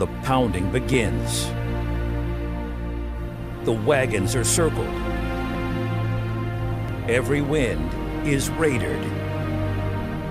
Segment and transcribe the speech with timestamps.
[0.00, 1.44] the pounding begins.
[3.66, 4.88] The wagons are circled.
[7.06, 8.98] Every wind is raided.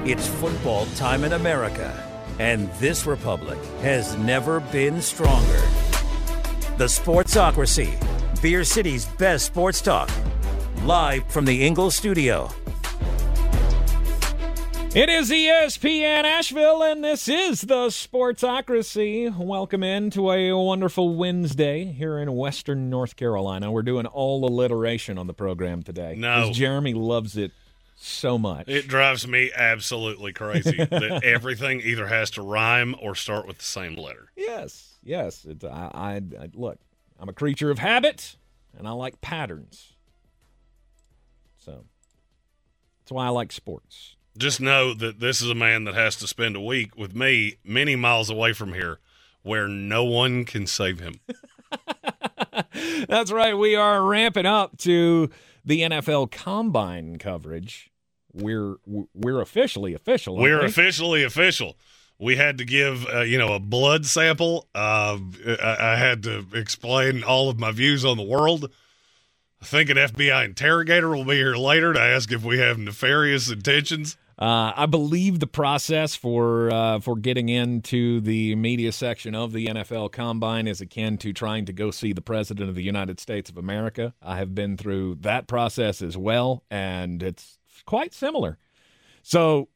[0.08, 1.94] It's football time in America,
[2.40, 5.62] and this republic has never been stronger.
[6.80, 7.94] The Sportsocracy,
[8.42, 10.10] Beer City's best sports talk,
[10.82, 12.50] live from the Ingles studio.
[14.96, 19.36] It is ESPN Asheville, and this is the Sportsocracy.
[19.38, 23.72] Welcome into a wonderful Wednesday here in Western North Carolina.
[23.72, 26.16] We're doing all alliteration on the program today.
[26.18, 26.52] No.
[26.52, 27.52] Jeremy loves it
[27.96, 28.68] so much.
[28.68, 33.66] It drives me absolutely crazy that everything either has to rhyme or start with the
[33.66, 34.32] same letter.
[34.36, 35.46] yes, yes.
[35.46, 36.80] It, I, I, I look.
[37.20, 38.38] I'm a creature of habit,
[38.76, 39.94] and I like patterns.
[41.60, 41.86] So
[43.04, 44.16] that's why I like sports.
[44.40, 47.58] Just know that this is a man that has to spend a week with me
[47.64, 49.00] many miles away from here
[49.44, 51.20] where no one can save him.
[53.08, 53.58] That's right.
[53.58, 55.30] We are ramping up to
[55.66, 57.92] the NFL Combine coverage.
[58.32, 60.38] We're we're officially official.
[60.38, 60.66] We're we?
[60.66, 61.76] officially official.
[62.18, 64.68] We had to give, uh, you know, a blood sample.
[64.76, 65.18] Uh,
[65.62, 68.70] I, I had to explain all of my views on the world.
[69.62, 73.50] I think an FBI interrogator will be here later to ask if we have nefarious
[73.50, 74.18] intentions.
[74.40, 79.68] Uh, I believe the process for uh, for getting into the media section of the
[79.68, 83.50] NFL Combine is akin to trying to go see the President of the United States
[83.50, 84.14] of America.
[84.22, 88.58] I have been through that process as well, and it's quite similar.
[89.24, 89.68] So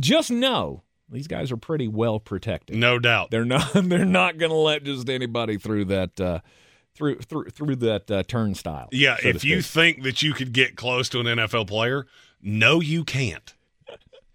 [0.00, 2.76] just know these guys are pretty well protected.
[2.76, 3.30] No doubt.
[3.30, 3.72] They're not.
[3.74, 6.40] They're not going to let just anybody through that uh,
[6.94, 8.88] through through through that uh, turnstile.
[8.90, 12.06] Yeah, so if you think that you could get close to an NFL player,
[12.40, 13.52] no, you can't.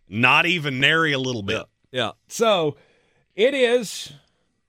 [0.09, 1.65] Not even nary a little bit.
[1.91, 2.11] yeah.
[2.27, 2.77] So
[3.35, 4.13] it is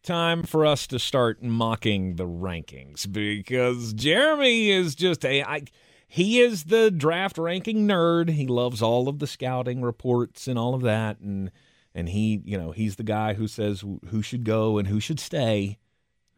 [0.02, 5.42] time for us to start mocking the rankings because Jeremy is just a.
[5.42, 5.62] I,
[6.06, 8.30] he is the draft ranking nerd.
[8.30, 11.50] He loves all of the scouting reports and all of that, and
[11.94, 15.20] and he, you know, he's the guy who says who should go and who should
[15.20, 15.78] stay,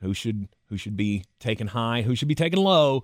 [0.01, 3.03] who should who should be taken high, who should be taken low.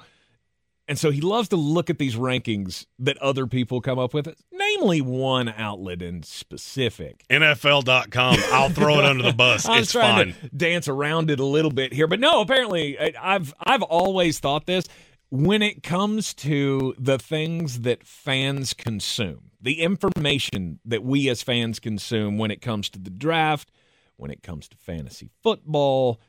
[0.89, 4.33] And so he loves to look at these rankings that other people come up with,
[4.53, 7.25] namely one outlet in specific.
[7.29, 8.37] NFL.com.
[8.53, 9.67] I'll throw it under the bus.
[9.67, 10.49] I was It's trying fine.
[10.51, 12.41] to dance around it a little bit here, but no.
[12.41, 14.87] Apparently, I've I've always thought this.
[15.29, 21.81] When it comes to the things that fans consume, the information that we as fans
[21.81, 23.73] consume when it comes to the draft,
[24.17, 26.21] when it comes to fantasy football,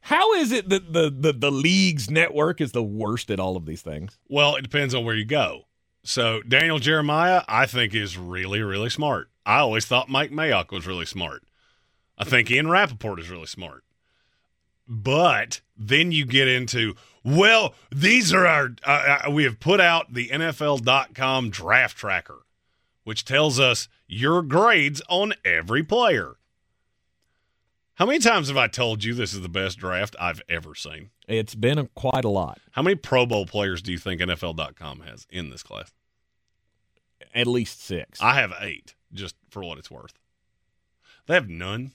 [0.00, 3.66] how is it that the the, the league's network is the worst at all of
[3.66, 4.18] these things?
[4.28, 5.66] Well, it depends on where you go.
[6.04, 9.30] So Daniel Jeremiah, I think, is really, really smart.
[9.46, 11.44] I always thought Mike Mayock was really smart.
[12.18, 13.84] I think Ian Rapoport is really smart.
[14.88, 20.12] But then you get into, well, these are our, uh, uh, we have put out
[20.12, 22.44] the NFL.com draft tracker,
[23.04, 26.36] which tells us your grades on every player.
[28.02, 31.10] How many times have I told you this is the best draft I've ever seen?
[31.28, 35.02] It's been a, quite a lot, How many Pro Bowl players do you think NFL.com
[35.02, 35.92] has in this class?
[37.32, 40.14] at least six, I have eight, just for what it's worth.
[41.28, 41.92] They have none,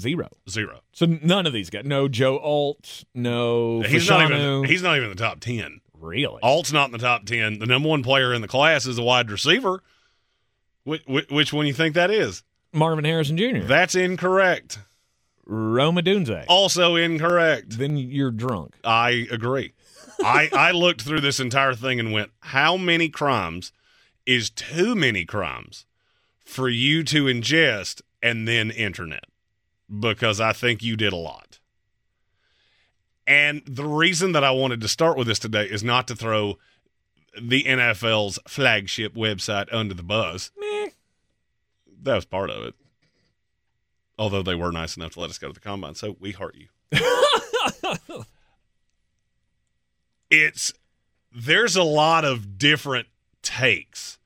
[0.00, 0.30] zero.
[0.48, 0.80] zero.
[0.94, 1.84] So none of these guys.
[1.84, 3.04] No Joe Alt.
[3.14, 4.64] No He's not even.
[4.64, 5.82] He's not even in the top ten.
[5.92, 6.40] really.
[6.42, 7.58] Alt's not in the top ten.
[7.58, 9.82] The number one player in the class is a wide receiver.
[10.84, 12.44] Which, which one you think that is?
[12.72, 13.58] Marvin Harrison Jr.
[13.66, 14.78] That's incorrect.
[15.48, 16.44] Rome Odunze.
[16.46, 17.78] Also incorrect.
[17.78, 18.74] Then you're drunk.
[18.84, 19.72] I agree.
[20.22, 23.72] I I looked through this entire thing and went, how many crimes
[24.26, 25.86] is too many crimes
[26.44, 29.24] for you to ingest and then internet?
[29.98, 31.58] Because I think you did a lot.
[33.26, 36.58] And the reason that I wanted to start with this today is not to throw
[37.40, 40.50] the NFL's flagship website under the bus.
[40.58, 40.88] Meh.
[42.02, 42.74] That was part of it.
[44.18, 46.56] Although they were nice enough to let us go to the combine, so we heart
[46.56, 46.68] you.
[50.30, 50.72] it's
[51.32, 53.06] there's a lot of different
[53.42, 54.18] takes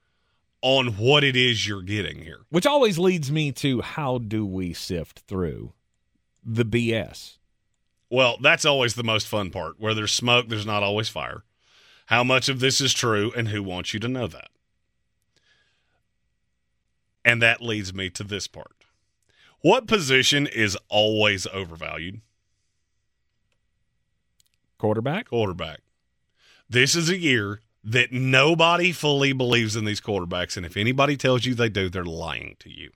[0.62, 2.40] on what it is you're getting here.
[2.48, 5.72] Which always leads me to how do we sift through
[6.44, 7.38] the BS?
[8.08, 9.78] Well, that's always the most fun part.
[9.78, 11.44] Where there's smoke, there's not always fire.
[12.06, 14.48] How much of this is true, and who wants you to know that?
[17.24, 18.81] And that leads me to this part.
[19.62, 22.20] What position is always overvalued?
[24.78, 25.28] Quarterback?
[25.28, 25.80] Quarterback.
[26.68, 30.56] This is a year that nobody fully believes in these quarterbacks.
[30.56, 32.90] And if anybody tells you they do, they're lying to you.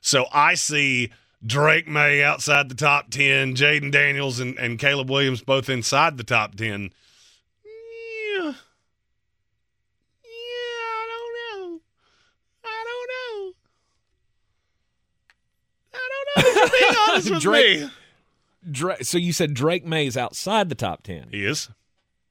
[0.00, 1.12] So I see
[1.44, 6.24] Drake Maye outside the top 10, Jayden Daniels and, and Caleb Williams both inside the
[6.24, 6.90] top 10.
[7.64, 8.52] Yeah.
[10.24, 11.80] Yeah, I don't know.
[12.64, 13.52] I don't know.
[15.94, 17.14] I don't know.
[17.16, 17.90] If you're being honest with Drake- me.
[18.70, 21.68] Dra- so you said Drake Maye is outside the top 10, He is.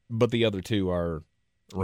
[0.09, 1.23] but the other two are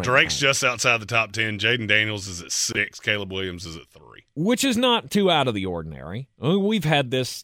[0.02, 0.48] Drake's high.
[0.48, 1.60] just outside the top 10.
[1.60, 3.00] Jayden Daniels is at six.
[3.00, 4.24] Caleb Williams is at three.
[4.36, 6.30] which is not too out of the ordinary.
[6.42, 7.44] I mean, We've had this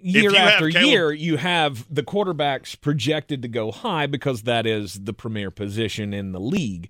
[0.00, 1.12] year after Caleb- year.
[1.12, 6.32] You have the quarterbacks projected to go high because that is the premier position in
[6.32, 6.88] the league.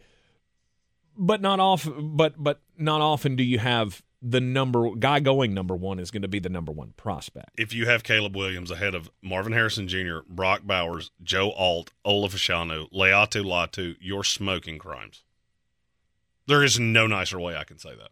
[1.17, 2.17] But not often.
[2.17, 6.23] But but not often do you have the number guy going number one is going
[6.23, 7.51] to be the number one prospect.
[7.57, 12.29] if you have Caleb Williams ahead of Marvin Harrison Jr., Brock Bowers, Joe Alt, Olu
[12.29, 15.23] Fashanu, Laiatu Latu, you're smoking crimes.
[16.47, 18.11] There is no nicer way I can say that.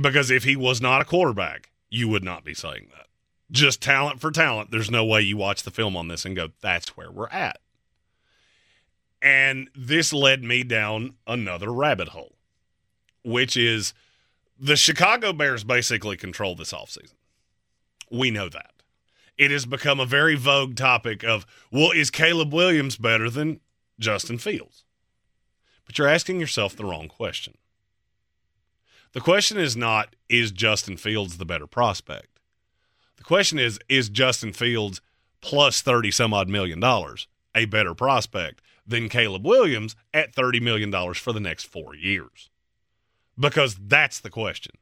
[0.00, 3.06] Because if he was not a quarterback, you would not be saying that.
[3.50, 6.50] Just talent for talent, there's no way you watch the film on this and go,
[6.60, 7.58] that's where we're at.
[9.20, 12.36] And this led me down another rabbit hole,
[13.24, 13.94] which is
[14.58, 17.14] the Chicago Bears basically control this offseason.
[18.10, 18.72] We know that.
[19.36, 23.60] It has become a very vogue topic of, well, is Caleb Williams better than
[24.00, 24.84] Justin Fields?
[25.86, 27.54] But you're asking yourself the wrong question.
[29.12, 32.40] The question is not, is Justin Fields the better prospect?
[33.16, 35.00] The question is, is Justin Fields
[35.40, 40.92] plus 30 some odd million dollars a better prospect than Caleb Williams at $30 million
[41.14, 42.50] for the next four years?
[43.38, 44.72] Because that's the question.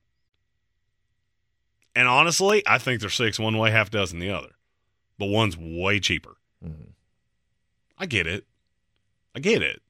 [1.95, 4.57] And honestly, I think they're six one way, half dozen the other.
[5.19, 6.37] But one's way cheaper.
[6.65, 6.93] Mhm.
[7.99, 8.47] I get it.
[9.35, 9.83] I get it.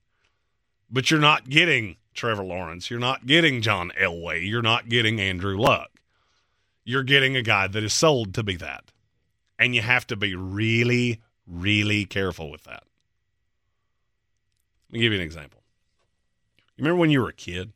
[0.91, 2.91] But you're not getting Trevor Lawrence.
[2.91, 4.49] You're not getting John Elway.
[4.49, 5.91] You're not getting Andrew Luck.
[6.85, 8.93] You're getting a guy that is sold to be that.
[9.59, 12.85] And you have to be really, really careful with that.
[14.89, 15.63] Let me give you an example.
[16.77, 17.73] You remember when you were a kid?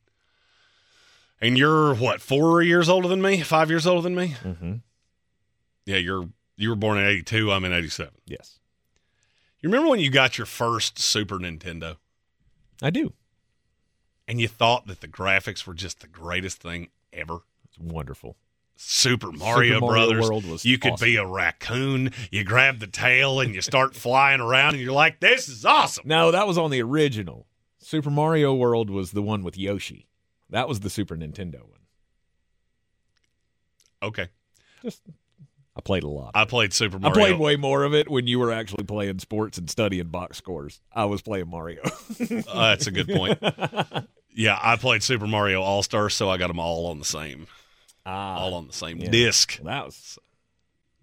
[1.40, 3.40] And you're what, four years older than me?
[3.42, 4.34] Five years older than me?
[4.44, 4.74] Mm-hmm.
[5.86, 8.14] Yeah, you're you were born in eighty two, I'm in eighty seven.
[8.26, 8.58] Yes,
[9.60, 11.96] You remember when you got your first Super Nintendo
[12.82, 13.14] I do.
[14.28, 17.38] and you thought that the graphics were just the greatest thing ever?
[17.64, 18.36] It's wonderful.
[18.76, 20.28] Super Mario, Super Mario Brothers.
[20.28, 21.04] World was you could awesome.
[21.06, 22.12] be a raccoon.
[22.30, 26.04] You grab the tail and you start flying around, and you're like, "This is awesome."
[26.06, 27.46] No, that was on the original.
[27.78, 30.06] Super Mario World was the one with Yoshi.
[30.50, 31.80] That was the Super Nintendo one.
[34.02, 34.28] Okay,
[34.82, 35.02] Just
[35.76, 36.32] I played a lot.
[36.34, 37.14] I played Super Mario.
[37.14, 40.38] I played way more of it when you were actually playing sports and studying box
[40.38, 40.80] scores.
[40.92, 41.82] I was playing Mario.
[42.20, 43.38] Uh, that's a good point.
[44.34, 47.46] yeah, I played Super Mario All Stars, so I got them all on the same,
[48.04, 49.10] ah, all on the same yeah.
[49.10, 49.58] disc.
[49.62, 50.18] that was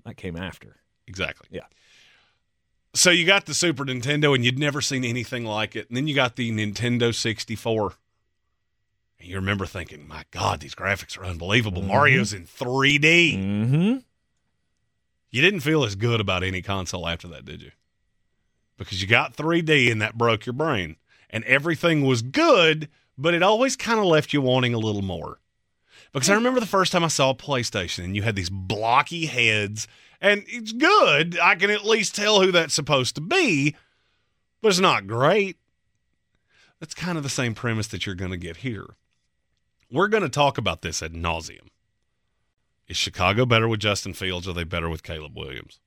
[0.06, 0.76] that came after.
[1.08, 1.48] Exactly.
[1.52, 1.66] Yeah.
[2.94, 5.88] So you got the Super Nintendo and you'd never seen anything like it.
[5.90, 7.94] And then you got the Nintendo 64.
[9.20, 11.82] And you remember thinking, my God, these graphics are unbelievable.
[11.82, 11.88] Mhm.
[11.88, 13.38] Mario's in 3D.
[13.38, 13.98] Mm-hmm.
[15.30, 17.72] You didn't feel as good about any console after that, did you?
[18.78, 20.98] Because you got 3D and that broke your brain.
[21.30, 25.40] And everything was good, but it always kind of left you wanting a little more.
[26.14, 29.26] Because I remember the first time I saw a PlayStation and you had these blocky
[29.26, 29.88] heads,
[30.22, 31.38] and it's good.
[31.40, 33.76] I can at least tell who that's supposed to be,
[34.62, 35.58] but it's not great.
[36.80, 38.86] That's kind of the same premise that you're going to get here.
[39.90, 41.70] We're going to talk about this ad nauseum.
[42.88, 45.80] Is Chicago better with Justin Fields or are they better with Caleb Williams?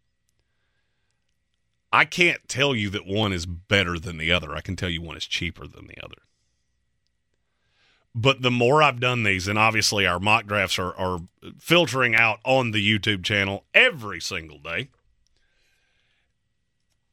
[1.93, 4.55] I can't tell you that one is better than the other.
[4.55, 6.23] I can tell you one is cheaper than the other.
[8.15, 11.21] But the more I've done these, and obviously our mock drafts are, are
[11.59, 14.89] filtering out on the YouTube channel every single day.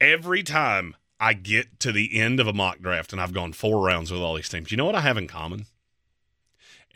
[0.00, 3.84] Every time I get to the end of a mock draft and I've gone four
[3.84, 5.66] rounds with all these teams, you know what I have in common?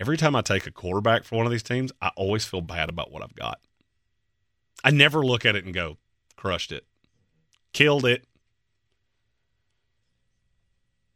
[0.03, 2.89] Every time I take a quarterback for one of these teams, I always feel bad
[2.89, 3.61] about what I've got.
[4.83, 5.97] I never look at it and go,
[6.35, 6.85] crushed it,
[7.73, 8.25] killed it.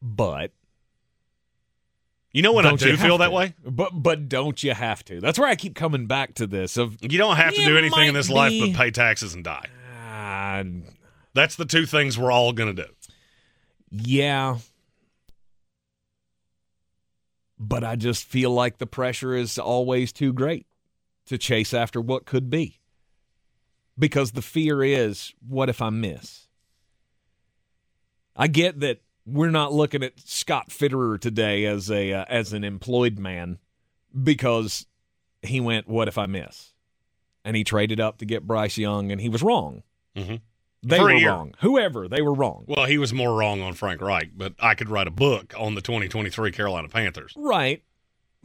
[0.00, 0.52] But
[2.30, 3.54] You know when I do feel have that way?
[3.64, 5.20] But but don't you have to?
[5.20, 6.76] That's where I keep coming back to this.
[6.76, 9.66] Of You don't have to do anything in this life but pay taxes and die.
[10.00, 10.62] ah,
[11.34, 12.88] That's the two things we're all going to do.
[13.90, 14.58] yeah.
[17.58, 20.66] But I just feel like the pressure is always too great
[21.26, 22.80] to chase after what could be.
[23.98, 26.48] Because the fear is, what if I miss?
[28.36, 32.62] I get that we're not looking at Scott Fitterer today as a uh, as an
[32.62, 33.58] employed man
[34.22, 34.86] because
[35.42, 36.74] he went, "What if I miss?"
[37.44, 39.82] and he traded up to get Bryce Young, and he was wrong.
[40.14, 40.40] Mhm.
[40.88, 41.30] They were year.
[41.30, 41.54] wrong.
[41.60, 42.64] Whoever they were wrong.
[42.66, 45.74] Well, he was more wrong on Frank Reich, but I could write a book on
[45.74, 47.32] the 2023 Carolina Panthers.
[47.36, 47.82] Right.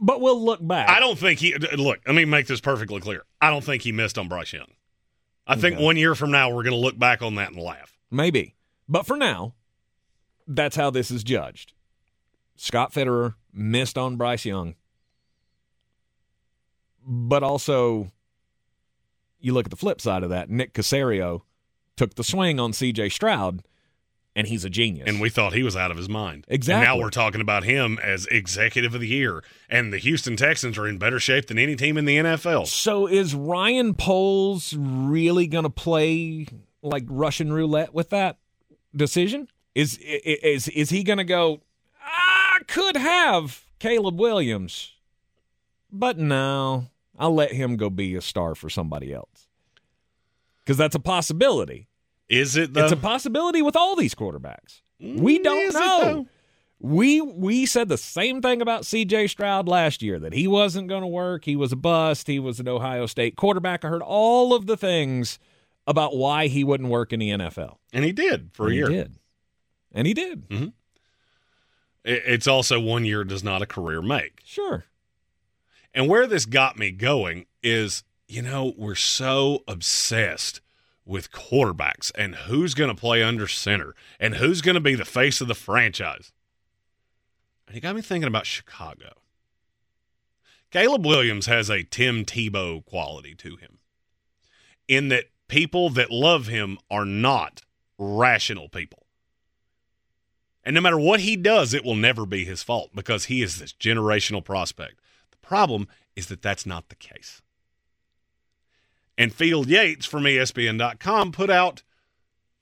[0.00, 0.88] But we'll look back.
[0.88, 2.00] I don't think he look.
[2.06, 3.24] Let me make this perfectly clear.
[3.40, 4.66] I don't think he missed on Bryce Young.
[5.46, 5.84] I think Okay.
[5.84, 7.96] one year from now we're going to look back on that and laugh.
[8.10, 8.56] Maybe.
[8.88, 9.54] But for now,
[10.46, 11.72] that's how this is judged.
[12.56, 14.74] Scott Fitterer missed on Bryce Young.
[17.06, 18.10] But also,
[19.40, 20.50] you look at the flip side of that.
[20.50, 21.42] Nick Caserio
[21.96, 23.62] took the swing on CJ Stroud,
[24.34, 25.08] and he's a genius.
[25.08, 26.46] And we thought he was out of his mind.
[26.48, 26.86] Exactly.
[26.86, 29.44] And now we're talking about him as executive of the year.
[29.68, 32.66] And the Houston Texans are in better shape than any team in the NFL.
[32.66, 36.46] So is Ryan Poles really going to play
[36.82, 38.38] like Russian roulette with that
[38.94, 39.48] decision?
[39.74, 41.60] Is is is he going to go?
[42.02, 44.92] I could have Caleb Williams,
[45.90, 49.41] but no, I'll let him go be a star for somebody else
[50.64, 51.88] because that's a possibility.
[52.28, 52.84] Is it though?
[52.84, 54.80] It's a possibility with all these quarterbacks.
[55.00, 56.26] We mm, don't Is know.
[56.78, 59.28] We we said the same thing about C.J.
[59.28, 61.44] Stroud last year that he wasn't going to work.
[61.44, 62.26] He was a bust.
[62.26, 63.84] He was an Ohio State quarterback.
[63.84, 65.38] I heard all of the things
[65.86, 67.76] about why he wouldn't work in the NFL.
[67.92, 68.88] And he did for a And year.
[68.88, 69.14] He did,
[69.92, 70.48] and he did.
[70.48, 70.64] Mm-hmm.
[72.04, 74.40] It- It's also one year does not a career make.
[74.44, 74.84] Sure.
[75.94, 80.62] And where this got me going is, you know, we're so obsessed
[81.04, 85.04] with quarterbacks and who's going to play under center and who's going to be the
[85.04, 86.32] face of the franchise.
[87.68, 89.12] And it got me thinking about Chicago.
[90.70, 93.80] Caleb Williams has a Tim Tebow quality to him
[94.88, 97.60] in that people that love him are not
[97.98, 99.04] rational people.
[100.64, 103.58] And no matter what he does, it will never be his fault because he is
[103.58, 105.00] this generational prospect.
[105.32, 105.86] The problem
[106.16, 107.41] is that that's not the case.
[109.18, 111.82] And Field Yates from ESPN.com put out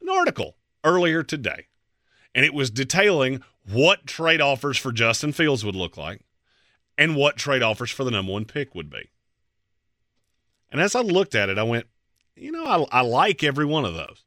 [0.00, 1.66] an article earlier today,
[2.34, 6.22] and it was detailing what trade offers for Justin Fields would look like
[6.98, 9.10] and what trade offers for the number one pick would be.
[10.70, 11.86] And as I looked at it, I went,
[12.36, 14.24] you know, I, I like every one of those.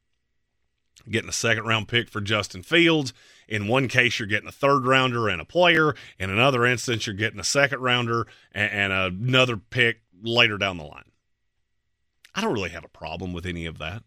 [1.10, 3.14] Getting a second round pick for Justin Fields.
[3.48, 5.96] In one case, you're getting a third rounder and a player.
[6.18, 10.84] In another instance, you're getting a second rounder and, and another pick later down the
[10.84, 11.04] line.
[12.36, 14.04] I don't really have a problem with any of that.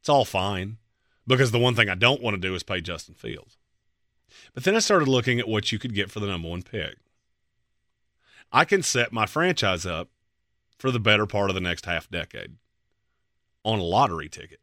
[0.00, 0.78] It's all fine
[1.26, 3.58] because the one thing I don't want to do is pay Justin Fields.
[4.54, 6.96] But then I started looking at what you could get for the number one pick.
[8.52, 10.08] I can set my franchise up
[10.78, 12.56] for the better part of the next half decade
[13.64, 14.60] on a lottery ticket.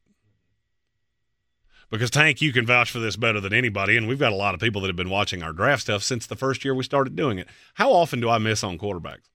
[1.89, 4.55] Because Tank, you can vouch for this better than anybody, and we've got a lot
[4.55, 7.15] of people that have been watching our draft stuff since the first year we started
[7.15, 7.47] doing it.
[7.75, 9.29] How often do I miss on quarterbacks?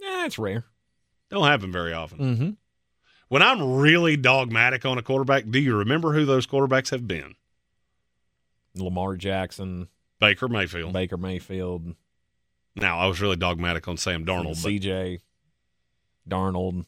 [0.00, 0.64] Yeah, it's rare.
[1.30, 2.18] Don't happen very often.
[2.18, 2.50] Mm-hmm.
[3.28, 7.34] When I'm really dogmatic on a quarterback, do you remember who those quarterbacks have been?
[8.74, 9.88] Lamar Jackson,
[10.20, 10.92] Baker Mayfield.
[10.92, 11.94] Baker Mayfield,
[12.76, 15.18] Now, I was really dogmatic on Sam Darnold, C.J.
[16.28, 16.84] Darnold.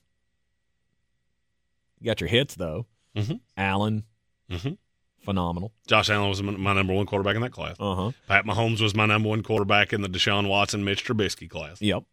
[2.00, 2.86] You got your hits though.
[3.16, 3.40] Mhm.
[3.56, 4.04] Allen,
[4.48, 4.78] Mhm.
[5.20, 5.72] phenomenal.
[5.88, 7.76] Josh Allen was my my number one quarterback in that class.
[7.80, 8.12] Uh huh.
[8.28, 11.82] Pat Mahomes was my number one quarterback in the Deshaun Watson, Mitch Trubisky class.
[11.82, 12.04] Yep.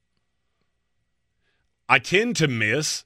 [1.90, 3.06] I tend to miss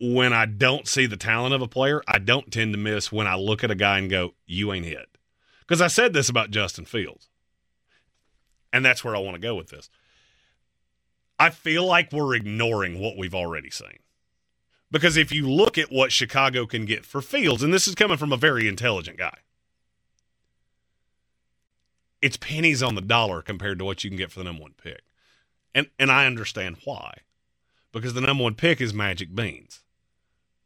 [0.00, 2.02] when I don't see the talent of a player.
[2.06, 4.86] I don't tend to miss when I look at a guy and go, "You ain't
[4.86, 5.18] hit."
[5.60, 7.28] Because I said this about Justin Fields,
[8.72, 9.88] and that's where I want to go with this.
[11.38, 13.98] I feel like we're ignoring what we've already seen.
[14.90, 18.16] Because if you look at what Chicago can get for Fields, and this is coming
[18.16, 19.38] from a very intelligent guy,
[22.22, 24.74] it's pennies on the dollar compared to what you can get for the number one
[24.74, 25.02] pick.
[25.74, 27.18] And and I understand why.
[27.94, 29.80] Because the number one pick is magic beans.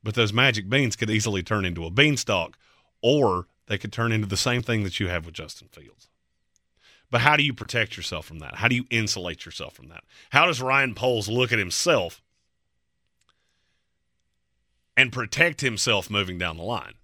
[0.03, 2.57] But those magic beans could easily turn into a beanstalk,
[3.03, 6.09] or they could turn into the same thing that you have with Justin Fields.
[7.11, 8.57] But how do you protect yourself from that?
[8.57, 10.05] How do you insulate yourself from that?
[10.31, 12.23] How does Ryan Poles look at himself
[14.97, 16.95] and protect himself moving down the line?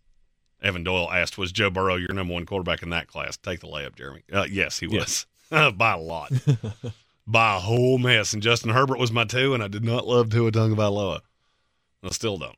[0.62, 3.66] Evan Doyle asked, "Was Joe Burrow your number one quarterback in that class?" Take the
[3.66, 4.22] layup, Jeremy.
[4.32, 6.32] Uh, yes, he was by a lot,
[7.26, 8.32] by a whole mess.
[8.32, 11.20] And Justin Herbert was my two, and I did not love Tua Tagovailoa.
[12.02, 12.56] I still don't.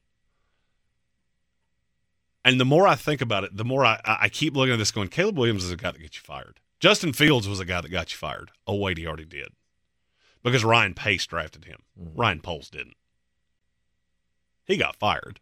[2.44, 4.78] And the more I think about it, the more I, I I keep looking at
[4.78, 6.60] this, going, Caleb Williams is a guy that gets you fired.
[6.78, 8.50] Justin Fields was a guy that got you fired.
[8.66, 9.48] Oh wait, he already did,
[10.42, 11.82] because Ryan Pace drafted him.
[12.00, 12.20] Mm-hmm.
[12.20, 12.96] Ryan Poles didn't.
[14.64, 15.40] He got fired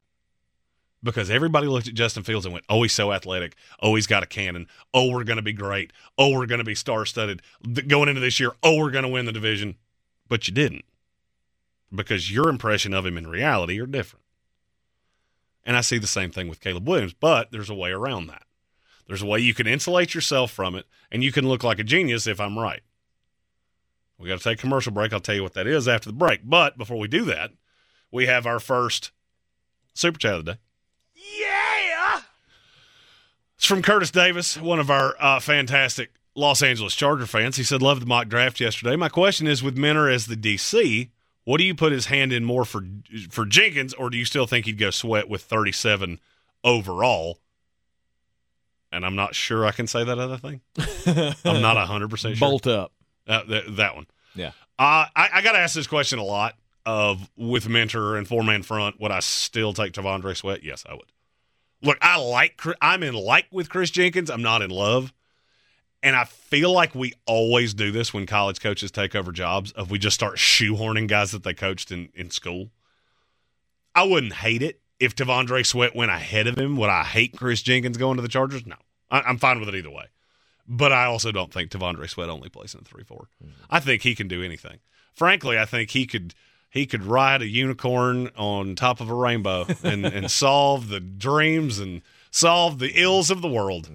[1.05, 3.55] because everybody looked at Justin Fields and went, "Oh, he's so athletic.
[3.81, 4.67] Oh, he's got a cannon.
[4.93, 5.93] Oh, we're going to be great.
[6.19, 7.43] Oh, we're going to be star-studded
[7.87, 8.53] going into this year.
[8.63, 9.77] Oh, we're going to win the division."
[10.29, 10.85] But you didn't
[11.95, 14.25] because your impression of him in reality are different.
[15.65, 18.43] And I see the same thing with Caleb Williams, but there's a way around that.
[19.07, 21.85] There's a way you can insulate yourself from it, and you can look like a
[21.85, 22.83] genius if I'm right.
[24.19, 25.13] We got to take a commercial break.
[25.13, 26.41] I'll tell you what that is after the break.
[26.45, 27.51] But before we do that,
[28.11, 29.11] we have our first
[29.93, 30.59] super chat of the day.
[31.15, 32.21] Yeah!
[33.65, 37.57] It's from Curtis Davis, one of our uh, fantastic Los Angeles Charger fans.
[37.57, 38.95] He said, Love the mock draft yesterday.
[38.95, 41.09] My question is with Minter as the DC,
[41.45, 42.85] what do you put his hand in more for
[43.31, 46.21] for Jenkins, or do you still think he'd go sweat with 37
[46.63, 47.39] overall?
[48.93, 50.61] And I'm not sure I can say that other thing.
[51.47, 52.37] I'm not 100% sure.
[52.37, 52.93] Bolt up.
[53.27, 54.07] Uh, th- that one.
[54.35, 54.49] Yeah.
[54.79, 56.55] Uh, I, I got to ask this question a lot
[56.85, 59.01] of with Minter and four man front.
[59.01, 60.63] Would I still take T'Vondre Sweat?
[60.63, 61.14] Yes, I would.
[61.85, 62.61] Look, I like.
[62.81, 64.31] I'm in like with Chris Jenkins.
[64.31, 65.13] I'm not in love,
[66.03, 69.71] and I feel like we always do this when college coaches take over jobs.
[69.73, 72.71] Of we just start shoehorning guys that they coached in in school.
[73.95, 76.77] I wouldn't hate it if T'Vondre Sweat went ahead of him.
[76.79, 78.67] Would I hate Chris Jenkins going to the Chargers?
[78.67, 78.77] No,
[79.11, 80.07] I, I'm fine with it either way.
[80.67, 83.29] But I also don't think T'Vondre Sweat only plays in a three four.
[83.45, 83.65] Mm-hmm.
[83.69, 84.79] I think he can do anything.
[85.13, 86.35] Frankly, I think he could
[86.75, 91.79] he could ride a unicorn on top of a rainbow and, and solve the dreams
[91.79, 92.03] and
[92.33, 93.89] solve the ills of the world.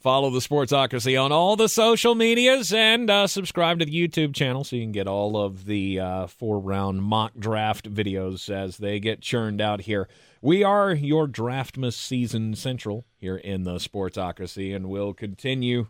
[0.00, 4.64] Follow the Sportsocracy on all the social medias and uh, subscribe to the YouTube channel
[4.64, 8.98] so you can get all of the uh, four round mock draft videos as they
[8.98, 10.08] get churned out here.
[10.42, 15.86] We are your Draftmas season central here in the Sportsocracy, and we'll continue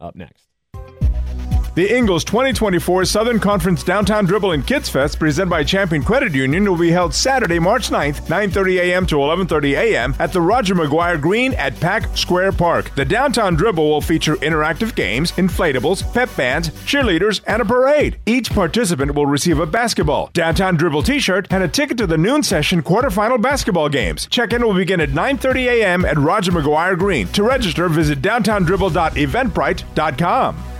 [0.00, 0.51] up next.
[1.74, 6.68] The Ingles 2024 Southern Conference Downtown Dribble and Kids Fest presented by Champion Credit Union
[6.68, 9.06] will be held Saturday, March 9th, 9:30 a.m.
[9.06, 10.14] to 11:30 a.m.
[10.18, 12.94] at the Roger McGuire Green at Pack Square Park.
[12.94, 18.18] The Downtown Dribble will feature interactive games, inflatables, pep bands, cheerleaders, and a parade.
[18.26, 22.42] Each participant will receive a basketball, Downtown Dribble t-shirt, and a ticket to the noon
[22.42, 24.26] session quarterfinal basketball games.
[24.26, 26.04] Check-in will begin at 9:30 a.m.
[26.04, 27.28] at Roger McGuire Green.
[27.28, 30.71] To register, visit downtowndribble.eventbrite.com.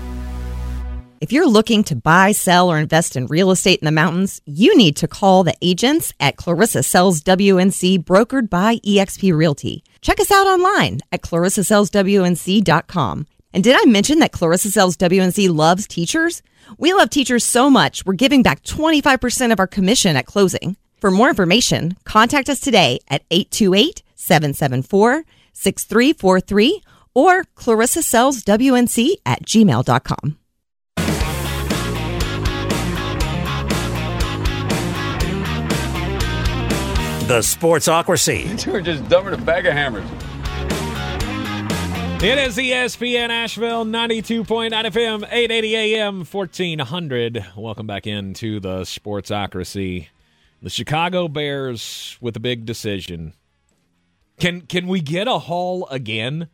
[1.23, 4.77] If you're looking to buy, sell, or invest in real estate in the mountains, you
[4.77, 9.85] need to call the agents at Clarissa Sells WNC, brokered by eXp Realty.
[10.01, 13.27] Check us out online at clarissasellswnc.com.
[13.55, 16.43] And did I mention that Clarissa Sells WNC loves teachers?
[16.77, 20.77] We love teachers so much, we're giving back 25% of our commission at closing.
[21.01, 26.83] For more information, contact us today at 828 774 6343
[27.15, 30.39] or clarissasellswnc at gmail.com.
[37.33, 38.67] The Sportsocracy.
[38.67, 40.05] You're just dumber than a bag of hammers.
[42.23, 47.47] It is ESPN Asheville 92.9 FM, 880 AM, 1400.
[47.57, 50.09] Welcome back into the Sportsocracy.
[50.61, 53.33] The Chicago Bears with a big decision.
[54.39, 56.49] Can can we get a haul again?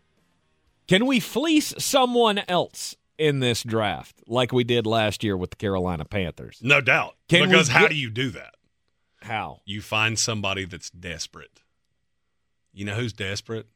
[0.87, 5.57] Can we fleece someone else in this draft like we did last year with the
[5.57, 6.61] Carolina Panthers?
[6.63, 7.17] No doubt.
[7.29, 8.55] Can we because how do you do that?
[9.23, 9.61] How?
[9.65, 11.61] You find somebody that's desperate.
[12.73, 13.67] You know who's desperate?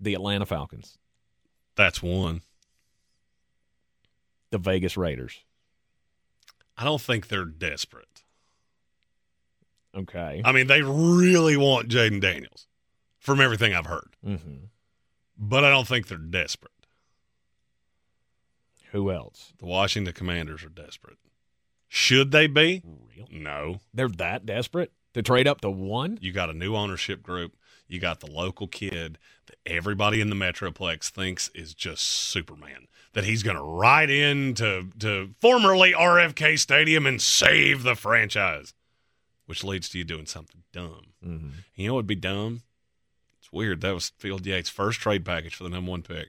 [0.00, 0.96] The Atlanta Falcons,
[1.76, 2.40] That's one.
[4.50, 5.38] the Vegas Raiders.
[6.76, 8.22] I don't think they're desperate.
[9.94, 10.40] Okay.
[10.44, 12.66] I mean, they really want Jayden Daniels
[13.18, 14.36] from everything I've heard, hmm
[15.42, 16.70] but I don't think they're desperate.
[18.92, 19.52] Who else?
[19.58, 21.16] The Washington Commanders are desperate.
[21.88, 22.82] Should they be?
[23.28, 23.42] Real?
[23.42, 23.80] No.
[23.92, 26.18] They're that desperate to trade up to one?
[26.20, 27.56] You got a new ownership group.
[27.88, 32.86] You got the local kid that everybody in the Metroplex thinks is just Superman.
[33.14, 38.72] That he's going to ride into to formerly RFK Stadium and save the franchise,
[39.46, 41.06] which leads to you doing something dumb.
[41.26, 41.48] Mm-hmm.
[41.74, 42.62] You know what would be dumb?
[43.40, 43.80] It's weird.
[43.80, 46.28] That was Field Yates' first trade package for the number one pick.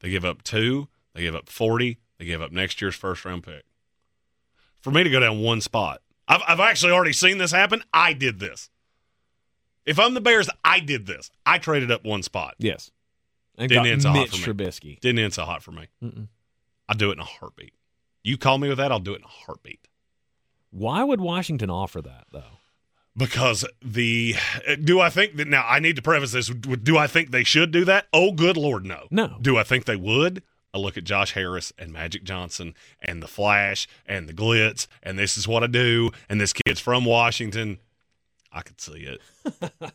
[0.00, 3.44] They give up two, they give up 40, they give up next year's first round
[3.44, 3.64] pick.
[4.80, 7.82] For me to go down one spot, I've, I've actually already seen this happen.
[7.92, 8.70] I did this.
[9.86, 11.30] If I'm the Bears, I did this.
[11.46, 12.54] I traded up one spot.
[12.58, 12.90] Yes.
[13.56, 14.66] And Didn't answer hot Mitch for me.
[14.66, 15.00] Trubisky.
[15.00, 15.88] Didn't answer hot for me.
[16.02, 16.28] Mm-mm.
[16.88, 17.72] I'll do it in a heartbeat.
[18.22, 19.88] You call me with that, I'll do it in a heartbeat.
[20.70, 22.58] Why would Washington offer that though?
[23.16, 24.36] Because the
[24.84, 27.70] do I think that now I need to preface this do I think they should
[27.70, 28.06] do that?
[28.12, 29.08] Oh good lord no.
[29.10, 29.38] No.
[29.40, 30.42] Do I think they would?
[30.74, 35.18] I look at Josh Harris and Magic Johnson and the Flash and the Glitz and
[35.18, 37.78] this is what I do and this kid's from Washington.
[38.52, 39.20] I could see it.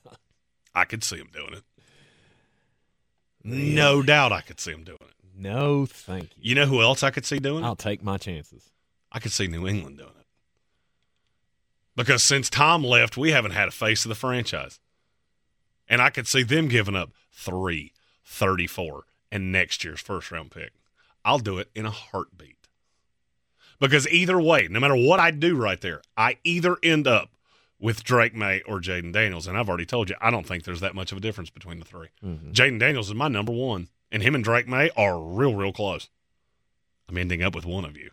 [0.76, 1.64] I could see him doing it.
[3.44, 5.14] No doubt I could see him doing it.
[5.36, 6.50] No, thank you.
[6.50, 7.68] You know who else I could see doing it?
[7.68, 8.70] I'll take my chances.
[9.12, 10.26] I could see New England doing it.
[11.96, 14.80] Because since Tom left, we haven't had a face of the franchise.
[15.88, 17.94] And I could see them giving up three,
[18.26, 20.74] 34, and next year's first round pick.
[21.26, 22.68] I'll do it in a heartbeat.
[23.80, 27.32] Because either way, no matter what I do right there, I either end up
[27.80, 29.48] with Drake Maye or Jayden Daniels.
[29.48, 31.80] And I've already told you, I don't think there's that much of a difference between
[31.80, 32.52] the 3 Mm-hmm.
[32.52, 36.10] Jayden Daniels is my number one, and him and Drake Maye are real, real close.
[37.10, 38.12] I'm ending up with one of you.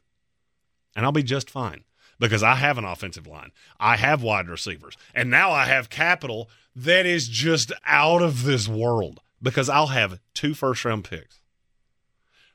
[0.97, 1.85] And I'll be just fine
[2.19, 6.49] because I have an offensive line, I have wide receivers, and now I have capital
[6.75, 11.41] that is just out of this world because I'll have two first round picks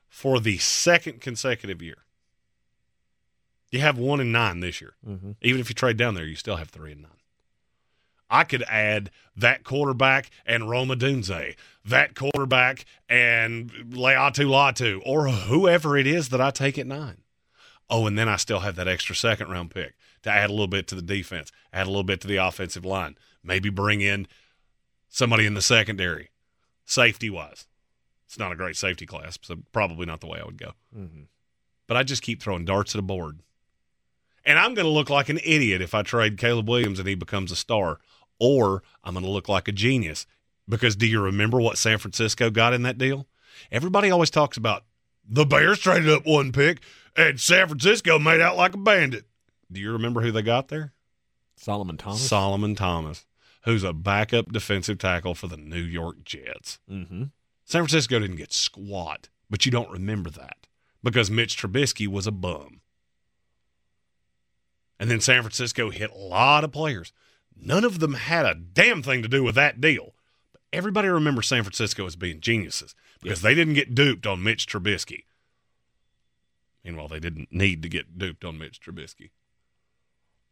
[0.08, 1.98] for the second consecutive year.
[3.72, 4.94] You have one and nine this year.
[5.06, 5.32] Mm-hmm.
[5.42, 7.12] Even if you trade down there, you still have three and nine.
[8.30, 15.98] I could add that quarterback and Rome Odunze, that quarterback and Laiatu Latu, or whoever
[15.98, 17.18] it is that I take at nine.
[17.90, 20.68] Oh, and then I still have that extra second round pick to add a little
[20.68, 24.28] bit to the defense, add a little bit to the offensive line, maybe bring in
[25.08, 26.30] somebody in the secondary,
[26.86, 27.68] safety wise.
[28.28, 30.72] It's not a great safety class, so probably not the way I would go.
[30.98, 31.24] Mm-hmm.
[31.88, 33.40] But I just keep throwing darts at a board.
[34.46, 37.16] And I'm going to look like an idiot if I trade Caleb Williams and he
[37.16, 38.00] becomes a star,
[38.40, 40.26] or I'm going to look like a genius.
[40.68, 43.28] Because do you remember what San Francisco got in that deal?
[43.72, 44.84] Everybody always talks about
[45.28, 46.82] the Bears traded up one pick
[47.16, 49.26] and San Francisco made out like a bandit.
[49.72, 50.94] Do you remember who they got there?
[51.56, 52.28] Solomon Thomas.
[52.28, 53.26] Solomon Thomas,
[53.66, 56.80] who's a backup defensive tackle for the New York Jets.
[56.90, 57.24] mm-hmm.
[57.68, 60.68] San Francisco didn't get squat, but you don't remember that
[61.04, 62.82] because Mitch Trubisky was a bum.
[65.00, 67.12] And then San Francisco hit a lot of players.
[67.60, 70.14] None of them had a damn thing to do with that deal.
[70.52, 74.68] But everybody remembers San Francisco as being geniuses because they didn't get duped on Mitch
[74.68, 75.24] Trubisky.
[76.84, 79.32] Meanwhile, they didn't need to get duped on Mitch Trubisky.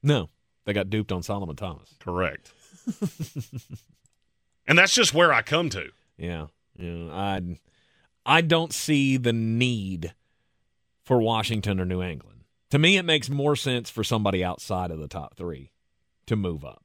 [0.01, 0.29] No,
[0.65, 1.93] they got duped on Solomon Thomas.
[1.99, 2.51] Correct.
[4.67, 5.89] and that's just where I come to.
[6.17, 7.09] Yeah, yeah.
[7.11, 7.59] I
[8.25, 10.13] I don't see the need
[11.03, 12.43] for Washington or New England.
[12.71, 15.71] To me, it makes more sense for somebody outside of the top three
[16.25, 16.83] to move up.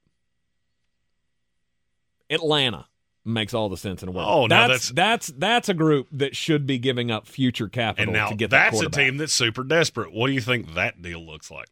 [2.30, 2.86] Atlanta
[3.24, 4.28] makes all the sense in the world.
[4.28, 8.12] Oh, now that's, that's that's a group that should be giving up future capital And
[8.12, 10.12] now to get that that's a team that's super desperate.
[10.12, 11.68] What do you think that deal looks like?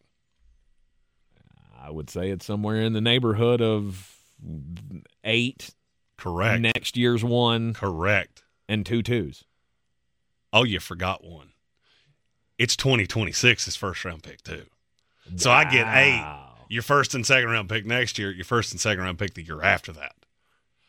[1.79, 4.16] I would say it's somewhere in the neighborhood of
[5.25, 5.71] eight
[6.17, 6.61] Correct.
[6.61, 8.43] next year's one Correct.
[8.69, 9.45] and two twos.
[10.53, 11.51] Oh, you forgot one.
[12.59, 14.65] It's 2026, his first round pick, too.
[15.37, 16.25] So I get eight.
[16.69, 19.43] Your first and second round pick next year, your first and second round pick the
[19.43, 20.15] year after that.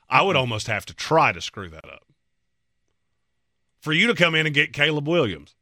[0.09, 2.03] I would almost have to try to screw that up.
[3.79, 5.55] For you to come in and get Caleb Williams.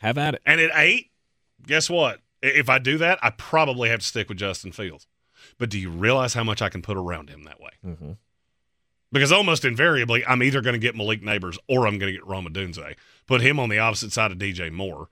[0.00, 0.42] Have at it.
[0.46, 1.10] And at eight,
[1.66, 2.20] guess what?
[2.42, 5.06] If I do that, I probably have to stick with Justin Fields.
[5.58, 7.70] But do you realize how much I can put around him that way?
[7.86, 8.12] Mm-hmm.
[9.12, 12.26] Because almost invariably, I'm either going to get Malik Nabers or I'm going to get
[12.26, 12.96] Rome Odunze.
[13.26, 15.08] Put him on the opposite side of DJ Moore.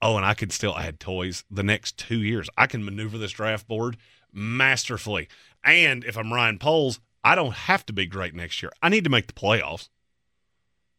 [0.00, 2.48] Oh, and I could still add toys the next two years.
[2.56, 3.96] I can maneuver this draft board
[4.32, 5.28] masterfully.
[5.64, 8.72] And if I'm Ryan Poles, I don't have to be great next year.
[8.82, 9.88] I need to make the playoffs.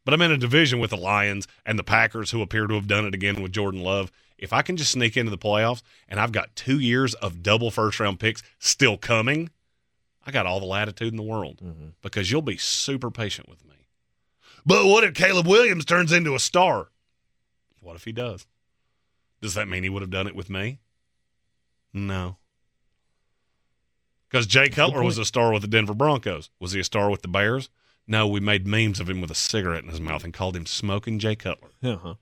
[0.04, 2.86] But I'm in a division with the Lions and the Packers, who appear to have
[2.86, 4.10] done it again with Jordan Love.
[4.38, 7.70] If I can just sneak into the playoffs and I've got two years of double
[7.70, 9.50] first round picks still coming,
[10.24, 11.88] I got all the latitude in the world Mm-hmm.
[12.02, 13.74] because you'll be super patient with me.
[14.64, 16.88] But what if Caleb Williams turns into a star?
[17.80, 18.46] What if he does?
[19.40, 20.78] Does that mean he would have done it with me?
[21.92, 22.36] No.
[24.28, 26.50] Because Jay Cutler was a star with the Denver Broncos.
[26.60, 27.70] Was he a star with the Bears?
[28.06, 30.66] No, we made memes of him with a cigarette in his mouth and called him
[30.66, 31.70] Smoking Jay Cutler.
[31.82, 32.14] Uh-huh.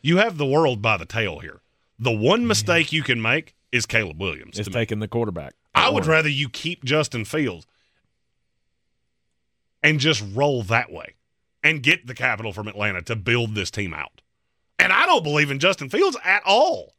[0.00, 1.60] You have the world by the tail here.
[1.98, 4.58] The one mistake you can make is Caleb Williams.
[4.58, 4.72] It's me.
[4.72, 5.54] taking the quarterback.
[5.74, 7.66] I would rather you keep Justin Fields
[9.82, 11.14] and just roll that way
[11.62, 14.22] and get the capital from Atlanta to build this team out.
[14.78, 16.94] And I don't believe in Justin Fields at all.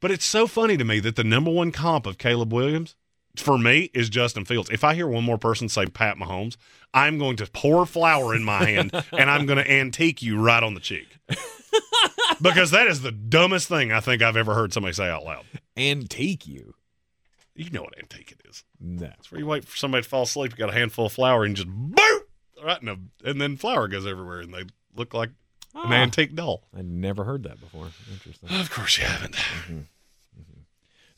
[0.00, 2.94] But it's so funny to me that the number one comp of Caleb Williams
[3.36, 4.70] for me is Justin Fields.
[4.70, 6.56] If I hear one more person say Pat Mahomes,
[6.94, 10.62] I'm going to pour flour in my hand and I'm going to antique you right
[10.62, 11.18] on the cheek.
[12.40, 15.44] because that is the dumbest thing I think I've ever heard somebody say out loud.
[15.76, 16.74] Antique you.
[17.54, 18.64] You know what antique it is.
[18.80, 19.10] No.
[19.18, 20.52] It's where you wait for somebody to fall asleep.
[20.52, 22.20] You got a handful of flour and just boop
[22.64, 24.64] right in a, and then flour goes everywhere and they
[24.94, 25.30] look like
[25.74, 25.92] an Ah.
[25.92, 26.64] antique doll.
[26.76, 27.88] I never heard that before.
[28.12, 28.48] Interesting.
[28.50, 29.36] Of course you haven't.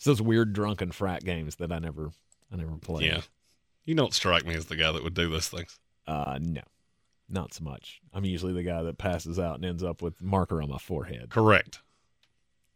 [0.00, 2.10] It's those weird drunken frat games that I never
[2.50, 3.04] I never played.
[3.04, 3.20] Yeah.
[3.84, 5.78] You don't strike me as the guy that would do those things.
[6.06, 6.62] Uh no.
[7.28, 8.00] Not so much.
[8.14, 11.28] I'm usually the guy that passes out and ends up with marker on my forehead.
[11.28, 11.82] Correct.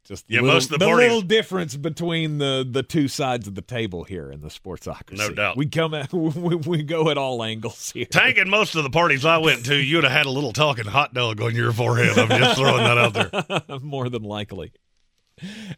[0.05, 3.49] Just Yeah, little, most of the the parties- little difference between the the two sides
[3.49, 5.17] of the table here in the sportsocracy.
[5.17, 5.57] No doubt.
[5.57, 8.05] we come at we, we go at all angles here.
[8.05, 10.85] Tank and most of the parties I went to, you'd have had a little talking
[10.85, 12.19] hot dog on your forehead.
[12.19, 13.79] I'm just throwing that out there.
[13.81, 14.73] more than likely.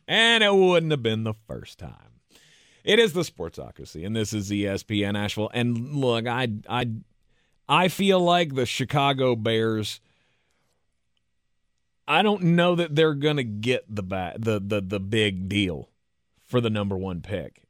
[0.06, 2.20] And it wouldn't have been the first time.
[2.84, 5.50] It is the Sportsocracy, and this is ESPN Asheville.
[5.52, 6.88] And look, I I
[7.68, 10.00] I feel like the Chicago Bears.
[12.06, 15.88] I don't know that they're gonna get the bat, the the the big deal
[16.46, 17.64] for the number one pick.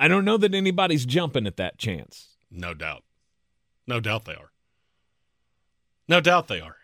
[0.00, 2.36] I don't know that anybody's jumping at that chance.
[2.50, 3.04] No doubt.
[3.86, 4.50] No doubt they are.
[6.08, 6.76] No doubt they are.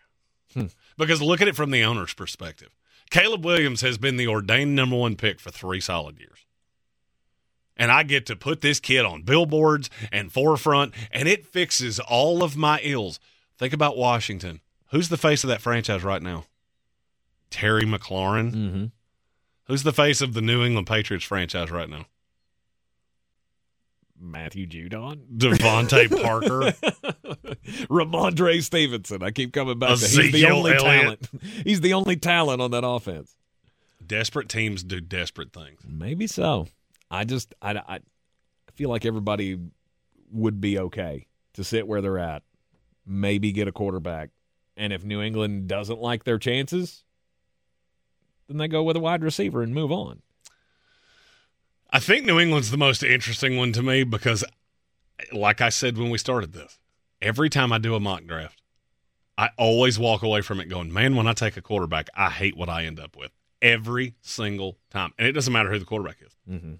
[0.53, 0.67] Hmm.
[0.97, 2.69] Because look at it from the owner's perspective.
[3.09, 6.45] Caleb Williams has been the ordained number one pick for three solid years.
[7.75, 12.43] And I get to put this kid on billboards and forefront, and it fixes all
[12.43, 13.19] of my ills.
[13.57, 14.61] Think about Washington.
[14.91, 16.45] Who's the face of that franchise right now?
[17.49, 18.51] Terry McLaurin.
[18.51, 18.85] Mm-hmm.
[19.65, 22.05] Who's the face of the New England Patriots franchise right now?
[24.19, 26.73] Matthew Judon, DeVante Parker.
[27.87, 29.23] Rhamondre Stevenson.
[29.23, 29.97] I keep coming back.
[29.99, 31.21] to He's the only Elliott.
[31.21, 31.29] talent.
[31.63, 33.35] He's the only talent on that offense.
[34.05, 35.81] Desperate teams do desperate things.
[35.87, 36.67] Maybe so.
[37.11, 37.99] I just I I
[38.75, 39.57] feel like everybody
[40.31, 42.43] would be okay to sit where they're at,
[43.05, 44.29] maybe get a quarterback,
[44.75, 47.03] and if New England doesn't like their chances,
[48.47, 50.21] then they go with a wide receiver and move on.
[51.89, 54.43] I think New England's the most interesting one to me because,
[55.31, 56.79] like I said when we started this,
[57.21, 58.61] every time I do a mock draft,
[59.37, 62.57] I always walk away from it going, man, when I take a quarterback, I hate
[62.57, 65.13] what I end up with every single time.
[65.17, 66.35] And it doesn't matter who the quarterback is.
[66.49, 66.73] Mm-hmm.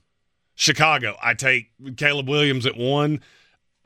[0.56, 3.22] Chicago, I take Caleb Williams at one.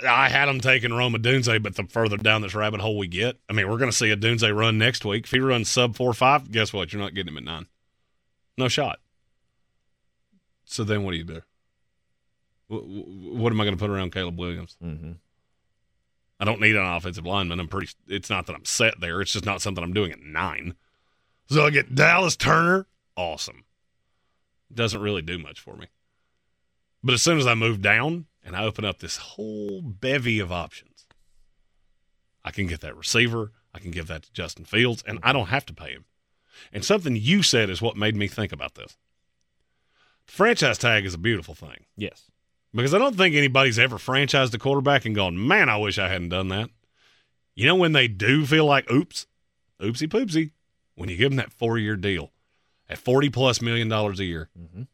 [0.07, 3.37] I had him taking Rome Odunze, but the further down this rabbit hole we get,
[3.49, 5.25] I mean, we're going to see a Dunze run next week.
[5.25, 6.91] If he runs sub four five, guess what?
[6.91, 7.67] You're not getting him at nine.
[8.57, 8.99] No shot.
[10.71, 11.41] So then, what do you do?
[12.69, 14.77] Wh- wh- What am I going to put around Caleb Williams?
[14.83, 15.11] Mm-hmm.
[16.39, 17.59] I don't need an offensive lineman.
[17.59, 17.91] I'm pretty.
[18.07, 19.21] It's not that I'm set there.
[19.21, 20.75] It's just not something I'm doing at nine.
[21.49, 22.87] So I get Dallas Turner.
[23.17, 23.65] Awesome.
[24.73, 25.87] Doesn't really do much for me.
[27.03, 30.51] But as soon as I move down and I open up this whole bevy of
[30.51, 31.05] options,
[32.45, 33.51] I can get that receiver.
[33.73, 36.05] I can give that to Justin Fields, and I don't have to pay him.
[36.71, 38.97] And something you said is what made me think about this.
[40.31, 42.31] Franchise tag is a beautiful thing Yes.
[42.73, 46.07] because I don't think anybody's ever franchised a quarterback and gone, man, I wish I
[46.07, 46.69] hadn't done that.
[47.53, 49.27] You know when they do feel like, oops,
[49.81, 50.51] oopsie poopsie,
[50.95, 52.31] when you give them that four year deal
[52.87, 54.49] at forty plus million dollars a year.
[54.57, 54.87] Mhm.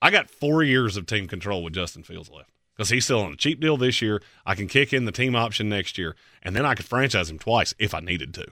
[0.00, 3.34] I got four years of team control with Justin Fields left because he's still on
[3.34, 4.22] a cheap deal this year.
[4.46, 7.38] I can kick in the team option next year, and then I could franchise him
[7.38, 8.46] twice if I needed to.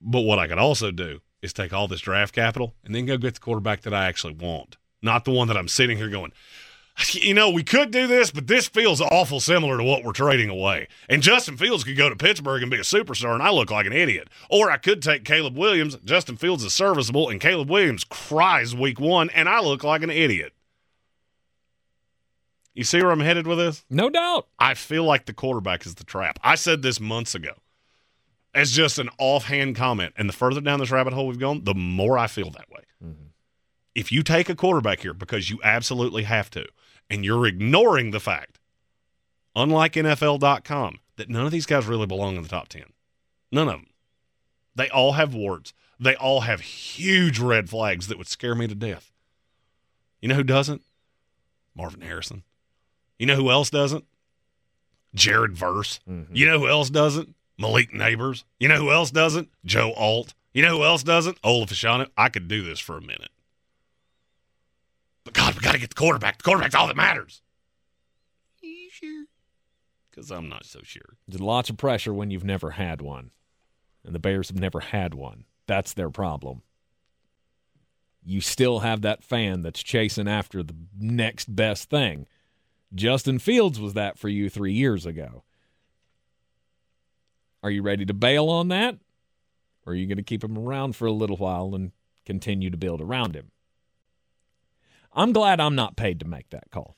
[0.00, 3.16] But what I could also do is take all this draft capital and then go
[3.16, 6.32] get the quarterback that I actually want, not the one that I'm sitting here going,
[7.12, 10.48] you know, we could do this, but this feels awful similar to what we're trading
[10.48, 10.88] away.
[11.08, 13.86] And Justin Fields could go to Pittsburgh and be a superstar, and I look like
[13.86, 14.28] an idiot.
[14.50, 15.96] Or I could take Caleb Williams.
[16.04, 20.10] Justin Fields is serviceable, and Caleb Williams cries week one, and I look like an
[20.10, 20.54] idiot.
[22.72, 23.84] You see where I'm headed with this?
[23.88, 24.48] No doubt.
[24.58, 26.38] I feel like the quarterback is the trap.
[26.42, 27.52] I said this months ago
[28.56, 30.14] as just an offhand comment.
[30.16, 32.82] And the further down this rabbit hole we've gone, the more I feel that way.
[33.04, 33.26] Mm-hmm.
[33.94, 36.66] If you take a quarterback here because you absolutely have to,
[37.08, 38.58] and you're ignoring the fact,
[39.54, 42.84] unlike NFL.com, that none of these guys really belong in the top 10.
[43.52, 43.86] None of them.
[44.74, 45.72] They all have warts.
[46.00, 49.12] They all have huge red flags that would scare me to death.
[50.20, 50.82] You know who doesn't?
[51.74, 52.42] Marvin Harrison.
[53.18, 54.04] You know who else doesn't?
[55.14, 56.00] Jared Verse.
[56.08, 56.34] Mm-hmm.
[56.34, 57.35] You know who else doesn't?
[57.58, 58.44] Malik Nabers.
[58.58, 59.48] You know who else doesn't?
[59.64, 60.34] Joe Alt.
[60.52, 61.40] You know who else doesn't?
[61.42, 62.08] Olu Fashanu.
[62.16, 63.30] I could do this for a minute.
[65.24, 66.38] But God, we got to get the quarterback.
[66.38, 67.42] The quarterback's all that matters.
[68.62, 69.24] You sure?
[70.10, 71.16] Because I'm not so sure.
[71.28, 73.32] There's lots of pressure when you've never had one.
[74.04, 75.44] And the Bears have never had one.
[75.66, 76.62] That's their problem.
[78.24, 82.26] You still have that fan that's chasing after the next best thing.
[82.94, 85.42] Justin Fields was that for you three years ago.
[87.66, 88.96] Are you ready to bail on that?
[89.84, 91.90] Or are you going to keep him around for a little while and
[92.24, 93.50] continue to build around him?
[95.12, 96.96] I'm glad I'm not paid to make that call.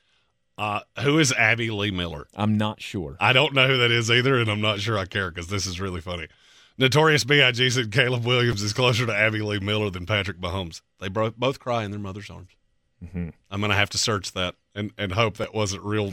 [0.58, 2.26] Uh, who is Abby Lee Miller?
[2.34, 3.16] I'm not sure.
[3.18, 5.64] I don't know who that is either, and I'm not sure I care because this
[5.64, 6.28] is really funny.
[6.76, 7.70] Notorious B.I.G.
[7.70, 10.82] said Caleb Williams is closer to Abby Lee Miller than Patrick Mahomes.
[11.00, 12.50] They bro- both cry in their mother's arms.
[13.50, 16.12] I'm going to have to search that and, and hope that wasn't real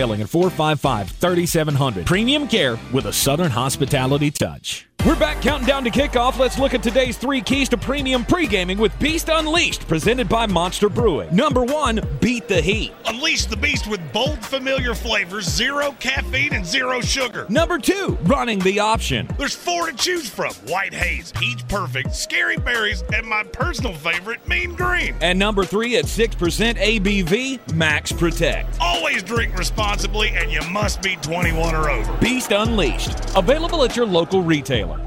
[0.01, 2.05] at 455 3700.
[2.05, 4.87] Premium care with a Southern hospitality touch.
[5.03, 6.37] We're back counting down to kickoff.
[6.37, 10.89] Let's look at today's three keys to premium pre-gaming with Beast Unleashed, presented by Monster
[10.89, 11.35] Brewing.
[11.35, 12.93] Number one, beat the heat.
[13.07, 17.47] Unleash the beast with bold, familiar flavors, zero caffeine, and zero sugar.
[17.49, 19.27] Number two, running the option.
[19.39, 24.47] There's four to choose from White Haze, Peach Perfect, Scary Berries, and my personal favorite,
[24.47, 25.15] Mean Green.
[25.19, 28.77] And number three, at 6% ABV, Max Protect.
[28.79, 32.17] Always drink responsibly, and you must be 21 or over.
[32.17, 34.99] Beast Unleashed, available at your local retailer.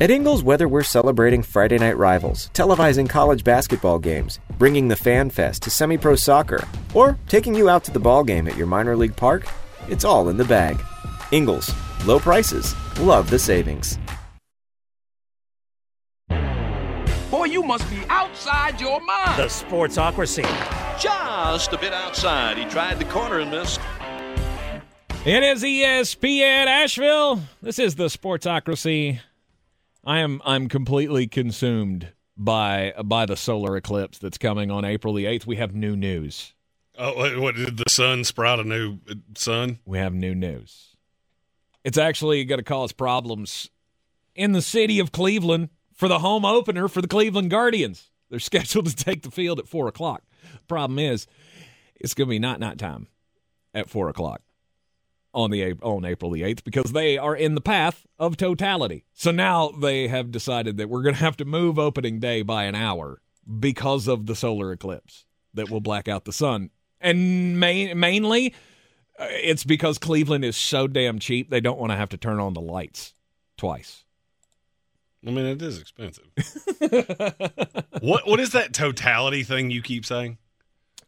[0.00, 5.30] At Ingles, whether we're celebrating Friday night rivals, televising college basketball games, bringing the Fan
[5.30, 8.66] Fest to semi pro soccer, or taking you out to the ball game at your
[8.66, 9.46] minor league park,
[9.88, 10.82] it's all in the bag.
[11.30, 11.72] Ingles,
[12.04, 13.98] low prices, love the savings.
[17.52, 19.38] You must be outside your mind.
[19.38, 20.42] The Sportsocracy.
[20.98, 22.56] Just a bit outside.
[22.56, 23.80] He tried the corner and missed.
[25.26, 27.42] It is ESPN Asheville.
[27.60, 29.20] This is the Sportsocracy.
[30.04, 35.26] I am I'm completely consumed by by the solar eclipse that's coming on April the
[35.26, 35.46] 8th.
[35.46, 36.54] We have new news.
[36.98, 38.98] Oh, what, what did the sun sprout a new
[39.36, 39.78] sun?
[39.84, 40.96] We have new news.
[41.84, 43.70] It's actually going to cause problems
[44.34, 48.10] in the city of Cleveland for the home opener for the Cleveland Guardians.
[48.30, 50.22] They're scheduled to take the field at four o'clock.
[50.68, 51.26] Problem is,
[51.96, 53.08] it's going to be not night time
[53.74, 54.42] at four o'clock
[55.34, 59.04] on the on April the eighth because they are in the path of totality.
[59.12, 62.64] So now they have decided that we're going to have to move opening day by
[62.64, 63.20] an hour
[63.58, 65.24] because of the solar eclipse
[65.54, 68.54] that will black out the sun, and main, mainly
[69.18, 72.40] uh, it's because Cleveland is so damn cheap they don't want to have to turn
[72.40, 73.14] on the lights
[73.56, 74.01] twice.
[75.26, 76.26] I mean, it is expensive.
[78.00, 80.38] what What is that totality thing you keep saying?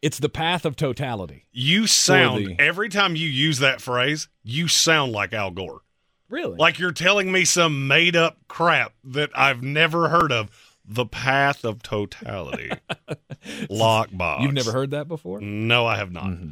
[0.03, 1.47] It's the path of totality.
[1.51, 5.81] You sound the- every time you use that phrase, you sound like Al Gore.
[6.29, 6.57] Really?
[6.57, 10.51] Like you're telling me some made up crap that I've never heard of.
[10.87, 12.71] The path of totality.
[13.71, 14.43] Lockbox.
[14.43, 15.41] You've never heard that before?
[15.41, 16.25] No, I have not.
[16.25, 16.49] Mm-hmm.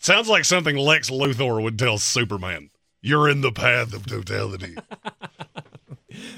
[0.00, 2.70] Sounds like something Lex Luthor would tell Superman.
[3.00, 4.76] You're in the path of totality.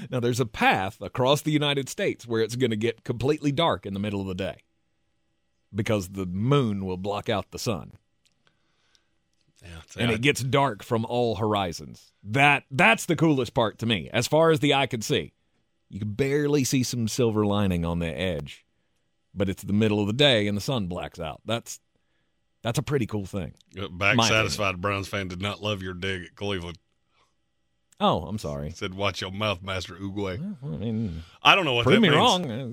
[0.09, 3.85] Now, there's a path across the United States where it's going to get completely dark
[3.85, 4.63] in the middle of the day
[5.73, 7.93] because the moon will block out the sun
[9.63, 12.13] yeah, and it gets dark from all horizons.
[12.23, 14.09] That that's the coolest part to me.
[14.11, 15.33] As far as the eye can see,
[15.89, 18.65] you can barely see some silver lining on the edge,
[19.35, 21.41] but it's the middle of the day and the sun blacks out.
[21.45, 21.79] That's
[22.63, 23.53] that's a pretty cool thing.
[23.91, 26.77] Back My satisfied Browns fan did not love your dig at Cleveland.
[28.01, 28.71] Oh, I'm sorry.
[28.75, 32.09] Said, "Watch your mouth, Master Uguay." I mean, I don't know what prove that me
[32.09, 32.19] means.
[32.19, 32.51] wrong.
[32.51, 32.69] Uh,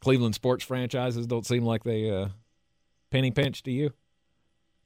[0.00, 2.28] Cleveland sports franchises don't seem like they uh,
[3.10, 3.92] penny pinch to you.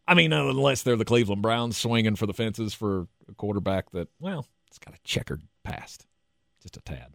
[0.09, 3.91] I mean, uh, unless they're the Cleveland Browns swinging for the fences for a quarterback
[3.91, 6.07] that, well, it's got a checkered past,
[6.63, 7.15] just a tad.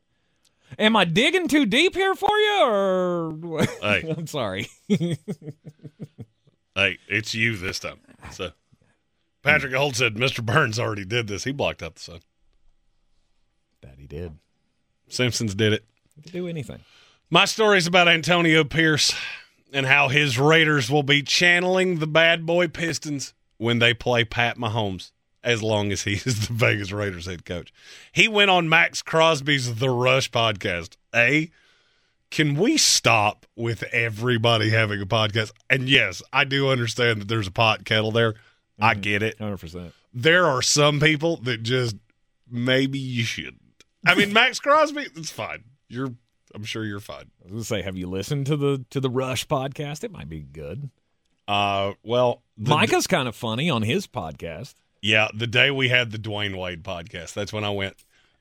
[0.80, 4.14] Am I digging too deep here for you, or Hey.
[4.16, 4.68] I'm sorry.
[6.74, 8.00] Hey, it's you this time.
[8.32, 8.52] So,
[9.44, 10.46] Patrick Holt said, "Mr.
[10.46, 11.44] Burns already did this.
[11.44, 12.20] He blocked out the sun.
[13.82, 14.38] that he did.
[15.10, 16.80] Simpsons did it." He could do anything.
[17.30, 19.14] My story is about Antonio Pierce
[19.74, 24.58] and how his Raiders will be channeling the bad boy Pistons when they play Pat
[24.58, 25.12] Mahomes,
[25.44, 27.74] as long as he is the Vegas Raiders head coach.
[28.12, 30.98] He went on Maxx Crosby's The Rush podcast.
[31.16, 31.50] A,
[32.30, 35.52] can we stop with everybody having a podcast?
[35.70, 38.36] And yes, I do understand that there's a pot kettle there.
[38.82, 39.38] I get it.
[39.40, 39.92] 100%.
[40.14, 41.96] There are some people that just
[42.50, 43.62] maybe you shouldn't.
[44.06, 45.64] I mean, Maxx Crosby, it's fine.
[45.88, 46.14] You're,
[46.56, 47.32] I'm sure you're fine.
[47.42, 50.04] I was going to say, have you listened to the to the Rush podcast?
[50.04, 50.90] It might be good.
[51.48, 54.74] Uh, well, the, Micah's kind of funny on his podcast.
[55.02, 57.96] yeah, the day we had the Dwyane Wade podcast, that's when I went.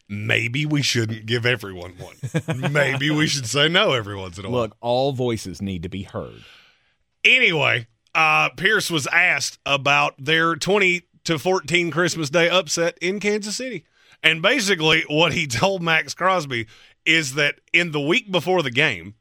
[0.08, 2.72] Maybe we shouldn't give everyone one.
[2.72, 4.62] maybe we should say no every once in a while.
[4.62, 6.42] Look, all voices need to be heard.
[7.24, 13.56] Anyway, uh, Pierce was asked about their 20 to 14 Christmas Day upset in Kansas
[13.56, 13.84] City.
[14.22, 16.66] And basically, what he told Maxx Crosby
[17.06, 19.14] is that in the week before the game,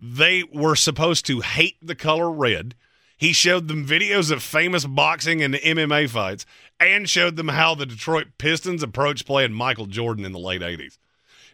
[0.00, 2.74] they were supposed to hate the color red.
[3.16, 6.44] He showed them videos of famous boxing and MMA fights
[6.78, 10.98] and showed them how the Detroit Pistons approached playing Michael Jordan in the late 80s.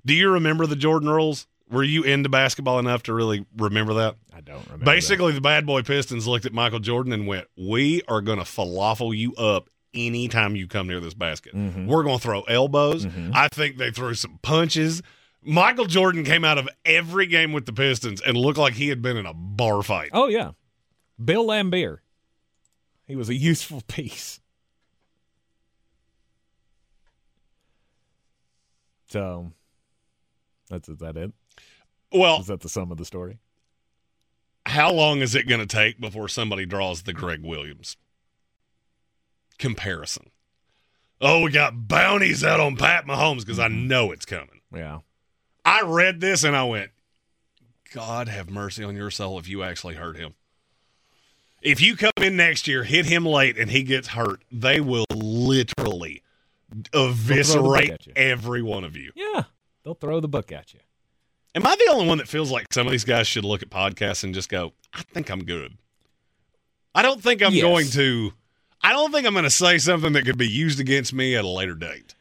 [0.05, 1.47] Do you remember the Jordan rules?
[1.72, 4.16] Were you into basketball enough to really remember that?
[4.34, 4.84] I don't remember.
[4.84, 8.44] Basically, the bad boy Pistons looked at Michael Jordan and went, We are going to
[8.44, 11.54] falafel you up anytime you come near this basket.
[11.54, 11.86] Mm-hmm.
[11.86, 13.06] We're going to throw elbows.
[13.34, 15.02] I think they threw some punches.
[15.42, 19.02] Michael Jordan came out of every game with the Pistons and looked like he had
[19.02, 20.10] been in a bar fight.
[20.12, 20.52] Oh yeah,
[21.22, 21.98] Bill Laimbeer.
[23.06, 24.40] He was a useful piece.
[29.08, 29.52] So,
[30.70, 31.32] that's is that it?
[32.14, 33.38] Well, Is that the sum of the story?
[34.66, 37.96] how long is it going to take before somebody draws the Gregg Williams
[39.58, 40.30] comparison?
[41.20, 43.88] Oh, we got bounties out on Pat Mahomes because I mm-hmm.
[43.88, 44.60] know it's coming.
[44.74, 45.00] Yeah.
[45.64, 46.90] I read this and I went,
[47.92, 50.34] God have mercy on your soul if you actually hurt him.
[51.60, 55.04] If you come in next year, hit him late, and he gets hurt, they will
[55.14, 56.22] literally
[56.92, 59.12] eviscerate at every one of you.
[59.14, 59.44] Yeah.
[59.84, 60.80] They'll throw the book at you.
[61.55, 63.68] Am I the only one that feels like some of these guys should look at
[63.70, 65.76] podcasts and just go, I think I'm good?
[66.94, 67.62] I don't think I'm Yes.
[67.62, 68.32] going to.
[68.82, 71.44] I don't think I'm going to say something that could be used against me at
[71.44, 72.14] a later date.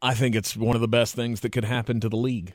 [0.00, 2.54] I think it's one of the best things that could happen to the league.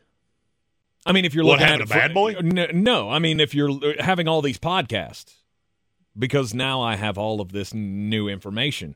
[1.06, 2.34] I mean, if you're What, looking at a bad boy?
[2.42, 5.36] no, no, I mean if you're uh, having all these podcasts,
[6.18, 8.96] because now I have all of this new information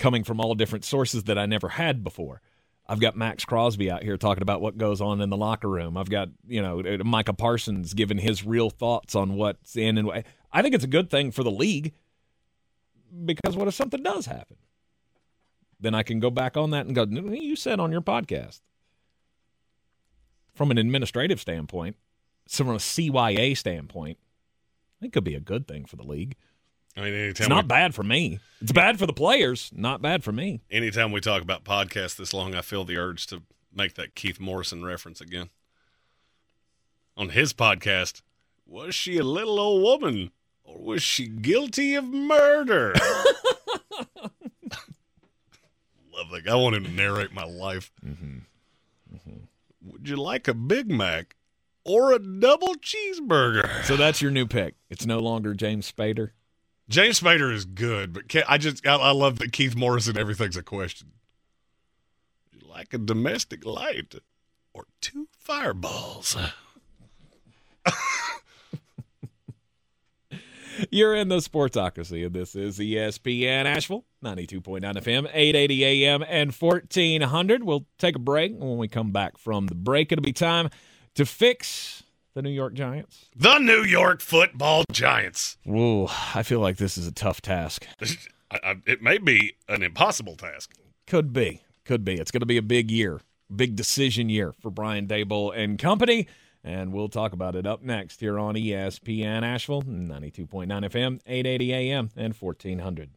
[0.00, 2.40] coming from all different sources that I never had before.
[2.86, 5.96] I've got Maxx Crosby out here talking about what goes on in the locker room.
[5.96, 10.06] I've got you know uh, Micah Parsons giving his real thoughts on what's in and
[10.06, 10.26] what.
[10.52, 11.94] I think it's a good thing for the league
[13.24, 14.56] because what if something does happen?
[15.80, 18.60] Then I can go back on that and go, you said on your podcast.
[20.54, 21.96] From an administrative standpoint,
[22.48, 24.18] from a CYA standpoint,
[25.02, 26.36] it could be a good thing for the league.
[26.96, 28.38] I mean, anytime It's not we, bad for me.
[28.60, 30.60] It's bad for the players, not bad for me.
[30.70, 33.42] anytime we talk about podcasts this long, I feel the urge to
[33.74, 35.50] make that Keith Morrison reference again.
[37.16, 38.22] On his podcast,
[38.66, 40.30] was she a little old woman
[40.64, 42.94] or was she guilty of murder?
[46.12, 46.44] Love that.
[46.44, 46.52] guy.
[46.52, 47.90] I want him to narrate my life.
[48.04, 48.38] Mm-hmm.
[49.14, 49.90] Mm-hmm.
[49.90, 51.36] Would you like a Big Mac
[51.84, 53.82] or a double cheeseburger?
[53.84, 54.74] So that's your new pick.
[54.90, 56.30] It's no longer James Spader.
[56.88, 60.18] James Spader is good, but I just I, I love that Keith Morrison.
[60.18, 61.12] Everything's a question.
[62.52, 64.14] You like a domestic light
[64.72, 66.36] or two fireballs?
[70.90, 77.64] You're in the Sportsocracy, and this is ESPN Asheville, 92.9 FM, 880 AM, and 1400.
[77.64, 78.52] We'll take a break.
[78.58, 80.70] When we come back from the break, it'll be time
[81.14, 82.03] to fix
[82.34, 83.30] the New York Giants.
[83.34, 85.56] The New York Football Giants.
[85.64, 87.86] Whoa, I feel like this is a tough task.
[88.50, 90.74] I, I, it may be an impossible task.
[91.06, 91.62] Could be.
[91.84, 92.14] Could be.
[92.14, 93.20] It's going to be a big year,
[93.54, 96.26] big decision year for Brian Daboll and company.
[96.62, 102.10] And we'll talk about it up next here on ESPN Asheville, 92.9 FM, 880 AM,
[102.16, 103.10] and 1400.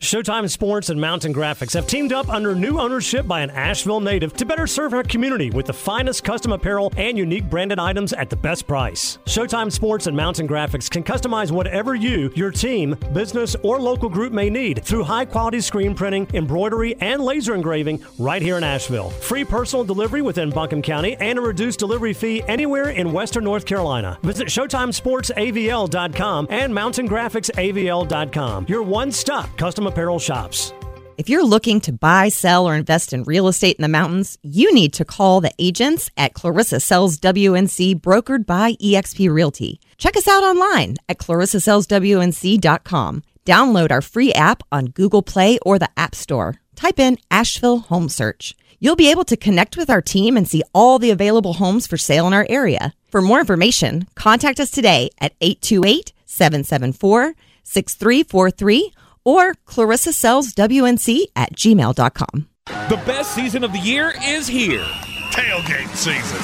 [0.00, 4.34] Showtime Sports and Mountain Graphics have teamed up under new ownership by an Asheville native
[4.34, 8.28] to better serve our community with the finest custom apparel and unique branded items at
[8.28, 9.18] the best price.
[9.24, 14.34] Showtime Sports and Mountain Graphics can customize whatever you, your team, business, or local group
[14.34, 19.08] may need through high quality screen printing, embroidery, and laser engraving right here in Asheville.
[19.10, 23.64] Free personal delivery within Buncombe County and a reduced delivery fee anywhere in Western North
[23.64, 24.18] Carolina.
[24.22, 28.66] Visit ShowtimeSportsAVL.com and MountainGraphicsAVL.com.
[28.68, 30.72] Your one stop custom apparel shops.
[31.18, 34.74] If you're looking to buy, sell, or invest in real estate in the mountains, you
[34.74, 39.80] need to call the agents at Clarissa Sells WNC, brokered by eXp Realty.
[39.96, 43.22] Check us out online at clarissasellswnc.com.
[43.46, 46.56] Download our free app on Google Play or the App Store.
[46.74, 48.54] Type in Asheville Home Search.
[48.78, 51.96] You'll be able to connect with our team and see all the available homes for
[51.96, 52.92] sale in our area.
[53.08, 57.32] For more information, contact us today at 828 774
[57.62, 58.92] 6343
[59.26, 62.48] or clarissasellswnc at gmail.com.
[62.88, 64.84] The best season of the year is here.
[65.32, 66.40] Tailgate season.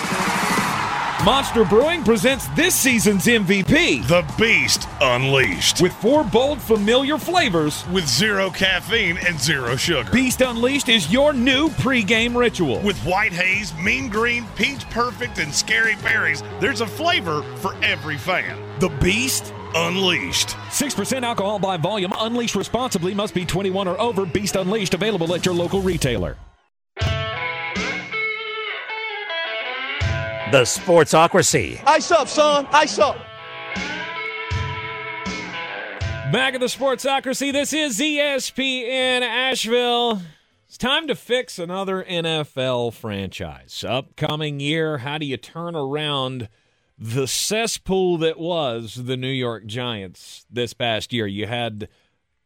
[1.24, 5.80] Monster Brewing presents this season's MVP The Beast Unleashed.
[5.80, 7.86] with four bold, familiar flavors.
[7.92, 10.10] With zero caffeine and zero sugar.
[10.10, 12.80] Beast Unleashed is your new pregame ritual.
[12.80, 18.18] With white haze, mean green, peach perfect, and scary berries, there's a flavor for every
[18.18, 18.58] fan.
[18.80, 20.48] the Beast Unleashed.
[20.48, 22.12] 6% alcohol by volume.
[22.18, 23.14] Unleashed responsibly.
[23.14, 24.26] Must be 21 or over.
[24.26, 26.36] Beast Unleashed available at your local retailer.
[30.52, 31.82] The Sportsocracy.
[31.86, 32.66] Ice up, son.
[32.72, 33.16] Ice up.
[36.30, 40.22] Back at the Sportsocracy, this is ESPN Asheville.
[40.66, 43.84] It's time to fix another NFL franchise.
[43.86, 46.48] Upcoming year, how do you turn around
[47.02, 51.26] the cesspool that was the New York Giants this past year?
[51.26, 51.88] You had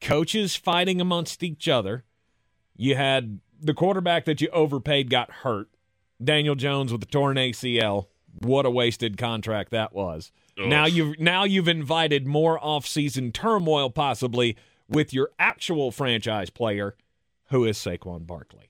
[0.00, 2.04] coaches fighting amongst each other.
[2.74, 5.68] You had the quarterback that you overpaid got hurt.
[6.22, 8.06] Daniel Jones with the torn ACL.
[8.40, 10.32] What a wasted contract that was.
[10.58, 10.68] Ugh.
[10.68, 14.56] Now you've now you've invited more offseason turmoil possibly
[14.88, 16.96] with your actual franchise player,
[17.50, 18.65] who is Saquon Barkley.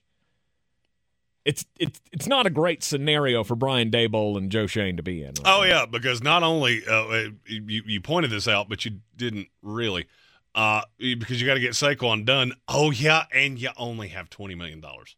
[1.47, 5.21] It's it's it's not a great scenario for Brian Daboll and Joe Schoen to be
[5.21, 5.27] in.
[5.27, 9.47] right Oh yeah, because not only uh, you you pointed this out, but you didn't
[9.61, 10.07] really,
[10.55, 12.51] uh, because you got to get Saquon done.
[12.67, 15.15] Oh yeah, and you only have twenty million dollars.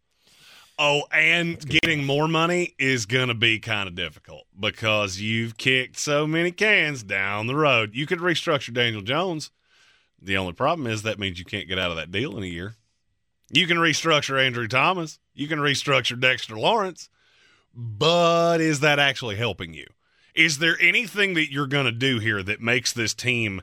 [0.78, 6.28] Oh, and getting more money is gonna be kind of difficult because you've kicked so
[6.28, 7.96] many cans down the road.
[7.96, 9.50] You could restructure Daniel Jones.
[10.22, 12.48] The only problem is that means you can't get out of that deal in a
[12.48, 12.76] year.
[13.52, 15.20] You can restructure Andrew Thomas.
[15.34, 17.10] You can restructure Dexter Lawrence.
[17.74, 19.86] But is that actually helping you?
[20.36, 23.62] Is there anything that you're going to do here that makes this team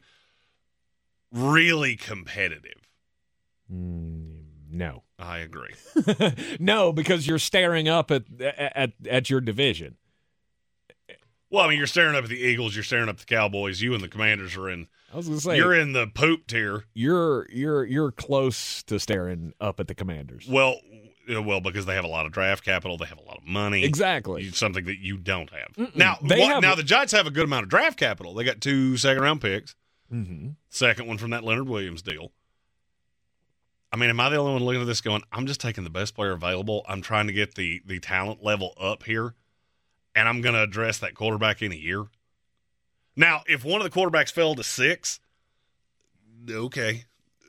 [1.32, 2.88] really competitive?
[3.72, 5.02] Mm, no.
[5.18, 5.74] I agree.
[6.60, 9.96] no, because you're staring up at at at your division.
[11.50, 13.80] Well, I mean, you're staring up at the Eagles, you're staring up at the Cowboys.
[13.80, 14.88] You and the Commanders are in.
[15.12, 16.84] I was going to say You're in the poop tier.
[16.92, 20.46] you're you're you're close to staring up at the Commanders.
[20.50, 20.80] Well,
[21.28, 23.84] well, because they have a lot of draft capital, they have a lot of money.
[23.84, 24.50] Exactly.
[24.50, 25.94] Something that you don't have.
[25.94, 28.34] Now, They what- have- now the Giants have a good amount of draft capital.
[28.34, 29.74] They got two second round picks.
[30.12, 30.50] Mm-hmm.
[30.68, 32.32] Second one from that Leonard Williams deal.
[33.92, 35.90] I mean, am I the only one looking at this going, I'm just taking the
[35.90, 36.84] best player available.
[36.88, 39.34] I'm trying to get the the talent level up here,
[40.16, 42.06] and I'm going to address that quarterback in a year.
[43.14, 45.20] Now, if one of the quarterbacks fell to six,
[46.50, 47.04] okay,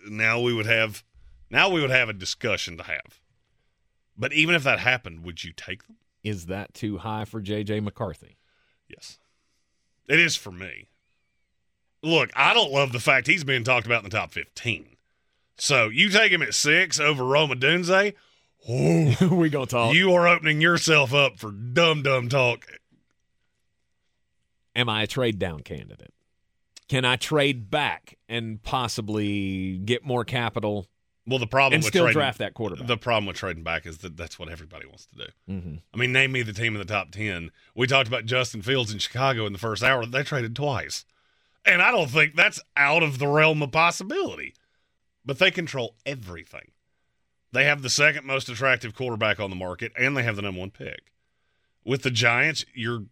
[0.07, 1.03] now we would have
[1.49, 3.21] now we would have a discussion to have.
[4.17, 5.95] But even if that happened, would you take them?
[6.23, 8.37] Is that too high for JJ McCarthy?
[8.89, 9.17] Yes.
[10.09, 10.89] It is for me.
[12.03, 14.97] Look, I don't love the fact he's being talked about in the top 15.
[15.57, 18.13] So you take him at six over Rome Odunze,
[18.69, 19.93] we gonna talk.
[19.93, 22.65] you are opening yourself up for dumb, dumb talk.
[24.75, 26.13] Am I a trade down candidate?
[26.87, 30.87] Can I trade back and possibly get more capital
[31.25, 32.87] Well, the problem and with still trading, draft that quarterback?
[32.87, 35.25] The problem with trading back is that that's what everybody wants to do.
[35.49, 35.75] mm-hmm.
[35.93, 37.51] I mean, name me the team in the top 10.
[37.75, 40.05] We talked about Justin Fields in Chicago in the first hour.
[40.05, 41.05] They traded twice.
[41.65, 44.53] And I don't think that's out of the realm of possibility.
[45.25, 46.71] But they control everything.
[47.51, 50.59] They have the second most attractive quarterback on the market, and they have the number
[50.59, 51.11] one pick.
[51.85, 53.05] With the Giants, you're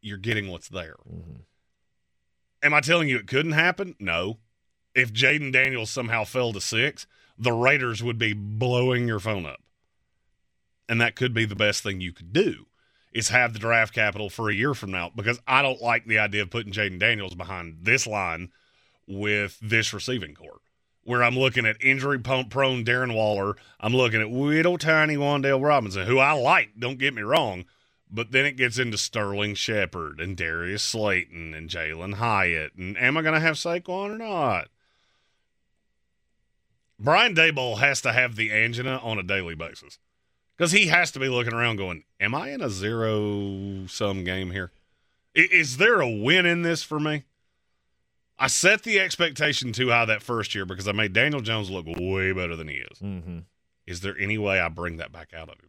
[0.00, 0.96] you're getting what's there.
[1.08, 1.40] Mm-hmm.
[2.62, 3.94] Am I telling you it couldn't happen?
[3.98, 4.38] No.
[4.94, 7.06] If Jayden Daniels somehow fell to six,
[7.38, 9.60] the Raiders would be blowing your phone up.
[10.88, 12.66] And that could be the best thing you could do
[13.12, 16.18] is have the draft capital for a year from now because I don't like the
[16.18, 18.50] idea of putting Jayden Daniels behind this line
[19.06, 20.60] with this receiving core.
[21.02, 26.06] Where I'm looking at injury prone Darren Waller, I'm looking at little tiny Wan'Dale Robinson,
[26.06, 27.64] who I like, don't get me wrong,
[28.10, 32.74] but then it gets into Sterling Shepard and Darius Slayton and Jalin Hyatt.
[32.74, 34.68] And am I going to have Saquon or not?
[36.98, 39.98] Brian Daboll has to have the angina on a daily basis
[40.56, 44.50] because he has to be looking around going, Am I in a zero sum game
[44.50, 44.70] here?
[45.34, 47.24] Is there a win in this for me?
[48.42, 51.84] I set the expectation too high that first year because I made Daniel Jones look
[51.86, 52.98] way better than he is.
[52.98, 53.38] Mm-hmm.
[53.86, 55.68] Is there any way I bring that back out of him?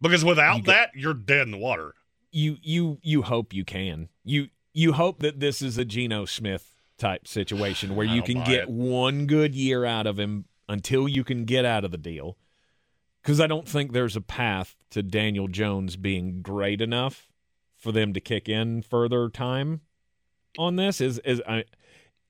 [0.00, 1.94] Because without You get- that, you're dead in the water.
[2.30, 4.08] You you you hope you can.
[4.22, 8.64] You you hope that this is a Geno Smith type situation where you can get
[8.64, 8.68] it.
[8.70, 12.36] one good year out of him until you can get out of the deal.
[13.22, 17.28] Because I don't think there's a path to Daniel Jones being great enough
[17.76, 19.80] for them to kick in further time
[20.58, 21.00] on this.
[21.00, 21.64] Is is I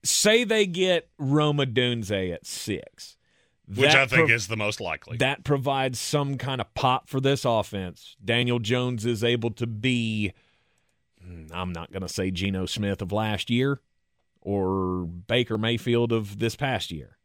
[0.03, 3.17] say they get Rome Odunze at six,
[3.67, 5.17] Which I think prov- is the most likely.
[5.17, 8.15] that provides some kind of pop for this offense.
[8.23, 10.31] Daniel Jones is able to be,
[11.21, 13.81] hmm, I'm not going to say Geno Smith of last year
[14.41, 17.17] or Baker Mayfield of this past year,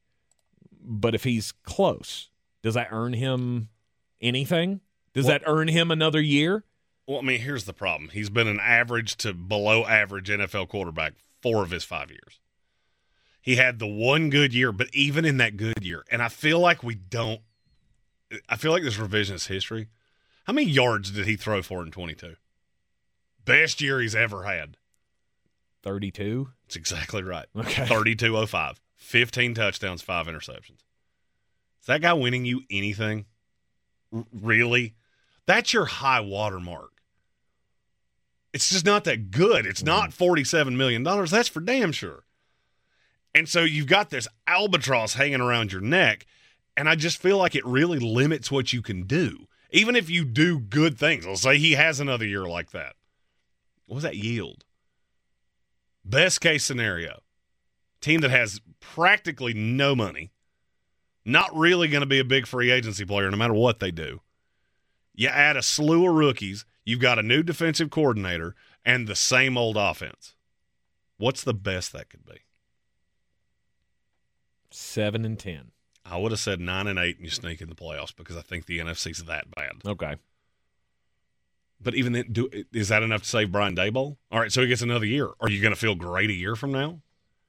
[0.82, 2.28] but if he's close,
[2.62, 3.68] does that earn him
[4.20, 4.80] anything?
[5.12, 6.64] Does Well- that earn him another year?
[7.06, 8.10] Well, I mean, here's the problem.
[8.10, 12.40] He's been an average to below average NFL quarterback four of his five years.
[13.42, 16.60] He had the one good year, but even in that good year, and I feel
[16.60, 17.42] like we don't,
[18.48, 19.88] I feel like this revisionist history.
[20.44, 22.36] How many yards did he throw for in 22?
[23.44, 24.78] Best year he's ever had.
[25.82, 26.48] 32.
[26.62, 27.46] That's exactly right.
[27.54, 27.84] Okay.
[27.84, 28.80] 3205.
[28.96, 30.80] 15 touchdowns, five interceptions.
[31.80, 33.26] Is that guy winning you anything?
[34.10, 34.94] R- really?
[35.44, 36.93] That's your high water mark.
[38.54, 39.66] It's just not that good.
[39.66, 40.24] It's not mm-hmm.
[40.24, 41.02] $47 million.
[41.02, 42.24] That's for damn sure.
[43.34, 46.24] And so you've got this albatross hanging around your neck,
[46.76, 49.48] and I just feel like it really limits what you can do.
[49.72, 52.94] Even if you do good things, let's say he has another year like that.
[53.86, 54.64] What does that yield?
[56.04, 57.18] Best case scenario
[58.00, 60.30] team that has practically no money,
[61.24, 64.20] not really going to be a big free agency player no matter what they do.
[65.14, 68.54] You add a slew of rookies, you've got a new defensive coordinator,
[68.84, 70.34] and the same old offense.
[71.16, 72.40] What's the best that could be?
[74.70, 75.70] 7 and 10.
[76.04, 78.42] I would have said nine and eight, and you sneak in the playoffs because I
[78.42, 79.76] think the NFC's that bad.
[79.86, 80.16] Okay.
[81.80, 84.16] But even then, do, is that enough to save Brian Daboll?
[84.30, 85.30] All right, so he gets another year.
[85.40, 87.00] Are you going to feel great a year from now?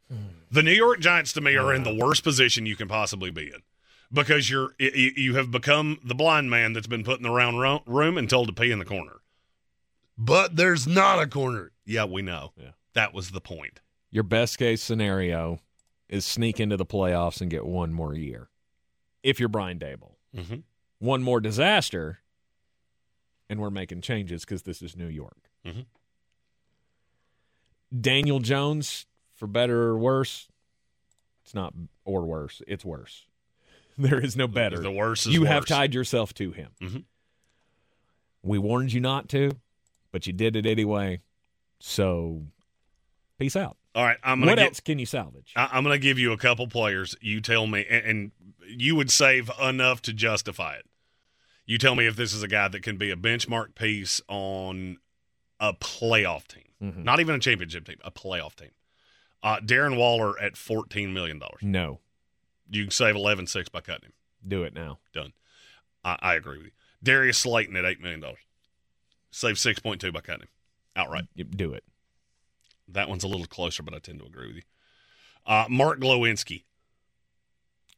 [0.10, 0.28] Hmm.
[0.52, 2.06] The New York Giants, to me, are in the uh.
[2.06, 3.62] worst position you can possibly be in
[4.12, 7.60] because you're you, you have become the blind man that's been put in the round
[7.88, 9.18] room and told to pee in the corner.
[10.18, 11.72] But there's not a corner.
[11.86, 12.54] Yeah, we know.
[12.58, 12.72] Yeah.
[12.94, 13.82] That was the point.
[14.12, 15.60] Your best case scenario
[16.08, 18.50] is sneak into the playoffs and get one more year.
[19.24, 20.56] If you're Brian Daboll, Mm-hmm.
[21.00, 22.20] one more disaster,
[23.50, 25.50] and we're making changes because this is New York.
[25.66, 25.86] Mhm.
[28.00, 30.48] Daniel Jones, for better or worse,
[31.44, 32.62] it's not or worse.
[32.68, 33.26] It's worse.
[33.98, 34.80] There is no better.
[34.80, 36.72] The worst is you have tied yourself to him.
[36.82, 37.04] Mhm.
[38.44, 39.52] We warned you not to,
[40.16, 41.20] but you did it anyway.
[41.82, 42.44] So,
[43.38, 43.76] peace out.
[43.94, 45.52] All right, I'm gonna What get, else can you salvage?
[45.58, 47.18] I, I'm going to give you a couple players.
[47.20, 48.32] You tell me, and, and
[48.66, 50.86] you would save enough to justify it.
[51.66, 55.00] You tell me if this is a guy that can be a benchmark piece on
[55.60, 57.04] a playoff team, Mhm.
[57.04, 58.72] not even a championship team, a playoff team.
[59.44, 61.42] Uh, Darren Waller at $14 million.
[61.62, 62.00] no,
[62.70, 64.14] You can save 11 6 by cutting him.
[64.48, 65.00] do it now.
[65.14, 65.34] Done.
[66.06, 66.72] I, I agree with you.
[67.04, 68.24] Darius Slayton at $8 million.
[69.36, 70.48] Save 6.2 by cutting him
[70.96, 71.26] outright.
[71.36, 71.84] Do it.
[72.88, 74.62] That one's a little closer, but I tend to agree with you.
[75.46, 76.64] Uh, Mark Glowinski,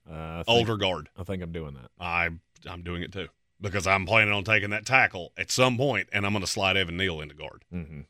[0.10, 1.10] Uh, think, older guard.
[1.16, 1.92] I think I'm doing that.
[2.00, 2.30] I
[2.66, 3.28] I'm doing it too
[3.62, 6.76] because I'm planning on taking that tackle at some point, and I'm going to slide
[6.76, 7.66] Evan Neal into guard.
[7.72, 8.02] Mm-hmm.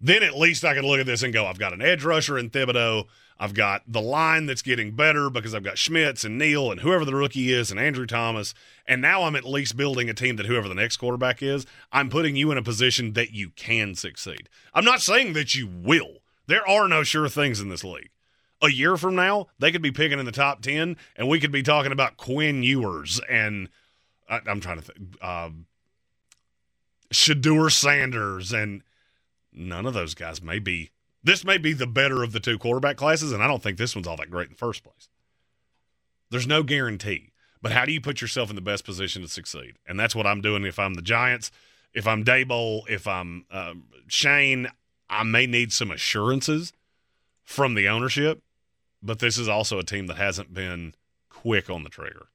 [0.00, 2.38] Then at least I can look at this and go, I've got an edge rusher
[2.38, 3.06] in Thibodeaux.
[3.38, 7.04] I've got the line that's getting better because I've got Schmitz and Neal and whoever
[7.04, 8.54] the rookie is and Andrew Thomas.
[8.86, 12.10] And now I'm at least building a team that whoever the next quarterback is, I'm
[12.10, 14.48] putting you in a position that you can succeed.
[14.74, 16.18] I'm not saying that you will.
[16.46, 18.10] There are no sure things in this league.
[18.62, 21.52] A year from now, they could be picking in the top 10, and we could
[21.52, 23.70] be talking about Quinn Ewers and
[24.30, 25.66] I, I'm trying to think, um,
[27.12, 28.82] Shedeur Sanders, and
[29.52, 30.90] none of those guys may be.
[31.22, 33.94] This may be the better of the two quarterback classes, and I don't think this
[33.94, 35.08] one's all that great in the first place.
[36.30, 39.74] There's no guarantee, but how do you put yourself in the best position to succeed?
[39.86, 40.64] And that's what I'm doing.
[40.64, 41.50] If I'm the Giants,
[41.92, 44.68] if I'm Daboll, if I'm um, Schoen,
[45.10, 46.72] I may need some assurances
[47.42, 48.42] from the ownership,
[49.02, 50.94] but this is also a team that hasn't been
[51.28, 52.28] quick on the trigger.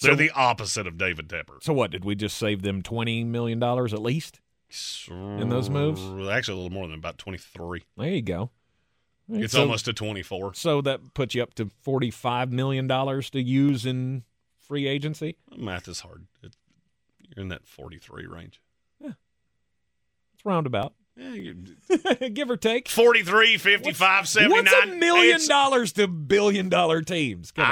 [0.00, 1.62] They're So- the opposite of David Tepper.
[1.62, 1.90] So what?
[1.90, 4.40] Did we just save them twenty million dollars at least?
[5.10, 6.00] In those moves?
[6.30, 7.84] Actually, a little more than about 23.
[7.96, 8.50] There you go.
[9.28, 10.54] It's So- almost a 24.
[10.54, 14.24] So that puts you up to forty-five million dollars to use in
[14.58, 15.36] free agency.
[15.56, 16.26] Math is hard.
[16.42, 16.56] It,
[17.20, 18.60] you're in that 43 range.
[19.00, 19.12] Yeah.
[20.34, 22.88] It's roundabout, Yeah, give or take.
[22.88, 24.50] 43, 55, 79.
[24.64, 27.50] What's a million It's- dollars to billion-dollar teams?
[27.52, 27.70] Come on.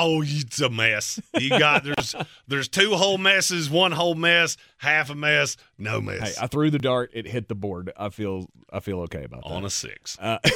[0.00, 1.20] Oh, it's a mess.
[1.38, 2.14] You got there's
[2.48, 6.38] there's two whole messes, one whole mess, half a mess, no Hey, mess.
[6.38, 7.10] I threw the dart.
[7.12, 7.92] It hit the board.
[7.94, 9.50] I feel I feel okay about that.
[9.50, 10.16] on a six.
[10.18, 10.38] Uh,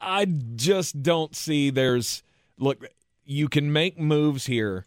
[0.00, 0.24] I
[0.56, 2.22] just don't see there's
[2.58, 2.84] look,
[3.24, 4.86] you can make moves here,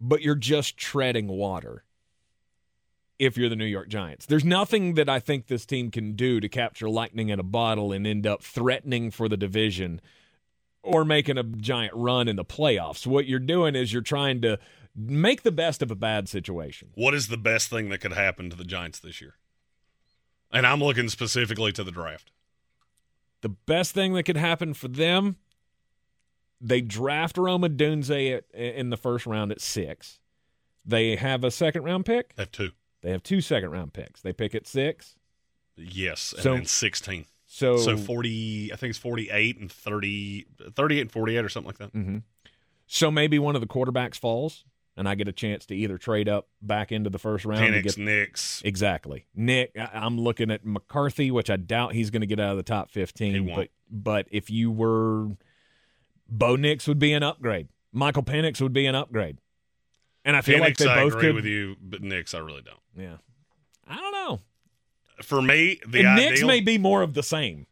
[0.00, 1.84] but you're just treading water
[3.20, 4.24] if you're the New York Giants.
[4.24, 7.92] There's nothing that I think this team can do to capture lightning in a bottle
[7.92, 10.00] and end up threatening for the division
[10.82, 13.06] or making a giant run in the playoffs.
[13.06, 14.58] What you're doing is you're trying to
[14.96, 16.88] make the best of a bad situation.
[16.94, 19.34] What is the best thing that could happen to the Giants this year?
[20.50, 22.32] And I'm looking specifically to the draft.
[23.42, 25.36] the best thing that could happen for them,
[26.58, 30.20] they draft Rome Odunze at, in the first round at six.
[30.86, 32.34] They have a second round pick.
[32.36, 32.70] They Have two.
[33.02, 34.20] They have two second round picks.
[34.20, 35.16] They pick at six.
[35.76, 37.26] Yes, and So- then 16.
[37.46, 41.78] So, So 40, I think it's 48 and 30, 38 and 48 or something like
[41.78, 41.92] that.
[41.92, 42.22] Mhm.
[42.86, 44.64] so maybe one of the quarterbacks falls.
[44.96, 47.82] and I get a chance to either trade up back into the first round Penix,
[47.84, 48.60] get Nix.
[48.64, 49.70] exactly Nick.
[49.78, 52.62] I- I'm looking at McCarthy, which I doubt he's going to get out of the
[52.64, 53.46] top He 15.
[53.46, 53.56] won't.
[53.56, 55.36] But but if you were
[56.28, 57.68] Bo Nix would be an upgrade.
[57.92, 59.38] Michael Penix would be an upgrade.
[60.24, 61.34] And I feel Penix, like they I both agree could.
[61.36, 62.78] with you, but Nix, I really don't.
[62.96, 63.16] Yeah,
[63.88, 64.40] I don't know.
[65.22, 67.66] For me, the and ideal, Nix may be more of the same.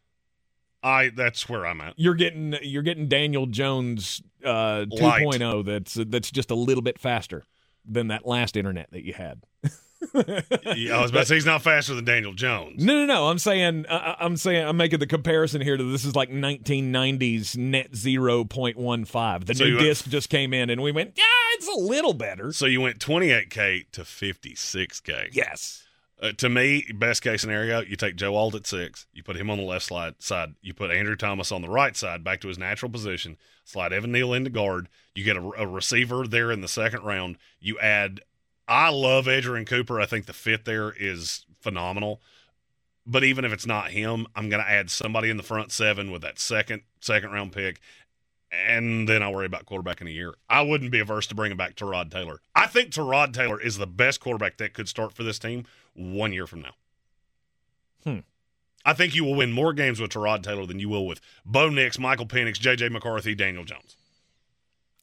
[0.81, 1.93] I that's where I'm at.
[1.97, 5.23] You're getting you're getting Daniel Jones uh, Light.
[5.25, 7.43] 2.0 that's that's just a little bit faster
[7.85, 9.43] than that last internet that you had.
[10.75, 12.83] Yeah, I was about to say he's not faster than Daniel Jones.
[12.83, 13.27] No, no, no.
[13.27, 17.57] I'm saying, uh, I'm saying, I'm making the comparison here to this is like 1990s
[17.57, 19.45] net 0.15.
[19.45, 21.23] The So new you- disc just came in, and we went, yeah,
[21.53, 22.51] it's a little better.
[22.53, 25.29] So you went 28k to 56k.
[25.33, 25.83] Yes.
[26.21, 29.49] Uh, to me, best case scenario, you take Joe Alt at six, you put him
[29.49, 32.49] on the left slide, side, you put Andrew Thomas on the right side, back to
[32.49, 36.59] his natural position, slide Evan Neal into guard, you get a, a receiver there in
[36.59, 38.19] the second round, you add.
[38.69, 39.99] I love Edgerrin Cooper.
[39.99, 42.21] I think the fit there is phenomenal.
[43.05, 46.11] But even if it's not him, I'm going to add somebody in the front seven
[46.11, 47.81] with that second second round pick,
[48.51, 50.35] and then I'll worry about quarterback in a year.
[50.47, 52.39] I wouldn't be averse to bringing back Tyrod Taylor.
[52.55, 55.65] I think Tyrod Taylor is the best quarterback that could start for this team
[55.95, 56.73] one year from now.
[58.03, 58.19] Hmm.
[58.85, 61.69] I think you will win more games with Tyrod Taylor than you will with Bo
[61.69, 62.89] Nix, Michael Penix, J.J.
[62.89, 63.95] McCarthy, Daniel Jones.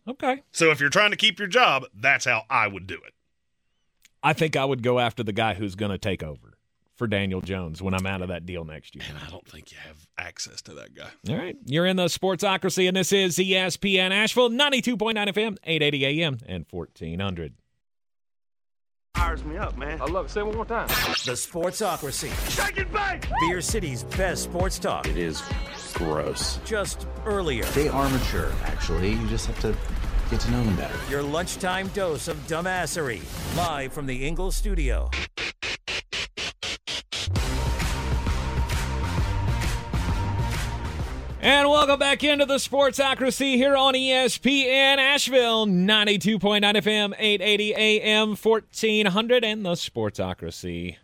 [0.07, 0.43] Okay.
[0.53, 3.14] So if you're trying to keep your job, that's how I would do it.
[4.27, 6.59] I think I would go after the guy who's going to take over
[6.97, 9.05] for Daniel Jones when I'm out of that deal next year.
[9.09, 11.07] And I don't think you have access to that guy.
[11.29, 11.57] All right.
[11.64, 17.55] You're in the Sportsocracy, and this is ESPN Asheville, 92.9 FM, 880 AM, and 1400.
[19.14, 20.03] Fires me up, man.
[20.03, 20.31] I love it.
[20.31, 20.89] Say it one more time.
[20.89, 22.33] The Sportsocracy.
[22.51, 23.29] Shake it back!
[23.41, 25.07] Beer City's best sports talk.
[25.07, 25.41] It is
[25.95, 26.59] gross.
[26.64, 27.62] Just earlier.
[27.66, 29.12] They are mature, actually.
[29.12, 29.77] You just have to
[30.31, 30.95] get to know them better.
[31.11, 33.22] Your lunchtime dose of dumbassery.
[33.57, 35.11] Live from the Ingles studio.
[41.41, 49.45] And welcome back into the Sportsocracy here on ESPN Asheville, 92.9 FM, 880 AM, 1400,
[49.45, 50.97] and the Sportsocracy.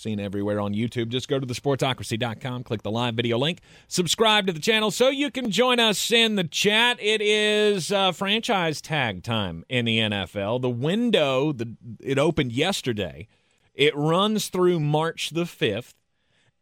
[0.00, 1.08] Seen everywhere on YouTube.
[1.08, 5.30] Just go to thesportsocracy.com, click the live video link, subscribe to the channel so you
[5.30, 6.96] can join us in the chat.
[7.02, 10.62] It is uh, franchise tag time in the NFL.
[10.62, 13.28] The window, the, it opened yesterday.
[13.74, 15.92] It runs through March the 5th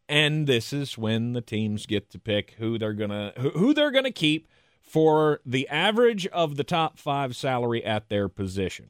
[0.09, 3.91] and this is when the teams get to pick who they're gonna who, who they're
[3.91, 4.49] gonna keep
[4.81, 8.89] for the average of the top five salary at their position.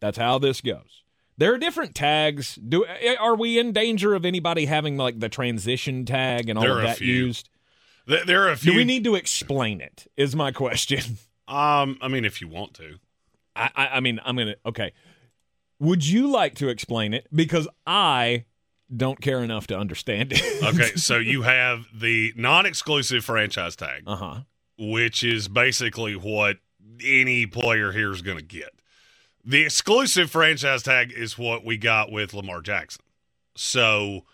[0.00, 1.02] That's how this goes.
[1.38, 2.56] There are different tags.
[2.56, 2.84] Do
[3.18, 6.82] are we in danger of anybody having like the transition tag and all There of
[6.82, 7.48] that used?
[8.08, 8.72] Th- There are a few.
[8.72, 10.06] Do we need to explain it?
[10.16, 11.00] Is my question.
[11.48, 12.96] Um, I mean, if you want to.
[13.56, 14.92] I, I, I mean, I'm gonna okay.
[15.80, 17.26] Would you like to explain it?
[17.34, 18.44] Because I
[18.94, 20.42] don't care enough to understand it.
[20.62, 24.40] Okay, so you have the non-exclusive franchise tag, uh huh.
[24.78, 26.58] which is basically what
[27.02, 28.77] any player here is going to get.
[29.48, 33.02] The exclusive franchise tag is what we got with Lamar Jackson.
[33.56, 34.26] So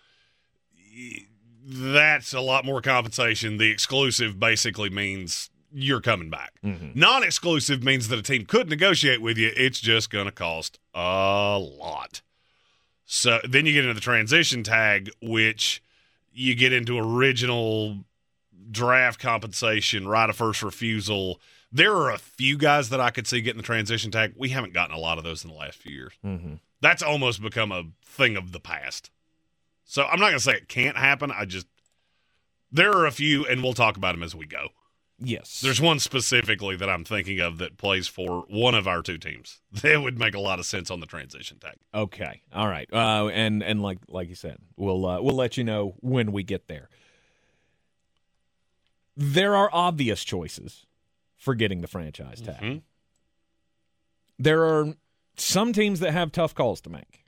[1.65, 3.55] that's a lot more compensation.
[3.55, 6.55] The exclusive basically means you're coming back.
[6.65, 6.99] Mm-hmm.
[6.99, 9.53] Non exclusive means that a team could negotiate with you.
[9.55, 12.21] It's just going to cost a lot.
[13.05, 15.81] So then you get into the transition tag, which
[16.33, 17.99] you get into original
[18.69, 21.39] draft compensation, right of first refusal.
[21.75, 24.33] There are a few guys that I could see getting the transition tag.
[24.37, 26.13] We haven't gotten a lot of those in the last few years.
[26.25, 26.53] Mm-hmm.
[26.79, 29.11] That's almost become a thing of the past.
[29.83, 31.31] So I'm not going to say it can't happen.
[31.31, 31.67] I just
[32.71, 34.69] there are a few, and we'll talk about them as we go.
[35.19, 35.59] Yes.
[35.59, 39.59] There's one specifically that I'm thinking of that plays for one of our two teams.
[39.81, 41.75] That would make a lot of sense on the transition tag.
[41.93, 42.41] Okay.
[42.53, 42.87] All right.
[42.91, 46.43] Uh, and and like like you said, we'll uh, we'll let you know when we
[46.43, 46.87] get there.
[49.17, 50.85] There are obvious choices
[51.45, 52.59] for getting the franchise tag.
[52.61, 52.81] Mhm.
[54.39, 54.95] There are
[55.37, 57.23] some teams that have tough calls to make.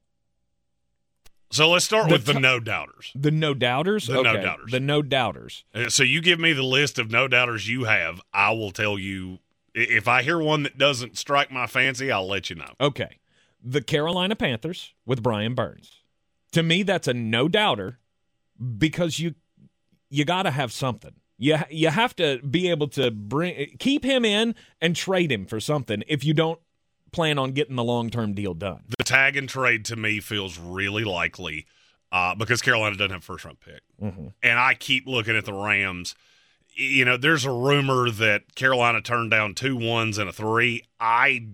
[1.51, 3.11] So let's start The with the t- no doubters.
[3.15, 4.07] The no doubters.
[4.07, 4.71] The no doubters.
[4.71, 5.63] The no doubters.
[5.73, 8.19] Uh, So you give me the list of no doubters you have.
[8.33, 9.39] I will tell you
[9.73, 12.11] if I hear one that doesn't strike my fancy.
[12.11, 12.73] I'll let you know.
[12.81, 13.19] Okay.
[13.63, 16.01] The Carolina Panthers with Brian Burns.
[16.53, 17.99] To me, that's a no doubter
[18.77, 19.35] because you
[20.09, 21.13] you got to have something.
[21.37, 25.59] You you have to be able to bring keep him in and trade him for
[25.59, 26.59] something if you don't
[27.11, 28.83] plan on getting the long term deal done.
[28.97, 31.65] The tag and trade to me feels really likely
[32.11, 34.33] uh, because Carolina doesn't have a first round pick, Mhm.
[34.41, 36.15] and I keep looking at the Rams.
[36.73, 40.83] You know, there's a rumor that Carolina turned down two ones and a three.
[40.99, 41.47] I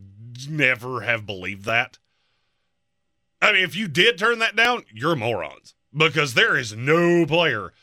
[0.49, 1.97] never have believed that.
[3.41, 7.73] I mean, if you did turn that down, you're morons because there is no player,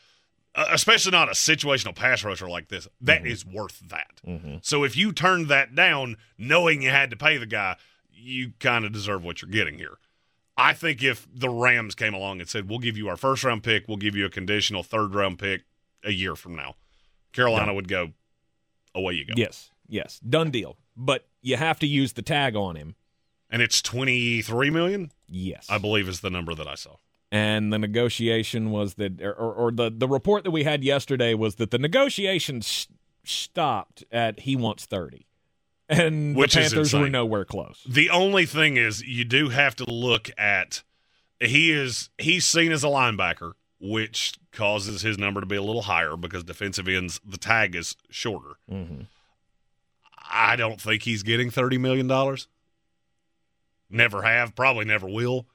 [0.61, 3.29] Uh, especially not a situational pass rusher like this, that mm-hmm.
[3.29, 4.21] is worth that.
[4.27, 4.57] Mm-hmm.
[4.61, 7.77] So if you turned that down knowing you had to pay the guy,
[8.13, 9.97] you kind of deserve what you're getting here.
[10.59, 13.63] I think if the Rams came along and said, "We'll give you our first round
[13.63, 15.63] pick, we'll give you a conditional third round pick
[16.05, 16.75] a year from now,"
[17.33, 18.13] Carolina would go,
[18.95, 20.77] "Away you go." Yes, yes, done deal.
[20.95, 22.97] But you have to use the tag on him.
[23.49, 26.97] And it's twenty three million, Yes, I believe, is the number that I saw.
[27.31, 31.57] And the negotiation was that, or, or the the report that we had yesterday was
[31.57, 32.89] that the negotiations
[33.25, 35.27] stopped at he wants thirty,
[35.89, 37.85] and Which the Panthers were nowhere close.
[37.89, 40.83] The only thing is, you do have to look at
[41.39, 45.83] he is he's seen as a linebacker, which causes his number to be a little
[45.83, 48.57] higher because defensive ends the tag is shorter.
[48.71, 49.03] Mm-hmm.
[50.33, 52.49] I don't think he's getting thirty million dollars.
[53.89, 55.47] Never have, probably never will.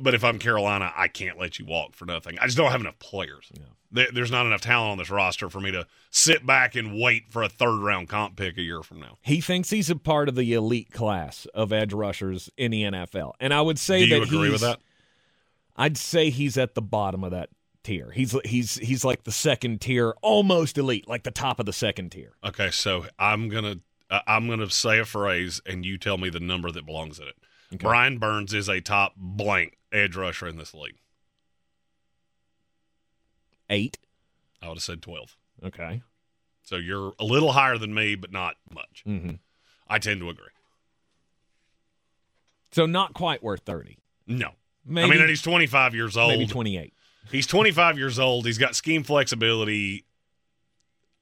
[0.00, 2.38] But if I'm Carolina, I can't let you walk for nothing.
[2.40, 3.50] I just don't have enough players.
[3.90, 7.30] There- There's not enough talent on this roster for me to sit back and wait
[7.30, 9.18] for a third round comp pick a year from now.
[9.20, 13.32] He thinks he's a part of the elite class of edge rushers in the NFL,
[13.38, 14.80] and I would say that agree with he's- that?
[15.76, 17.50] I'd say he's at the bottom of that
[17.82, 18.10] tier.
[18.12, 22.10] He's he's he's like the second tier, almost elite, like the top of the second
[22.12, 22.32] tier.
[22.44, 23.76] Okay, so I'm gonna
[24.10, 27.26] uh, I'm gonna say a phrase, and you tell me the number that belongs in
[27.26, 27.34] it.
[27.78, 30.96] Brian Burns is a top blank edge rusher in this league.
[33.70, 33.98] Eight.
[34.60, 35.36] I would have said twelve.
[35.64, 36.02] Okay.
[36.62, 39.02] So you're a little higher than me, but not much.
[39.06, 39.36] Mm-hmm.
[39.88, 40.46] I tend to agree.
[42.70, 43.98] So not quite worth thirty.
[44.26, 44.50] No,
[44.86, 46.30] Maybe, I mean, he's 25 years old.
[46.30, 46.94] maybe twenty eight.
[47.30, 48.46] He's 25 years old.
[48.46, 50.04] He's got scheme flexibility.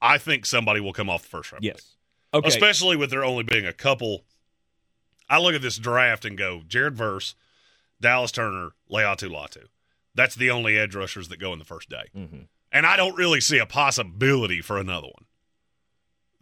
[0.01, 1.63] I think somebody will come off the first round.
[1.63, 1.75] pick.
[1.75, 1.95] Yes.
[2.33, 2.49] Okay.
[2.49, 4.25] especially with there only being a couple.
[5.29, 7.35] I look at this draft and go Jared Verse,
[8.01, 9.65] Dallas Turner, Laiatu Latu.
[10.15, 12.47] That's the only edge rushers that go in the first day, Mhm.
[12.73, 15.27] and I don't really see a possibility for another one.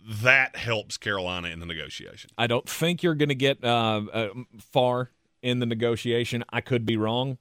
[0.00, 2.30] That helps Carolina in the negotiation.
[2.38, 4.28] I don't think you're going to get uh, uh,
[4.58, 5.10] far
[5.42, 6.44] in the negotiation.
[6.50, 7.36] I could be wrong,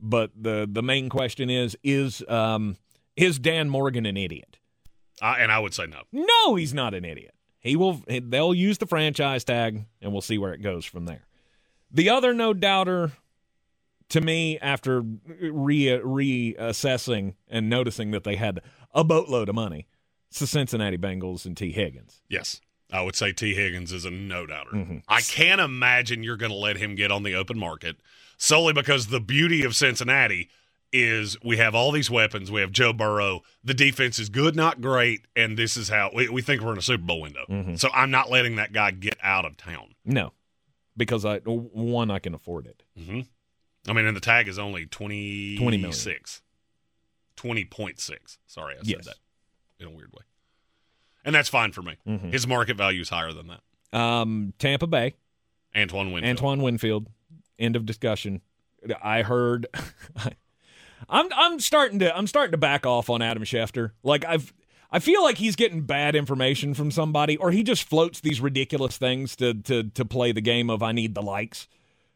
[0.00, 2.76] but the the main question is is um,
[3.16, 4.58] is Dan Morgan an idiot?
[5.20, 6.02] I, and I would say no.
[6.12, 7.34] No, he's not an idiot.
[7.58, 8.02] He will.
[8.06, 11.26] They'll use the franchise tag, and we'll see where it goes from there.
[11.90, 13.12] The other no doubter,
[14.12, 18.60] to me, after re reassessing and noticing that they had
[18.94, 19.86] a boatload of money,
[20.30, 22.22] it's the Cincinnati Bengals and Tee Higgins.
[22.28, 22.60] Yes,
[22.90, 24.70] I would say Tee Higgins is a no doubter.
[24.72, 25.02] Mhm.
[25.08, 27.96] I can't imagine you're going to let him get on the open market
[28.36, 30.48] solely because the beauty of Cincinnati
[30.92, 32.50] is we have all these weapons.
[32.50, 33.40] We have Joe Burrow.
[33.64, 36.78] The defense is good, not great, and this is how we, we think we're in
[36.78, 37.46] a Super Bowl window.
[37.48, 37.78] Mhm.
[37.78, 39.94] So I'm not letting that guy get out of town.
[40.04, 40.34] No,
[40.94, 42.82] because I one I can afford it.
[42.98, 43.20] Mm-hmm.
[43.88, 45.92] I mean, and the tag is only 20, 20 million.
[47.36, 48.38] 20.6.
[48.46, 49.04] Sorry, I said Yes.
[49.06, 49.16] that
[49.80, 50.22] in a weird way.
[51.24, 51.96] And that's fine for me.
[52.06, 52.32] Mhm.
[52.32, 53.98] His market value is higher than that.
[53.98, 55.14] Um, Tampa Bay,
[55.76, 56.30] Antoine Winfield.
[56.38, 57.08] Antoine Winfield.
[57.58, 58.40] End of discussion.
[59.02, 59.66] I heard.
[61.08, 63.90] I'm I'm starting to I'm starting to back off on Adam Schefter.
[64.02, 64.52] Like I've
[64.90, 68.96] I feel like he's getting bad information from somebody, or he just floats these ridiculous
[68.98, 71.68] things to to to play the game of I need the likes.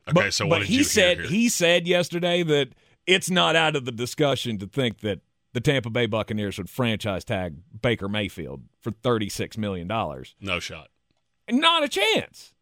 [0.09, 1.27] Okay, but, so what did he you said here?
[1.29, 2.69] he said yesterday that
[3.07, 5.21] it's not out of the discussion to think that
[5.53, 10.35] the Tampa Bay Buccaneers would franchise tag Baker Mayfield for thirty six million dollars.
[10.41, 10.89] No shot.
[11.51, 12.53] Not a chance.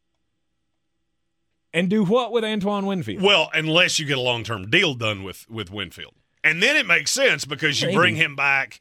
[1.72, 3.20] And do what with Antoine Winfield?
[3.22, 6.86] Well, unless you get a long term deal done with with Winfield, and then it
[6.86, 7.96] makes sense because you Maybe.
[7.96, 8.80] bring him back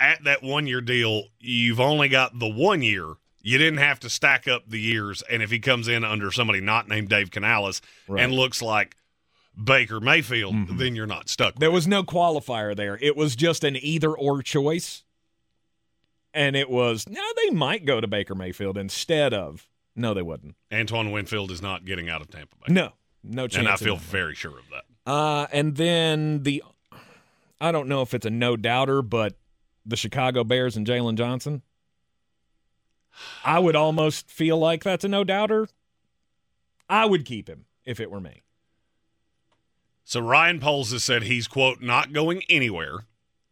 [0.00, 1.24] at that one year deal.
[1.38, 3.14] You've only got the one year.
[3.42, 6.60] You didn't have to stack up the years, and if he comes in under somebody
[6.60, 8.22] not named Dave Canales Right.
[8.22, 8.96] and looks like
[9.62, 11.56] Baker Mayfield, then you're not stuck.
[11.56, 12.98] There was no qualifier there.
[13.02, 15.02] It was just an either or choice.
[16.34, 20.54] And it was, no, they might go to Baker Mayfield instead of, no, they wouldn't.
[20.72, 23.58] Antoine Winfield is not getting out of Tampa Bay, No, no chance.
[23.58, 24.84] and I feel very sure of that.
[25.10, 26.62] Uh, and then the,
[27.60, 29.36] I don't know if it's a no doubter, but
[29.84, 31.60] the Chicago Bears and Jaylon Johnson.
[33.44, 35.68] I would almost feel like that's a no doubter.
[36.88, 38.42] I would keep him if it were me.
[40.04, 43.06] So Ryan Poles has said he's quote not going anywhere,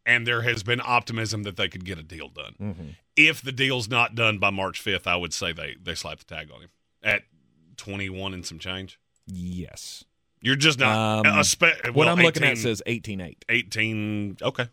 [0.05, 2.55] and there has been optimism that they could get a deal done.
[2.61, 2.89] Mm-hmm.
[3.17, 6.25] If the deal's not done by March fifth, I would say they they slap the
[6.25, 6.71] tag on him
[7.03, 7.23] at
[7.77, 8.99] twenty one and some change.
[9.27, 10.05] Yes.
[10.43, 11.27] You're just not.
[11.27, 13.37] Um, a spe- what I'm looking at says 18-8.
[13.49, 14.69] 18 Okay.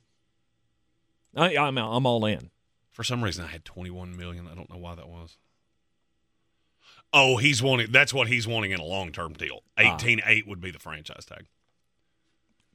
[1.35, 2.49] I, I'm I'm all in.
[2.97, 4.47] For some reason, I had twenty one million.
[4.51, 5.37] I don't know why that was.
[7.13, 7.91] Oh, he's wanting.
[7.91, 9.59] That's what he's wanting in a long term deal.
[9.77, 9.93] Ah.
[9.93, 11.45] Eighteen eight would be the franchise tag.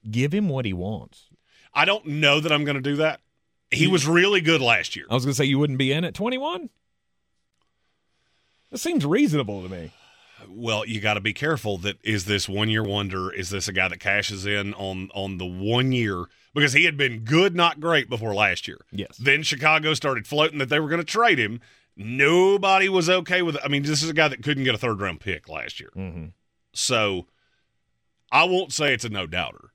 [0.09, 1.25] Give him what he wants.
[1.75, 3.18] I don't know that I'm going to do that.
[3.73, 5.07] He was really good last year.
[5.11, 6.70] I was going to say you wouldn't be in at 21.
[8.70, 9.91] That seems reasonable to me.
[10.49, 11.78] Well, you got to be careful.
[11.78, 13.32] That is this one year wonder.
[13.32, 16.97] Is this a guy that cashes in on on the one year because he had
[16.97, 18.78] been good, not great before last year.
[18.90, 19.16] Yes.
[19.16, 21.61] Then Chicago started floating that they were going to trade him.
[21.97, 23.57] Nobody was okay with.
[23.57, 23.62] it.
[23.64, 25.90] I mean, this is a guy that couldn't get a third round pick last year.
[25.97, 26.26] Mm-hmm.
[26.72, 27.26] So
[28.30, 29.72] I won't say it's a no doubter,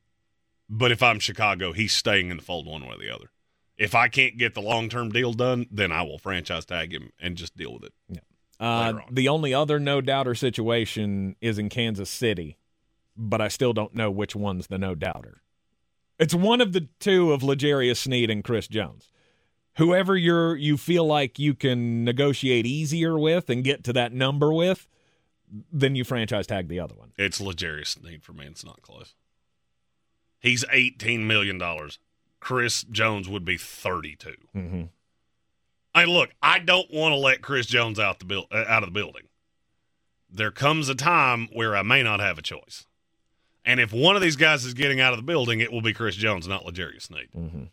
[0.70, 3.32] but if I'm Chicago, he's staying in the fold one way or the other.
[3.78, 7.11] If I can't get the long term deal done, then I will franchise tag him
[7.20, 7.93] and just deal with it.
[8.09, 8.22] Yeah.
[8.60, 12.58] Uh, the only other no doubter situation is in Kansas City,
[13.16, 15.41] but I still don't know which one's the no doubter.
[16.20, 19.12] It's one of the two of Legarius Sneed and Chris Jones.
[19.76, 24.51] Whoever you're you feel like you can negotiate easier with and get to that number
[24.51, 24.88] with,
[25.72, 27.12] then you franchise tag the other one.
[27.16, 28.45] It's Legarius Sneed for me.
[28.47, 29.14] It's not close.
[30.39, 31.99] He's eighteen million dollars.
[32.39, 34.36] Chris Jones would be thirty-two.
[34.55, 34.84] Mm-hmm.
[35.98, 36.30] I look.
[36.41, 39.24] I don't want to let Chris Jones out the buil- uh, out of the building.
[40.30, 42.86] There comes a time where I may not have a choice,
[43.66, 45.93] and if one of these guys is getting out of the building, it will be
[45.93, 47.64] Chris Jones, not Legarius Sneed, Mm-hmm.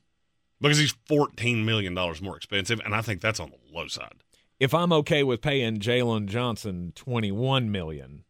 [0.61, 4.15] because he's fourteen million dollars more expensive, and I think that's on the low side.
[4.61, 8.23] If I'm okay with paying Jaylon Johnson 21 million,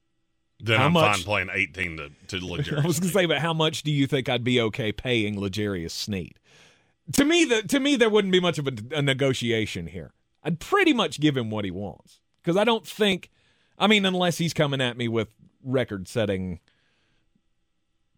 [0.59, 2.79] Then How I'm much- fine playing eighteen to to Legarius.
[2.83, 5.37] I was going to say, but how much do you think I'd be okay paying
[5.37, 6.39] Legarius Sneed?
[7.13, 10.15] To me, the, to me, there wouldn't be much of a, a negotiation here.
[10.43, 13.31] I'd pretty much give him what he wants because I don't think,
[13.79, 15.29] I mean, unless he's coming at me with
[15.63, 16.61] record-setting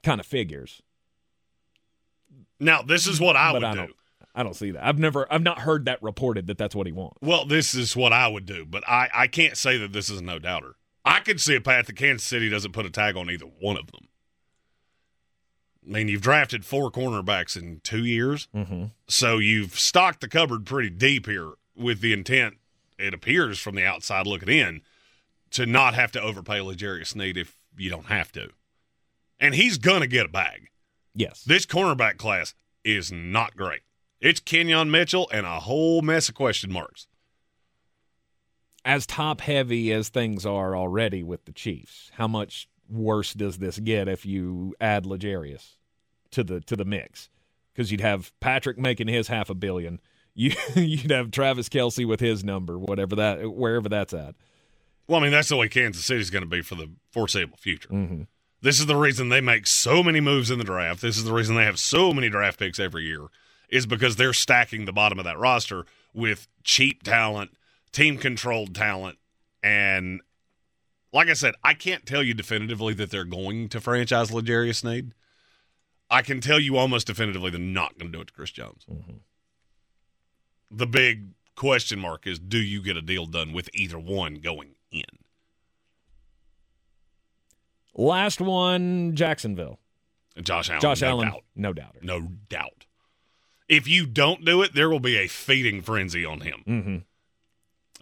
[0.03, 0.83] kind of figures.
[2.61, 3.93] Now, this is what I but would I do.
[4.35, 4.85] I don't see that.
[4.85, 7.19] I've never, I've not heard that reported that that's what he wants.
[7.23, 10.21] Well, this is what I would do, but I, I can't say that this is
[10.21, 10.77] a no doubter.
[11.05, 13.77] I could see a path that Kansas City doesn't put a tag on either one
[13.77, 14.09] of them.
[15.87, 18.87] I mean, you've drafted four cornerbacks in two years, Mm-hmm.
[19.09, 22.57] so you've stocked the cupboard pretty deep here with the intent,
[22.99, 24.83] it appears from the outside looking in,
[25.51, 28.49] to not have to overpay Legarius Sneed if you don't have to.
[29.39, 30.71] And he's going to get a bag.
[31.15, 31.45] Yes.
[31.45, 33.83] This cornerback class is not great.
[34.21, 37.07] It's Quinyon Mitchell and a whole mess of question marks.
[38.85, 43.79] as top heavy as things are already with the Chiefs, how much worse does this
[43.79, 45.77] get if you add Legarius
[46.33, 47.29] to the to the mix?
[47.73, 50.01] Because you'd have Patrick making his half a billion.
[50.39, 54.35] You you'd have Travis Kelce with his number, whatever that wherever that's at.
[55.09, 57.89] Well, I mean, that's the way Kansas City's going to be for the foreseeable future.
[57.89, 58.23] Mm-hmm.
[58.61, 61.01] This is the reason they make so many moves in the draft.
[61.01, 63.29] This is the reason they have so many draft picks every year,
[63.69, 67.53] is because they're stacking the bottom of that roster with cheap talent,
[67.93, 69.19] team controlled talent.
[69.63, 70.21] And
[71.17, 75.13] like I said, I can't tell you definitively that they're going to franchise Legarius Sneed.
[76.11, 78.85] I can tell you almost definitively they're not going to do it to Chris Jones.
[80.71, 84.75] The big question mark is do you get a deal done with either one going
[84.93, 85.05] in?
[87.95, 89.79] Last one, Jacksonville.
[90.43, 90.83] Josh Allen.
[90.83, 91.45] Josh no Allen, doubt.
[91.57, 91.99] no doubter.
[92.03, 92.85] No doubt.
[93.71, 96.63] If you don't do it, there will be a feeding frenzy on him.
[96.69, 96.97] Mm-hmm.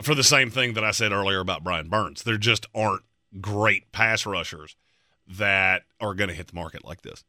[0.03, 2.23] For the same thing that I said earlier about Brian Burns.
[2.25, 3.03] There just aren't
[3.41, 4.77] great pass rushers
[5.27, 7.25] that are going to hit the market like this.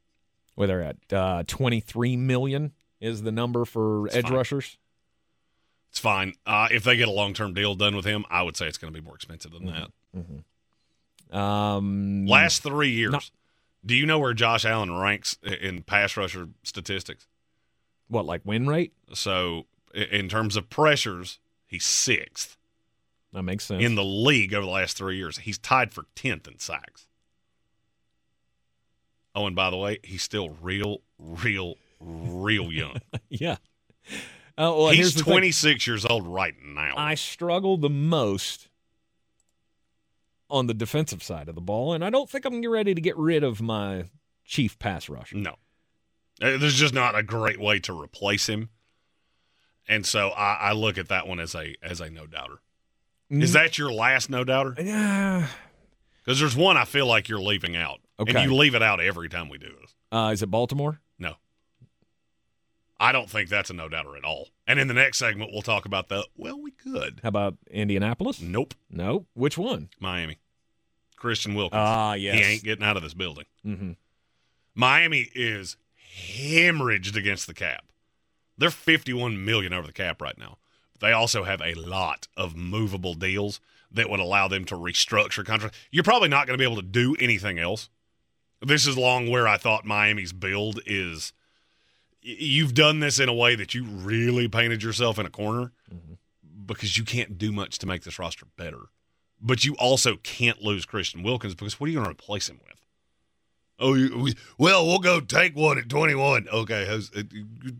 [0.55, 4.33] Where they're at uh, twenty three million is the number for It's edge fine.
[4.33, 4.77] rushers.
[5.91, 6.33] It's fine.
[6.45, 8.77] Uh, if they get a long term deal done with him, I would say it's
[8.77, 11.35] going to be more expensive than that.
[11.37, 13.31] Um, Last three years, Not-
[13.85, 17.27] do you know where Josh Allen ranks in pass rusher statistics?
[18.07, 18.93] what like win rate?
[19.13, 22.57] So, in terms of pressures, he's sixth
[23.33, 23.83] That makes sense.
[23.83, 25.39] in the league over the last three years.
[25.39, 27.07] He's tied for 10th in sacks.
[29.33, 32.97] Oh, and by the way, he's still real, real, real young.
[33.29, 33.57] yeah.
[34.57, 35.33] Oh, well, he's the thing.
[35.33, 36.93] 26 years old right now.
[36.95, 38.69] I struggle the most
[40.49, 43.17] on the defensive side of the ball, and I don't think I'm ready to get
[43.17, 44.05] rid of my
[44.45, 45.35] chief pass rusher.
[45.37, 45.55] no.
[46.41, 48.69] Uh, There's just not a great way to replace him.
[49.87, 52.59] And so I, I look at that one as a as a no doubter.
[53.29, 54.75] Is that your last no doubter?
[54.81, 55.47] Yeah.
[56.23, 57.99] Because there's one I feel like you're leaving out.
[58.19, 58.33] Okay.
[58.33, 59.93] And you leave it out every time we do this.
[60.11, 61.01] Uh, is it Baltimore?
[61.19, 61.35] No.
[62.99, 64.49] I don't think that's a no doubter at all.
[64.67, 67.19] And in the next segment, we'll talk about the, well, we could.
[67.23, 68.41] How about Indianapolis?
[68.41, 68.73] Nope.
[68.89, 69.27] Nope.
[69.33, 69.89] Which one?
[69.99, 70.37] Miami.
[71.15, 71.79] Christian Wilkins.
[71.83, 72.35] Ah, yes.
[72.35, 73.45] He ain't getting out of this building.
[73.65, 73.91] Mm-hmm.
[74.75, 75.77] Miami is
[76.17, 77.85] hemorrhaged against the cap.
[78.57, 80.57] They're 51 million over the cap right now.
[80.99, 83.59] They also have a lot of movable deals.
[83.91, 85.77] that would allow them to restructure contracts.
[85.89, 87.89] You're probably not going to be able to do anything else.
[88.61, 91.31] This is long where I thought Miami's build is.
[92.21, 96.13] You've done this in a way that you really painted yourself in a corner mm-hmm.
[96.65, 98.89] because you can't do much to make this roster better.
[99.39, 102.59] But you also can't lose Christian Wilkins because what are you going to replace him
[102.65, 102.84] with?
[103.77, 106.47] Oh, you, we, well, we'll go take one at 21.
[106.51, 106.87] Okay.
[106.87, 107.21] Uh,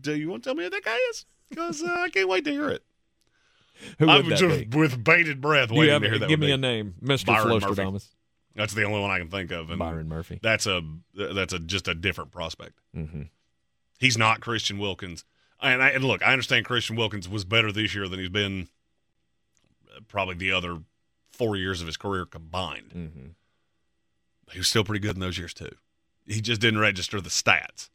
[0.00, 1.24] do you want to tell me who that guy is?
[1.48, 2.84] Because uh, I can't wait to hear it.
[3.98, 4.78] Who I'm just be?
[4.78, 6.28] with bated breath waiting have, to hear that.
[6.28, 6.52] Give me be.
[6.52, 7.36] a name, Mr.
[7.36, 8.08] Flostradamus.
[8.54, 9.68] That's the only one I can think of.
[9.70, 10.40] And Byron Murphy.
[10.42, 10.82] That's a
[11.14, 12.80] that's a just a different prospect.
[12.96, 13.22] Mm-hmm.
[13.98, 15.24] He's not Christian Wilkins.
[15.60, 18.68] And, I, and look, I understand Christian Wilkins was better this year than he's been
[19.94, 20.78] uh, probably the other
[21.30, 22.92] four years of his career combined.
[22.94, 23.26] Mm-hmm.
[24.52, 25.74] He was still pretty good in those years too.
[26.26, 27.90] He just didn't register the stats.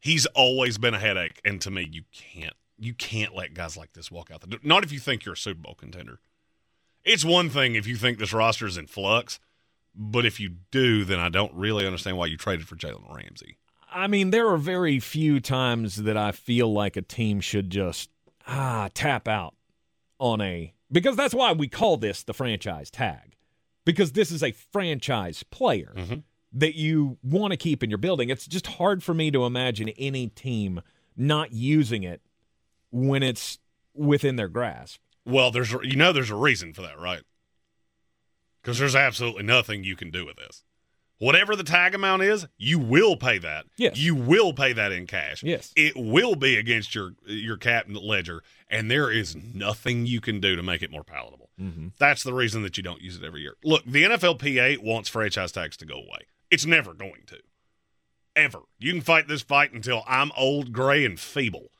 [0.00, 3.92] He's always been a headache, and to me, you can't you can't let guys like
[3.92, 4.60] this walk out the door.
[4.62, 6.20] Not if you think you're a Super Bowl contender.
[7.04, 9.40] It's one thing if you think this roster is in flux,
[9.94, 13.58] but if you do, then I don't really understand why you traded for Jalen Ramsey.
[13.90, 18.10] I mean, there are very few times that I feel like a team should just
[18.46, 19.54] ah tap out
[20.18, 23.36] on a because that's why we call this the franchise tag
[23.84, 26.16] because this is a franchise player mm-hmm.
[26.58, 28.30] That you want to keep in your building.
[28.30, 30.82] It's just hard for me to imagine any team
[31.16, 32.20] not using it
[32.90, 33.58] when it's
[33.94, 35.00] within their grasp.
[35.24, 37.22] Well, there's you know there's a reason for that, right?
[38.62, 40.64] Because there's absolutely nothing you can do with this.
[41.18, 43.66] Whatever the tag amount is, you will pay that.
[43.76, 43.98] Yes.
[43.98, 45.42] You will pay that in cash.
[45.42, 45.72] Yes.
[45.76, 50.56] It will be against your your cap ledger, and there is nothing you can do
[50.56, 51.50] to make it more palatable.
[51.60, 51.88] Mm-hmm.
[51.98, 53.54] That's the reason that you don't use it every year.
[53.62, 56.26] Look, the NFLPA wants franchise tags to go away.
[56.50, 57.38] It's never going to.
[58.36, 58.60] Ever.
[58.78, 61.70] You can fight this fight until I'm old, gray, and feeble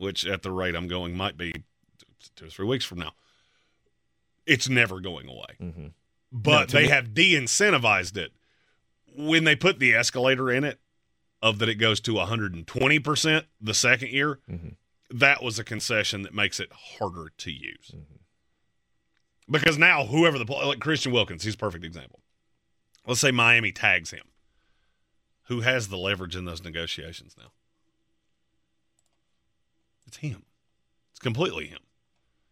[0.00, 1.52] which at the rate I'm going might be
[2.34, 3.12] two or three weeks from now.
[4.46, 5.56] It's never going away.
[5.60, 5.86] Mm-hmm.
[6.32, 8.32] But no, they me- have de incentivized it
[9.16, 10.80] when they put the escalator in it
[11.42, 14.38] of that it goes to 120% the second year.
[14.50, 14.68] Mm-hmm.
[15.18, 17.92] That was a concession that makes it harder to use.
[17.94, 18.16] Mm-hmm.
[19.50, 22.20] Because now, whoever the like Christian Wilkins, he's a perfect example.
[23.10, 24.22] Let's say Miami tags him.
[25.48, 27.50] Who has the leverage in those negotiations now?
[30.06, 30.44] It's him.
[31.10, 31.80] It's completely him.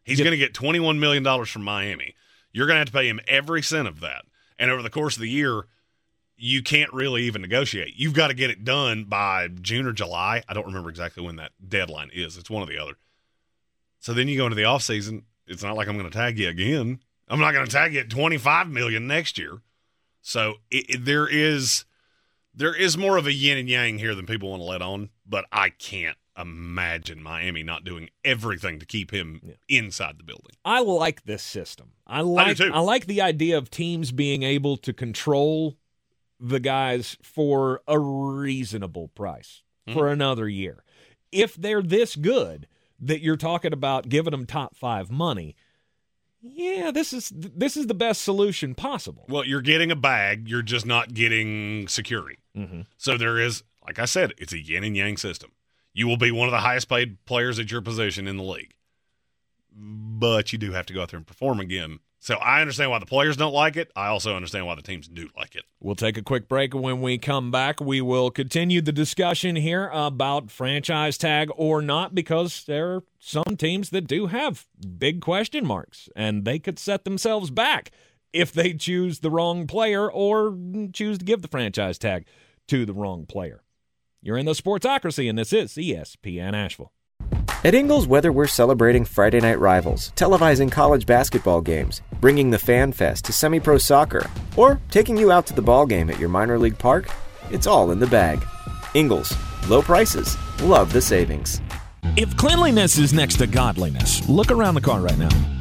[0.03, 0.25] He's yep.
[0.25, 2.17] going to get $21 million from Miami.
[2.51, 4.25] You're going to have to pay him every cent of that.
[4.59, 5.69] And over the course of the year,
[6.37, 7.95] you can't really even negotiate.
[7.95, 10.43] You've got to get it done by June or July.
[10.49, 12.37] I don't remember exactly when that deadline is.
[12.37, 12.95] It's one or the other.
[14.01, 15.23] So then you go into the offseason.
[15.47, 16.99] It's not like I'm going to tag you again.
[17.29, 19.61] I'm not going to tag you at 25 million next year.
[20.29, 21.87] So it, it, there is
[22.55, 25.09] there is more of a yin and yang here than people want to let on,
[25.27, 29.55] but I can't imagine Miami not doing everything to keep him yeah.
[29.71, 30.51] inside the building.
[30.67, 31.93] I like this system.
[32.07, 35.79] I like I, I, like the idea of teams being able to control
[36.39, 39.99] the guys for a reasonable price mm-hmm.
[39.99, 40.85] for another year.
[41.33, 42.69] If they're this good
[43.01, 45.57] that you're talking about giving them top 5 money,
[46.41, 49.27] yeah, this is this is the best solution possible.
[49.29, 52.39] Well, you're getting a bag, you're just not getting security.
[52.57, 52.83] Mm-hmm.
[52.97, 55.53] So there is, like I said, it's a yin and yang system
[55.99, 58.73] you will be one of the highest paid players at your position in the league.
[59.75, 61.99] But you do have to go out there and perform again.
[62.21, 63.93] So I understand why the players don't like it.
[63.95, 65.65] I also understand why the teams do like it.
[65.81, 66.75] We'll take a quick break.
[66.75, 72.17] When we come back, we will continue the discussion here about franchise tag or not,
[72.17, 74.67] because there are some teams that do have
[74.99, 77.93] big question marks, and they could set themselves back
[78.33, 80.59] if they choose the wrong player or
[80.93, 82.27] choose to give the franchise tag
[82.67, 83.63] to the wrong player.
[84.21, 86.93] You're in the Sportsocracy, and this is ESPN Asheville.
[87.65, 92.93] At Ingles, whether we're celebrating Friday night rivals, televising college basketball games, bringing the Fan
[92.93, 96.29] Fest to semi pro soccer, or taking you out to the ball game at your
[96.29, 97.11] minor league park,
[97.51, 98.47] it's all in the bag.
[98.95, 99.35] Ingles,
[99.67, 101.61] low prices, love the savings.
[102.17, 105.58] If cleanliness is next to godliness, look around the car right now.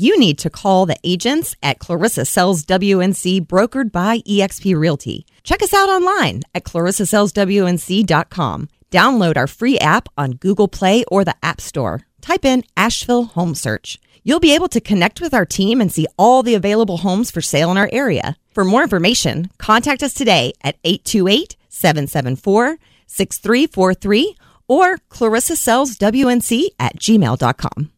[0.00, 5.26] you need to call the agents at Clarissa Sells WNC, brokered by eXp Realty.
[5.44, 8.68] Check us out online at clarissasellswnc.com.
[8.90, 12.00] Download our free app on Google Play or the App Store.
[12.20, 13.98] type in Asheville Home Search.
[14.24, 17.42] You'll be able to connect with our team and see all the available homes for
[17.42, 18.36] sale in our area.
[18.52, 24.36] For more information, contact us today at 828 774 6343
[24.68, 27.91] or Clarissa Sells WNC at gmail.com.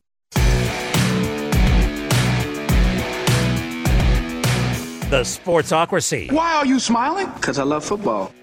[5.15, 6.33] The Sportsocracy.
[6.33, 7.31] Why are you smiling?
[7.37, 8.35] Because I love football.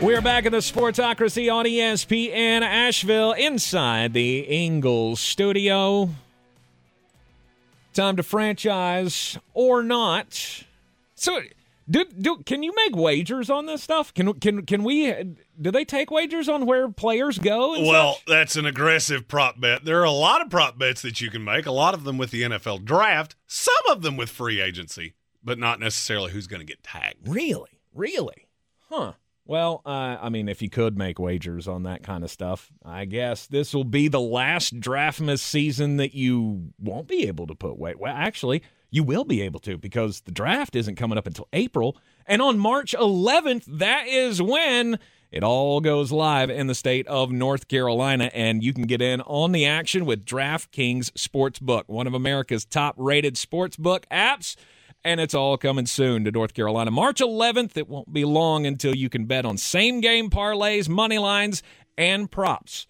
[0.00, 6.10] We're back in the Sportsocracy on ESPN Asheville inside the Ingles studio.
[7.92, 10.62] Time to franchise or not.
[11.16, 11.40] So,
[11.88, 14.12] do, do can you make wagers on this stuff?
[14.12, 15.12] Can can can we?
[15.60, 17.80] Do they take wagers on where players go?
[17.80, 18.24] Well, such?
[18.26, 19.84] that's an aggressive prop bet.
[19.84, 22.18] There are a lot of prop bets that you can make, a lot of them
[22.18, 25.14] with the NFL draft, some of them with free agency,
[25.44, 27.28] but not necessarily who's going to get tagged.
[27.28, 28.48] really, really,
[28.90, 29.12] huh?
[29.48, 33.04] Well, uh, I mean, if you could make wagers on that kind of stuff, I
[33.04, 37.78] guess this will be the last Draftmas season that you won't be able to put
[37.78, 38.00] weight.
[38.00, 41.96] Well, actually, you will be able to because the draft isn't coming up until April.
[42.26, 44.98] And on March 11th, that is when
[45.30, 48.30] it all goes live in the state of North Carolina.
[48.32, 52.94] And you can get in on the action with DraftKings Sportsbook, one of America's top
[52.98, 54.56] rated sportsbook apps
[55.06, 56.90] and it's all coming soon to North Carolina.
[56.90, 61.18] March 11th, it won't be long until you can bet on same game parlays, money
[61.18, 61.62] lines,
[61.96, 62.88] and props.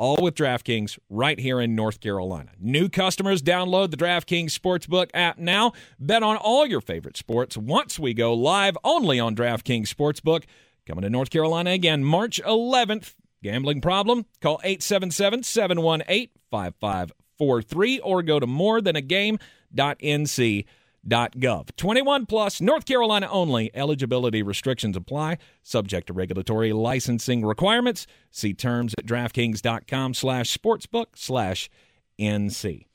[0.00, 2.52] All with DraftKings right here in North Carolina.
[2.58, 5.72] New customers download the DraftKings Sportsbook app now.
[5.98, 10.44] Bet on all your favorite sports once we go live only on DraftKings Sportsbook.
[10.86, 13.14] Coming to North Carolina again March 11th.
[13.42, 14.24] Gambling problem?
[14.40, 20.64] Call 877 718 5543 or go to morethanagame.nc
[21.08, 21.74] gov.
[21.76, 23.70] 21 plus, North Carolina only.
[23.74, 28.06] Eligibility restrictions apply, subject to regulatory licensing requirements.
[28.30, 31.70] See terms at DraftKings.com slash sportsbook slash
[32.18, 32.86] NC.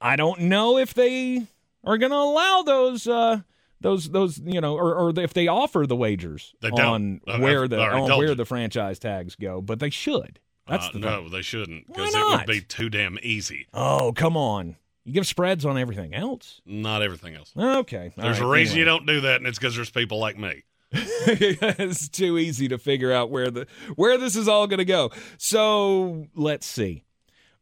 [0.00, 1.46] I don't know if they
[1.84, 3.40] are going to allow those, uh,
[3.80, 7.40] those, those, you know, or, or if they offer the wagers They on don't.
[7.40, 10.38] where the on where the franchise tags go, but they should.
[10.68, 11.30] That's Uh, the no, thing.
[11.32, 13.66] they shouldn't because it would be too damn easy.
[13.74, 14.76] Oh, come on.
[15.04, 16.60] You give spreads on everything else.
[16.64, 17.52] Not everything else.
[17.56, 18.12] Okay.
[18.16, 20.62] There's right, a reason you don't do that, and it's because there's people like me.
[20.92, 23.66] it's too easy to figure out where the
[23.96, 25.10] where this is all going to go.
[25.38, 27.02] So let's see.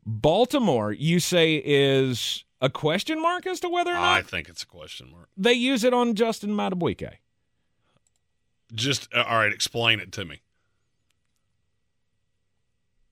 [0.05, 4.65] Baltimore, you say is a question mark as to whether or not I think it's
[4.65, 5.29] a question mark.
[5.37, 7.19] they use it on Justin Madubuike.
[8.75, 9.53] Just uh, all right.
[9.53, 10.41] Explain it to me.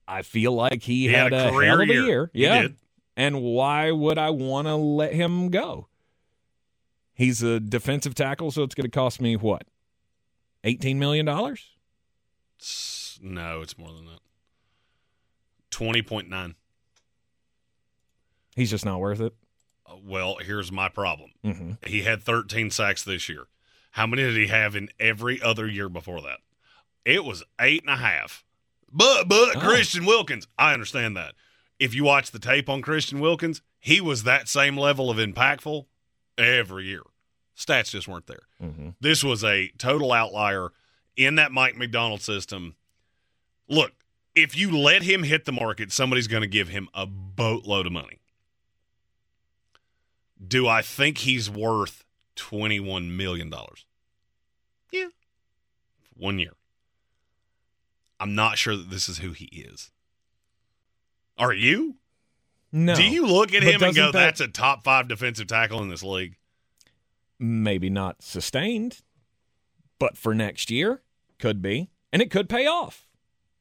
[0.07, 2.05] I feel like he, He had, had a career hell of a year.
[2.05, 2.31] year.
[2.33, 2.67] He yeah.
[3.19, 5.87] And why would I want to let him go?
[7.13, 9.63] He's a defensive tackle, so it's going to cost me what?
[10.63, 11.27] $18 million?
[11.27, 14.19] It's- no, it's more than that.
[15.69, 16.55] Twenty point nine.
[18.55, 19.33] He's just not worth it.
[19.85, 21.31] Uh, Well, here's my problem.
[21.43, 23.47] hmm He had 13 sacks this year.
[23.91, 26.39] How many did he have in every other year before that?
[27.03, 28.45] It was eight and a half.
[28.91, 29.59] But but Oh.
[29.59, 31.35] Christian Wilkins, I understand that.
[31.79, 35.85] If you watch the tape on Christian Wilkins, he was that same level of impactful
[36.37, 37.03] every year.
[37.57, 38.43] Stats just weren't there.
[38.59, 40.69] hmm This was a total outlier
[41.15, 42.75] in that Mike Macdonald system.
[43.67, 43.91] Look,
[44.35, 47.91] if you let him hit the market, somebody's going to give him a boatload of
[47.91, 48.19] money.
[50.45, 52.05] Do I think he's worth
[52.37, 53.53] $21 million?
[54.91, 55.07] Yeah.
[56.15, 56.53] One year.
[58.19, 59.91] I'm not sure that this is who he is.
[61.39, 61.95] Are you?
[62.71, 62.93] No.
[62.93, 65.89] Do you look at him and go, that- that's a top five defensive tackle in
[65.89, 66.35] this league?
[67.39, 68.99] maybe not sustained,
[69.97, 71.01] but for next year
[71.39, 73.07] could be, and it could pay off.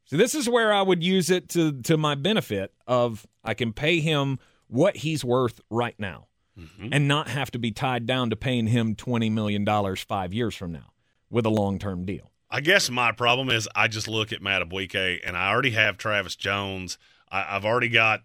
[0.05, 3.73] So this is where I would use it to to my benefit of I can
[3.73, 6.27] pay him what he's worth right now
[6.59, 6.89] Mm-hmm.
[6.91, 10.57] and not have to be tied down to paying him 20 million dollars 5 years
[10.57, 10.91] from now
[11.31, 12.33] with a long-term deal.
[12.51, 16.35] I guess my problem is I just look at Madubuike and I already have Travis
[16.35, 16.99] Jones.
[17.31, 18.23] I, I've already got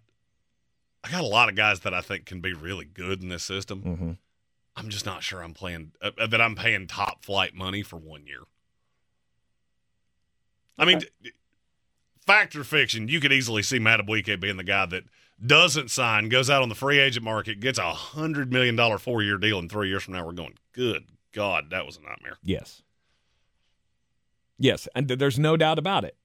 [1.03, 3.43] I got a lot of guys that I think can be really good in this
[3.43, 3.81] system.
[3.81, 4.11] Mm-hmm.
[4.75, 7.97] I'm just not sure I'm playing uh, uh, that I'm paying top flight money for
[7.97, 8.43] one year.
[10.77, 11.01] I mean,
[12.25, 15.03] fact or fiction, you could easily see Madubuike being the guy that
[15.45, 19.21] doesn't sign, goes out on the free agent market, gets a hundred million dollar four
[19.21, 22.37] year deal, and three years from now we're going, good God, that was a nightmare.
[22.43, 22.81] Yes.
[24.57, 26.15] Yes, and th- there's no doubt about it.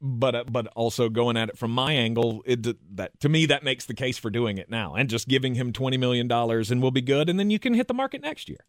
[0.00, 2.64] But uh, but also going at it from my angle, it,
[2.96, 5.72] that to me that makes the case for doing it now and just giving him
[5.72, 8.48] twenty million dollars and we'll be good, and then you can hit the market next
[8.48, 8.64] year.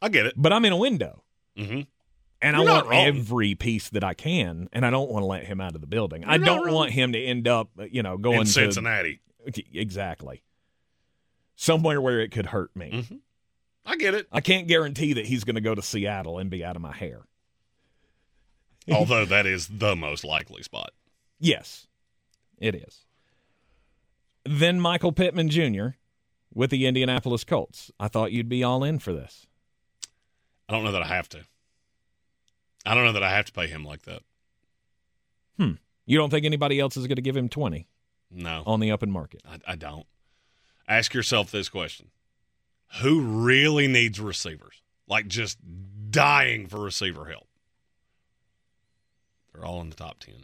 [0.00, 0.34] I get it.
[0.36, 1.24] But I'm in a window,
[1.58, 1.80] Mm-hmm.
[2.42, 3.06] And You're I want wrong.
[3.06, 5.86] every piece that I can, and I don't want to let him out of the
[5.86, 6.24] building.
[6.24, 6.74] I You're not don't wrong.
[6.74, 9.20] want him to end up, you know, going in to Cincinnati.
[9.72, 10.42] exactly
[11.56, 12.90] somewhere where it could hurt me.
[13.08, 13.20] Mhm.
[13.86, 14.26] I get it.
[14.32, 16.92] I can't guarantee that he's going to go to Seattle and be out of my
[16.92, 17.22] hair.
[18.92, 20.90] Although that is the most likely spot.
[21.38, 21.86] Yes,
[22.58, 23.04] it is.
[24.44, 25.96] Then Michael Pittman Jr.
[26.52, 27.90] with the Indianapolis Colts.
[27.98, 29.46] I thought you'd be all in for this.
[30.68, 31.40] I don't know that I have to.
[32.86, 34.22] I don't know that I have to pay him like that.
[35.58, 35.72] Hmm.
[36.04, 37.86] You don't think anybody else is going to give him 20
[38.30, 39.40] No, on the open market?
[39.48, 40.06] I, I don't.
[40.86, 42.10] Ask yourself this question
[43.00, 44.82] Who really needs receivers?
[45.08, 45.58] Like just
[46.10, 47.48] dying for receiver help.
[49.54, 50.34] They're all in the top 10.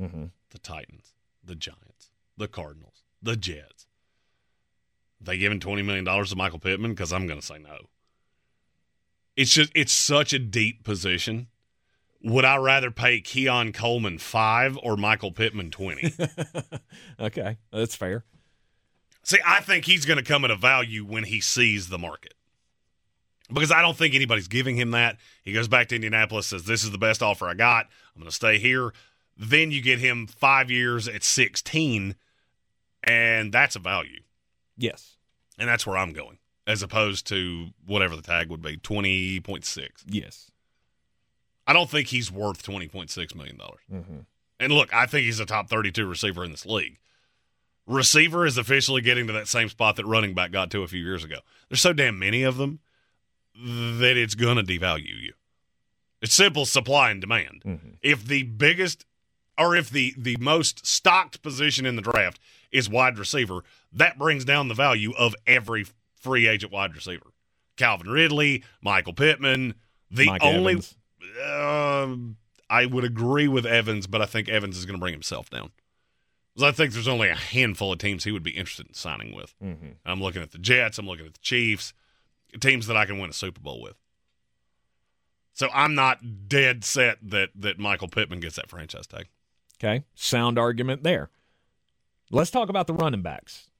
[0.00, 0.24] Mm-hmm.
[0.50, 1.12] The Titans,
[1.44, 3.86] the Giants, the Cardinals, the Jets.
[5.20, 6.92] They giving $20 million to Michael Pittman?
[6.92, 7.88] Because I'm going to say no.
[9.34, 11.48] It's just, it's such a deep position.
[12.22, 16.14] Would I rather pay Keon Coleman five or Michael Pittman 20?
[17.20, 18.24] okay, that's fair.
[19.22, 22.34] See, I think he's going to come at a value when he sees the market.
[23.52, 25.18] Because I don't think anybody's giving him that.
[25.44, 27.86] He goes back to Indianapolis, says, This is the best offer I got.
[28.16, 28.92] I'm going to stay here.
[29.36, 32.14] Then you get him five years at 16,
[33.04, 34.22] and that's a value.
[34.76, 35.16] Yes.
[35.58, 39.88] And that's where I'm going, as opposed to whatever the tag would be 20.6.
[40.06, 40.50] Yes.
[41.66, 43.58] I don't think he's worth $20.6 million.
[43.92, 44.18] Mm-hmm.
[44.58, 46.98] And look, I think he's a top 32 receiver in this league.
[47.86, 51.02] Receiver is officially getting to that same spot that running back got to a few
[51.02, 51.38] years ago.
[51.68, 52.80] There's so damn many of them
[53.54, 55.34] that it's going to devalue you.
[56.26, 57.62] It's simple supply and demand.
[57.64, 57.88] Mm-hmm.
[58.02, 59.06] If the biggest
[59.56, 62.40] or if the the most stocked position in the draft
[62.72, 63.62] is wide receiver,
[63.92, 65.86] that brings down the value of every
[66.16, 67.28] free agent wide receiver.
[67.76, 69.76] Calvin Ridley, Michael Pittman,
[70.10, 70.82] the Mike only
[71.48, 72.38] um,
[72.68, 75.70] I would agree with Evans, but I think Evans is going to bring himself down.
[76.60, 79.54] I think there's only a handful of teams he would be interested in signing with.
[79.62, 79.90] Mm-hmm.
[80.04, 80.98] I'm looking at the Jets.
[80.98, 81.92] I'm looking at the Chiefs,
[82.58, 83.94] teams that I can win a Super Bowl with.
[85.56, 89.28] So I'm not dead set that that Michael Pittman gets that franchise tag.
[89.82, 91.30] Okay, sound argument there.
[92.30, 93.70] Let's talk about the running backs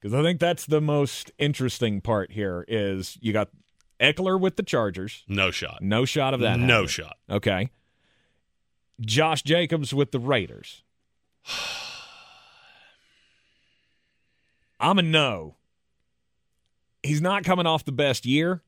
[0.00, 2.64] because I think that's the most interesting part here.
[2.68, 3.48] Is you got
[3.98, 5.82] Ekeler with the Chargers, No shot.
[5.82, 6.56] no shot of that.
[6.60, 6.86] no happening.
[6.88, 7.16] shot.
[7.28, 7.70] Okay.
[9.00, 10.84] Josh Jacobs with the Raiders.
[14.78, 15.56] I'm a no.
[17.02, 18.62] He's not coming off the best year,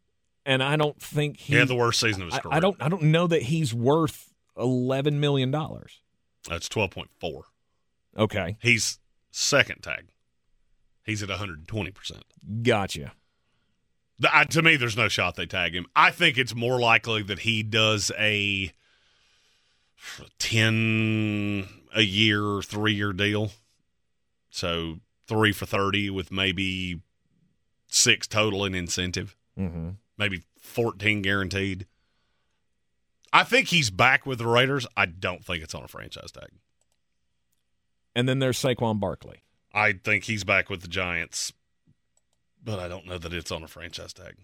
[0.47, 2.55] and I don't think he He had the worst season of his I, career.
[2.55, 2.77] I don't.
[2.81, 6.01] I don't know that he's worth eleven million dollars.
[6.49, 7.43] That's 12.4.
[8.17, 8.99] Okay, He's
[9.33, 10.07] second tag.
[11.05, 12.25] He's at 120 percent.
[12.63, 13.13] gotcha.
[14.19, 15.87] The- I- to me, there's no shot they tag him.
[15.95, 18.73] I think it's more likely that he does a
[20.39, 23.53] ten a year, three year deal.
[24.51, 27.01] So three for thirty with maybe
[27.89, 29.91] six total in incentive, Mm-hmm.
[30.19, 31.87] Maybe fourteen guaranteed.
[33.33, 34.87] I think he's back with the Raiders.
[34.97, 36.49] I don't think it's on a franchise tag.
[38.15, 39.43] And then there's Saquon Barkley.
[39.75, 41.53] I think he's back with the Giants,
[42.65, 44.37] but I don't know that it's on a franchise tag.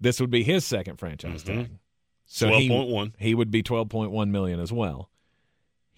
[0.00, 1.46] This would be his second franchise Mhm.
[1.46, 1.70] tag.
[2.26, 5.08] So he, he would be twelve point one million as well.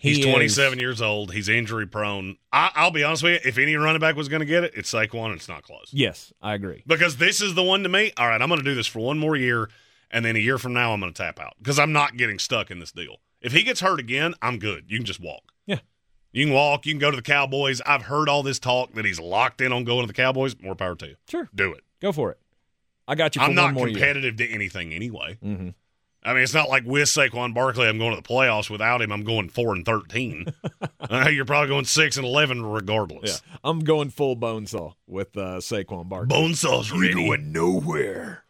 [0.00, 1.32] He He's is- 27 years old.
[1.32, 2.36] He's injury prone.
[2.52, 3.48] I, I'll be honest with you.
[3.48, 5.26] If any running back was going to get it, it's Saquon.
[5.26, 6.82] and It's not close Yes, I agree.
[6.86, 8.12] because this is the one to me.
[8.16, 9.68] All right, I'm going to do this for one more year,
[10.10, 12.38] and then a year from now, I'm going to tap out because I'm not getting
[12.38, 13.16] stuck in this deal.
[13.42, 14.84] If he gets hurt again, I'm good.
[14.88, 15.52] You can just walk.
[15.66, 15.80] Yeah.
[16.32, 16.86] You can walk.
[16.86, 17.80] You can go to the Cowboys.
[17.86, 20.54] I've heard all this talk that he's locked in on going to the Cowboys.
[20.62, 21.16] More power to you.
[21.28, 21.84] Sure, Do it.
[22.00, 22.38] go for it.
[23.08, 23.40] I got you.
[23.40, 25.36] For I'm not more competitive to anything anyway.
[25.44, 25.70] Mm-hmm.
[26.22, 28.68] I mean, it's not like with Saquon Barkley, I'm going to the playoffs.
[28.68, 30.52] Without him, I'm going four and thirteen.
[31.00, 33.42] uh, you're probably going six and eleven, regardless.
[33.44, 36.36] Yeah, I'm going full bone saw with uh, Saquon Barkley.
[36.36, 37.36] Bonesaw's ready.
[37.38, 38.44] nowhere.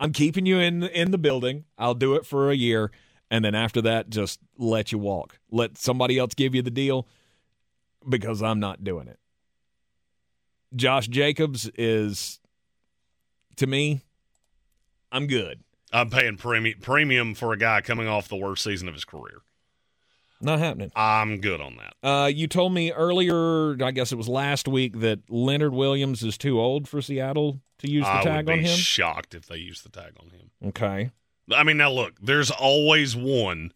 [0.00, 1.64] I'm keeping you in in the building.
[1.76, 2.90] I'll do it for a year,
[3.30, 5.38] and then after that, just let you walk.
[5.50, 7.06] Let somebody else give you the deal
[8.08, 9.18] because I'm not doing it.
[10.74, 12.40] Josh Jacobs is,
[13.56, 14.02] to me,
[15.12, 15.62] I'm good.
[15.94, 19.38] I'm paying premium premium for a guy coming off the worst season of his career.
[20.40, 20.90] Not happening.
[20.94, 22.06] I'm good on that.
[22.06, 26.36] Uh, you told me earlier, I guess it was last week, that Leonard Williams is
[26.36, 28.76] too old for Seattle to use the I tag on be him.
[28.76, 30.50] shocked if they use the tag on him.
[30.68, 31.10] okay.
[31.54, 33.72] I mean, now look, there's always one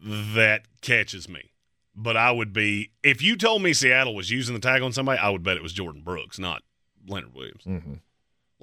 [0.00, 1.50] that catches me.
[1.96, 5.18] But I would be if you told me Seattle was using the tag on somebody,
[5.20, 6.62] I would bet it was Jordyn Brooks, not
[7.06, 7.62] Leonard Williams.
[7.64, 7.94] Mm-hmm.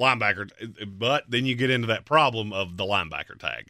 [0.01, 0.49] Linebacker,
[0.97, 3.67] but then you get into that problem of the linebacker tag.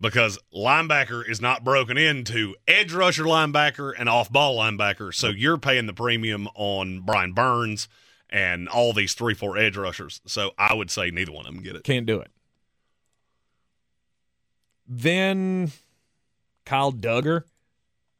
[0.00, 5.14] because linebacker is not broken into edge rusher linebacker and off ball linebacker.
[5.14, 7.88] So you're paying the premium on Brian Burns
[8.28, 10.20] and all these three, four edge rushers.
[10.26, 11.84] So I would say neither one of them get it.
[11.84, 12.30] Can't do it.
[14.86, 15.72] Then
[16.66, 17.44] Kyle Dugger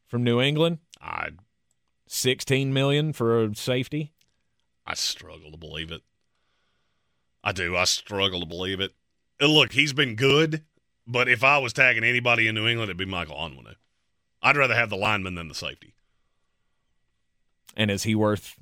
[0.07, 1.31] from New England, I
[2.07, 4.13] sixteen million for a safety.
[4.87, 6.03] I struggle to believe it.
[7.45, 7.77] I do.
[7.77, 8.93] I struggle to believe it.
[9.39, 10.63] And look, he's been good,
[11.07, 13.75] but if I was tagging anybody in New England, it'd be Michael Onwenu.
[14.43, 15.95] I'd rather have the lineman than the safety.
[17.77, 18.57] And is he worth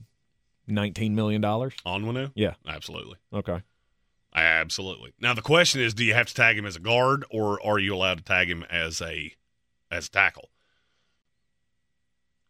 [0.66, 1.74] nineteen million dollars?
[1.86, 2.32] Onwenu?
[2.34, 2.54] Yeah.
[2.66, 3.18] Absolutely.
[3.32, 3.62] Okay.
[4.34, 5.12] Absolutely.
[5.20, 7.78] Now the question is, do you have to tag him as a guard, or are
[7.78, 9.34] you allowed to tag him as a
[9.90, 10.48] as a tackle?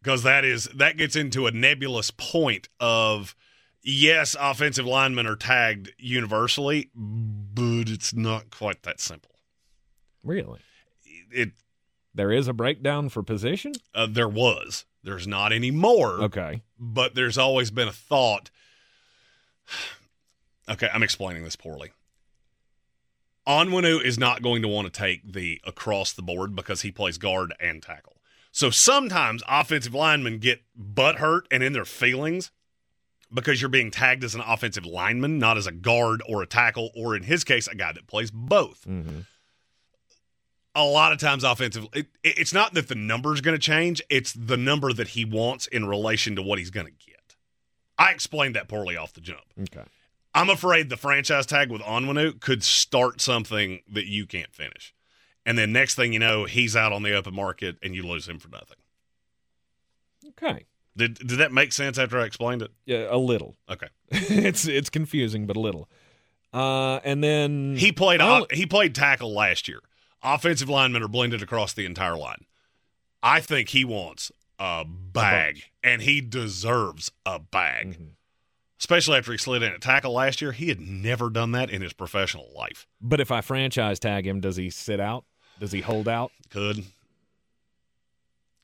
[0.01, 3.35] Because that is that gets into a nebulous point of
[3.83, 9.31] yes, offensive linemen are tagged universally, but it's not quite that simple.
[10.25, 10.61] Really?
[11.31, 11.53] It
[12.15, 13.73] There is a breakdown for position.
[13.95, 16.23] uh, there was, there's not anymore.
[16.25, 16.63] Okay.
[16.79, 18.51] but there's always been a thought.
[20.71, 21.91] Okay, I'm explaining this poorly.
[23.49, 27.19] Onwenu is not going to want to take the across the board because he plays
[27.19, 28.17] guard and tackle.
[28.53, 32.53] So sometimes offensive linemen get butt hurt and in their feelings
[33.33, 36.91] because you're being tagged as an offensive lineman, not as a guard or a tackle,
[36.95, 38.85] or in his case, a guy that plays both.
[38.87, 39.21] Mm-hmm.
[40.75, 43.61] A lot of times, offensive, it, it- it's not that the number is going to
[43.63, 47.37] change, it's the number that he wants in relation to what he's going to get.
[47.99, 49.43] I explained that poorly off the jump.
[49.61, 49.85] Okay.
[50.35, 54.95] I'm afraid the franchise tag with Onwenu could start something that you can't finish.
[55.45, 58.27] And then next thing you know, he's out on the open market and you lose
[58.27, 58.79] him for nothing.
[60.31, 60.65] Okay.
[60.97, 62.71] Did did that make sense after I explained it?
[62.85, 63.57] Yeah, a little.
[63.69, 63.89] Okay.
[64.11, 65.89] it's it's confusing, but a little.
[66.53, 69.81] Uh, and then He played only- he played tackle last year.
[70.23, 72.45] Offensive linemen are blended across the entire line.
[73.23, 77.95] I think he wants a bag, and he deserves a bag.
[77.95, 78.05] Mm-hmm.
[78.79, 81.83] Especially after he slid in at tackle last year, he had never done that in
[81.83, 82.87] his professional life.
[83.01, 85.25] But if I franchise tag him, does he sit out?
[85.61, 86.33] Does he hold out?
[86.51, 86.85] Could.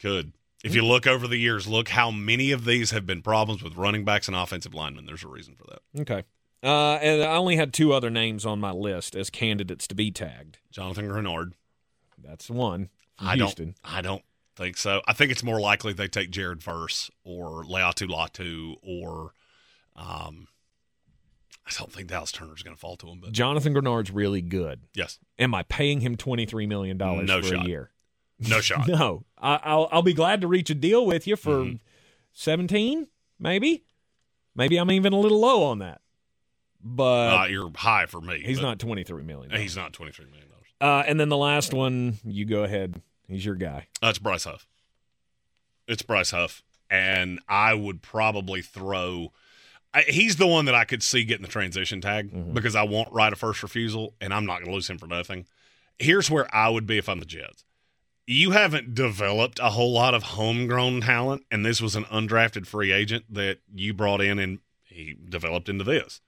[0.01, 0.33] Could.
[0.64, 3.76] If you look over the years, look how many of these have been problems with
[3.76, 5.06] running backs and offensive linemen.
[5.06, 6.01] There's a reason for that.
[6.02, 6.24] Okay.
[6.62, 10.10] Uh, and I only had two other names on my list as candidates to be
[10.10, 10.59] tagged.
[10.72, 11.52] Jonathan Greenard.
[12.20, 12.89] That's one.
[13.18, 13.76] I Houston.
[13.85, 13.94] don't.
[13.94, 14.22] I don't
[14.56, 15.01] think so.
[15.06, 19.32] I think it's more likely they take Jared Verse or Laiatu Latu or.
[19.94, 20.48] Um,
[21.66, 24.80] I don't think Dallas Turner's going to fall to him, but Jonathan Greenard's really good.
[24.94, 27.66] yes, Am I paying him twenty three million dollars No for shot.
[27.66, 27.90] a year?
[28.40, 28.86] No shot.
[28.89, 31.77] No, I, I'll I'll be glad to reach a deal with you for Mm-hmm.
[32.32, 33.09] 17
[33.39, 33.85] maybe.
[34.55, 36.01] Maybe I'm even a little low on that,
[36.82, 38.43] but Uh, you're high for me.
[38.44, 39.51] he's not twenty three million.
[39.60, 40.65] He's not twenty three million dollars.
[40.81, 43.01] Uh, and then the last one, you go ahead.
[43.28, 43.86] He's your guy.
[44.01, 44.66] That's Bryce Huff.
[45.86, 49.32] It's Bryce Huff, and I would probably throw.
[49.94, 53.12] I, he's the one that I could see getting the transition tag because I want
[53.12, 55.47] right of first refusal, and I'm not going to lose him for nothing.
[55.98, 57.65] Here's where I would be if I'm the Jets.
[58.31, 62.93] You haven't developed a whole lot of homegrown talent, and this was an undrafted free
[62.93, 66.21] agent that you brought in and he developed into this.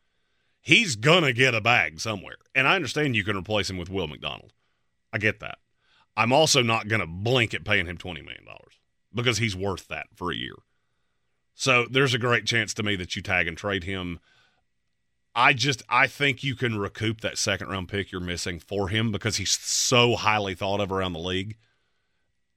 [0.63, 4.09] He's gonna get a bag somewhere, and I understand you can replace him with Will
[4.09, 4.55] McDonald.
[5.13, 5.59] I get that.
[6.17, 8.47] I'm also not going to blink at paying him $20 million
[9.15, 10.55] because he's worth that for a year.
[11.55, 14.21] So there's a great chance to me that you tag and trade him.
[15.35, 19.13] I just I think you can recoup that second round pick you're missing for him
[19.13, 21.57] because he's so highly thought of around the league.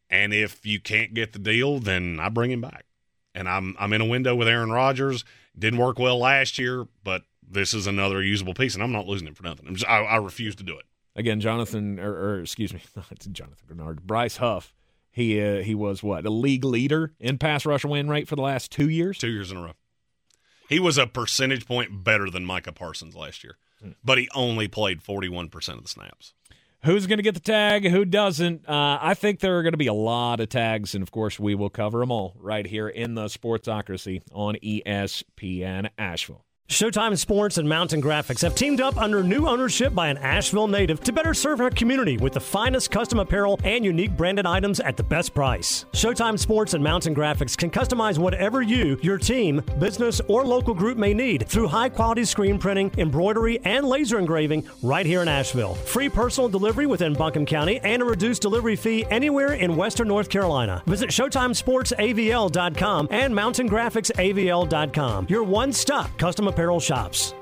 [0.09, 2.85] And if you can't get the deal, then I bring him back.
[3.33, 5.25] And I'm I'm in a window with Aaron Rodgers.
[5.57, 9.27] Didn't work well last year, but this is another usable piece, and I'm not losing
[9.27, 9.67] him for nothing.
[9.67, 10.85] I'm just, I, I refuse to do it.
[11.15, 12.81] Again, Jonathan, or, or excuse me,
[13.11, 14.01] it's Jonathan Greenard.
[14.01, 14.73] Bryce Huff.
[15.11, 18.41] He uh, he was what a league leader in pass rush win rate for the
[18.41, 19.19] last two years.
[19.19, 19.73] two years in a row.
[20.67, 23.57] He was a percentage point better than Micah Parsons last year,
[24.03, 26.33] but he only played 41% of the snaps.
[26.83, 27.87] Who's going to get the tag?
[27.87, 28.67] Who doesn't?
[28.67, 31.39] Uh, I think there are going to be a lot of tags, and of course,
[31.39, 36.43] we will cover them all right here in the Sportsocracy on ESPN Asheville.
[36.73, 41.01] Showtime Sports and Mountain Graphics have teamed up under new ownership by an Asheville native
[41.01, 44.97] to better serve our community with the finest custom apparel and unique branded items at
[44.97, 45.85] the best price.
[45.91, 50.97] Showtime Sports and Mountain Graphics can customize whatever you, your team, business, or local group
[50.97, 55.75] may need through high quality screen printing, embroidery, and laser engraving right here in Asheville.
[55.75, 60.29] Free personal delivery within Buncombe County and a reduced delivery fee anywhere in Western North
[60.29, 60.81] Carolina.
[60.87, 65.27] Visit ShowtimeSportsAVL.com and MountainGraphicsAVL.com.
[65.29, 67.33] Your one stop custom apparel shops.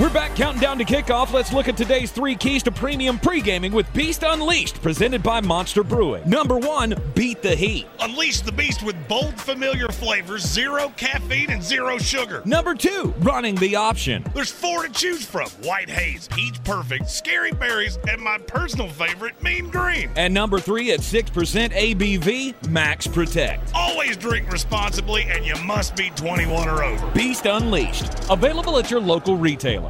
[0.00, 1.30] We're back counting down to kickoff.
[1.30, 5.84] Let's look at today's three keys to premium pre-gaming with Beast Unleashed, presented by Monster
[5.84, 6.26] Brewing.
[6.26, 7.86] Number one, beat the heat.
[8.00, 12.40] Unleash the beast with bold, familiar flavors, zero caffeine, and zero sugar.
[12.46, 14.24] Number two, running the option.
[14.32, 19.42] There's four to choose from White Haze, Peach Perfect, Scary Berries, and my personal favorite,
[19.42, 20.10] Mean Green.
[20.16, 23.70] And number three, at 6% ABV, Max Protect.
[23.74, 27.06] Always drink responsibly, and you must be 21 or over.
[27.10, 29.89] Beast Unleashed, available at your local retailer.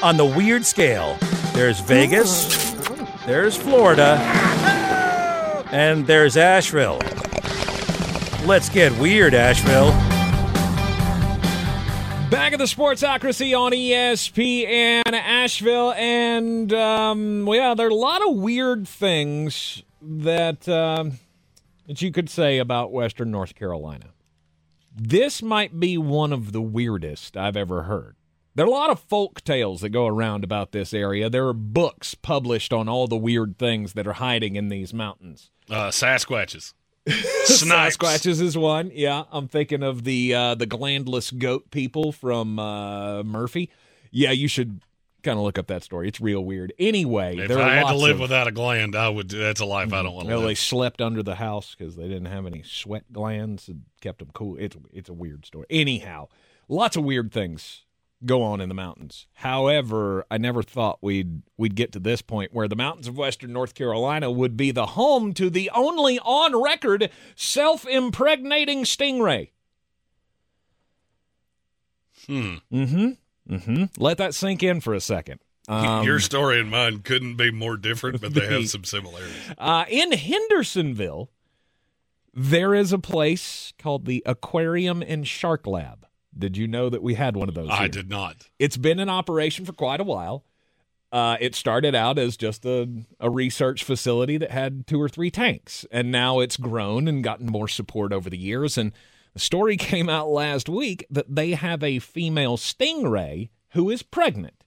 [0.00, 1.18] On the weird scale,
[1.54, 2.72] there's Vegas,
[3.26, 4.16] there's Florida,
[5.72, 7.00] and there's Asheville.
[8.46, 9.90] Let's get weird, Asheville.
[12.30, 18.24] Back of the Sportsocracy on ESPN Asheville, and um, well, yeah, there are a lot
[18.24, 21.18] of weird things that um,
[21.88, 24.10] that you could say about Western North Carolina.
[24.94, 28.14] This might be one of the weirdest I've ever heard.
[28.58, 31.30] There are a lot of folk tales that go around about this area.
[31.30, 35.52] There are books published on all the weird things that are hiding in these mountains.
[35.70, 36.74] Uh, Sasquatches.
[37.44, 37.96] Snipes.
[37.96, 38.90] Sasquatches is one.
[38.92, 43.70] Yeah, I'm thinking of the uh, the glandless goat people from uh, Murphy.
[44.10, 44.80] Yeah, you should
[45.22, 46.08] kind of look up that story.
[46.08, 46.72] It's real weird.
[46.80, 49.28] Anyway, If there I had to live of, without a gland, I would.
[49.28, 50.48] That's a life I don't want to Well, live.
[50.48, 54.30] they slept under the house because they didn't have any sweat glands and kept them
[54.34, 54.56] cool.
[54.58, 55.66] It's it's a weird story.
[55.70, 56.26] Anyhow,
[56.68, 57.84] lots of weird things
[58.24, 59.26] go on in the mountains.
[59.34, 63.52] However, I never thought we'd we'd get to this point where the mountains of western
[63.52, 69.50] North Carolina would be the home to the only on record self-impregnating stingray.
[72.26, 72.56] Hmm.
[72.72, 73.54] Mm-hmm.
[73.54, 73.84] Mm-hmm.
[73.96, 75.40] Let that sink in for a second.
[75.70, 79.36] Um, Your story and mine couldn't be more different, but they have some similarities.
[79.58, 81.28] Uh, in Hendersonville,
[82.32, 86.06] there is a place called the Aquarium and Shark Lab.
[86.38, 87.68] Did you know that we had one of those?
[87.70, 87.88] I here?
[87.88, 88.48] did not.
[88.58, 90.44] It's been in operation for quite a while.
[91.10, 92.86] Uh, it started out as just a,
[93.18, 97.46] a research facility that had two or three tanks, and now it's grown and gotten
[97.46, 98.76] more support over the years.
[98.76, 98.92] And
[99.32, 104.64] the story came out last week that they have a female stingray who is pregnant.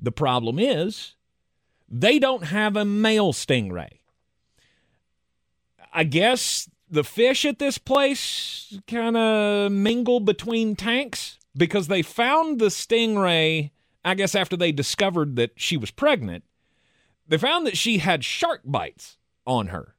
[0.00, 1.14] The problem is
[1.88, 3.98] they don't have a male stingray.
[5.92, 12.58] I guess the fish at this place kind of mingle between tanks because they found
[12.58, 13.70] the stingray,
[14.04, 16.44] I guess, after they discovered that she was pregnant.
[17.28, 19.94] They found that she had shark bites on her,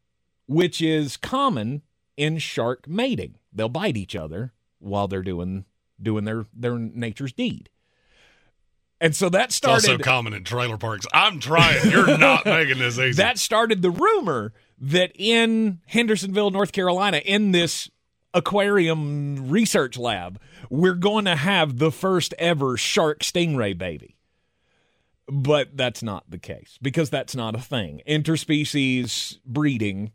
[0.47, 1.81] which is common
[2.17, 3.35] in shark mating.
[3.53, 5.65] They'll bite each other while they're doing
[6.01, 7.69] doing their their nature's deed.
[8.99, 11.07] And so that It's started also common in trailer parks.
[11.13, 11.89] I'm trying.
[11.89, 13.13] You're not making this easy.
[13.13, 17.89] that started the rumor that in Hendersonville, North Carolina, in this
[18.33, 20.39] aquarium research lab,
[20.69, 24.17] we're going to have the first ever shark stingray baby.
[25.27, 28.01] But that's not the case because that's not a thing.
[28.07, 30.11] Interspecies breeding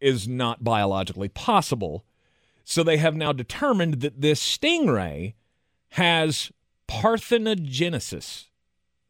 [0.00, 2.04] is not biologically possible.
[2.64, 5.34] So they have now determined that this stingray
[5.90, 6.50] has
[6.88, 8.46] parthenogenesis,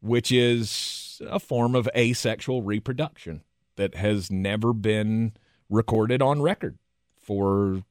[0.01, 3.41] which is a form of asexual reproduction
[3.79, 5.31] that has never been
[5.69, 6.77] recorded on record
[7.17, 7.83] for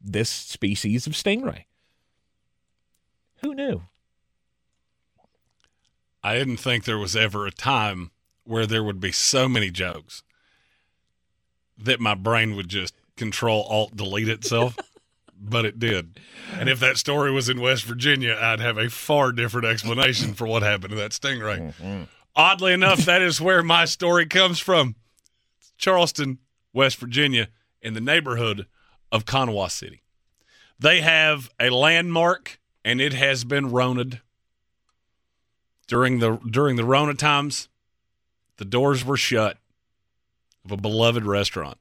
[0.00, 1.64] this species of stingray.
[3.42, 3.82] Who knew?
[6.24, 8.12] I didn't think there was ever a time
[8.44, 10.22] where there would be so many jokes
[11.76, 14.78] that my brain would just control alt delete itself.
[15.38, 16.18] but it did.
[16.54, 20.46] And if that story was in West Virginia, I'd have a far different explanation for
[20.46, 21.74] what happened to that stingray.
[21.74, 22.04] Mm-hmm.
[22.34, 24.96] Oddly enough, that is where my story comes from.
[25.76, 26.38] Charleston,
[26.72, 27.48] West Virginia,
[27.82, 28.66] in the neighborhood
[29.12, 30.02] of Kanawha City.
[30.78, 34.20] They have a landmark and it has been roned
[35.86, 37.68] during the during the Rona times,
[38.56, 39.58] the doors were shut
[40.64, 41.78] of a beloved restaurant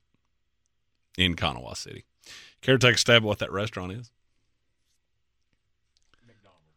[1.18, 2.06] in Kanawha City.
[2.62, 4.12] Care to take a stab at what that restaurant is?
[6.26, 6.70] McDonald's.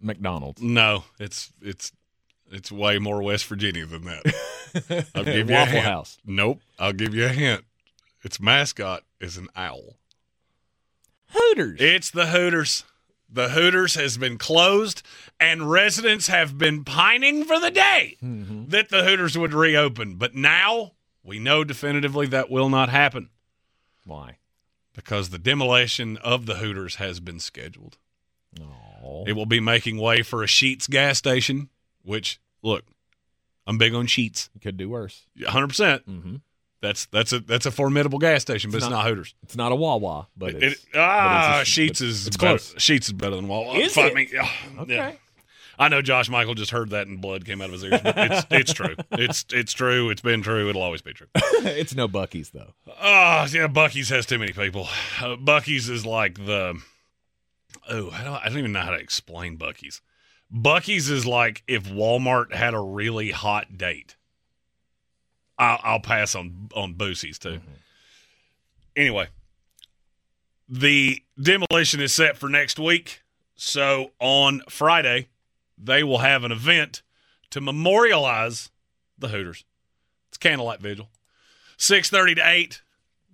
[0.00, 0.62] McDonald's.
[0.62, 1.92] No, it's it's
[2.50, 5.06] it's way more West Virginia than that.
[5.14, 5.84] I'll give you a Waffle hint.
[5.86, 6.18] House.
[6.24, 7.64] Nope, I'll give you a hint.
[8.22, 9.96] Its mascot is an owl.
[11.30, 11.80] Hooters.
[11.80, 12.84] It's the Hooters.
[13.28, 15.02] The Hooters has been closed,
[15.40, 18.68] and residents have been pining for the day Mm-hmm.
[18.68, 20.14] that the Hooters would reopen.
[20.14, 20.92] But now
[21.24, 23.30] we know definitively that will not happen
[24.04, 24.36] Why?
[24.94, 27.98] because the demolition of the Hooters has been scheduled.
[28.60, 29.24] Oh.
[29.26, 31.68] It will be making way for a Sheets gas station,
[32.06, 32.84] which, look,
[33.66, 34.48] I'm big on Sheets.
[34.62, 35.26] Could do worse.
[35.38, 36.04] 100%.
[36.04, 36.36] Mm-hmm.
[36.82, 39.34] That's that's a that's a formidable gas station, but it's, It's not, not- Hooters.
[39.42, 42.36] It's not a Wawa, but It, it's, ah, but it's a- Sheets but is it's
[42.36, 42.74] better, close.
[42.78, 43.74] Sheets is better than Wawa.
[43.78, 44.14] Is Fight it?
[44.14, 44.28] me.
[44.40, 44.94] Ah, Okay.
[44.94, 45.12] yeah.
[45.78, 48.00] I know Josh Michael just heard that and blood came out of his ears.
[48.02, 48.94] But it's it's true.
[49.12, 50.10] It's it's true.
[50.10, 50.68] It's been true.
[50.70, 51.26] It'll always be true.
[51.34, 52.72] it's no Buc-ee's though.
[52.88, 54.86] Oh, yeah, Buc-ee's has too many people.
[55.20, 56.80] Uh, Buc-ee's is like the
[57.90, 60.00] oh, I don't, I don't even know how to explain Buc-ee's.
[60.52, 64.16] Buc-ee's is like if Walmart had a really hot date.
[65.58, 67.48] I'll, I'll pass on on Boosie's too.
[67.48, 67.70] Mm-hmm.
[68.94, 69.28] Anyway,
[70.68, 73.22] the demolition is set for next week.
[73.54, 75.28] So on Friday,
[75.78, 77.02] they will have an event
[77.50, 78.70] to memorialize
[79.18, 79.64] the Hooters.
[80.28, 81.08] It's candlelight vigil.
[81.76, 82.82] Six thirty to eight.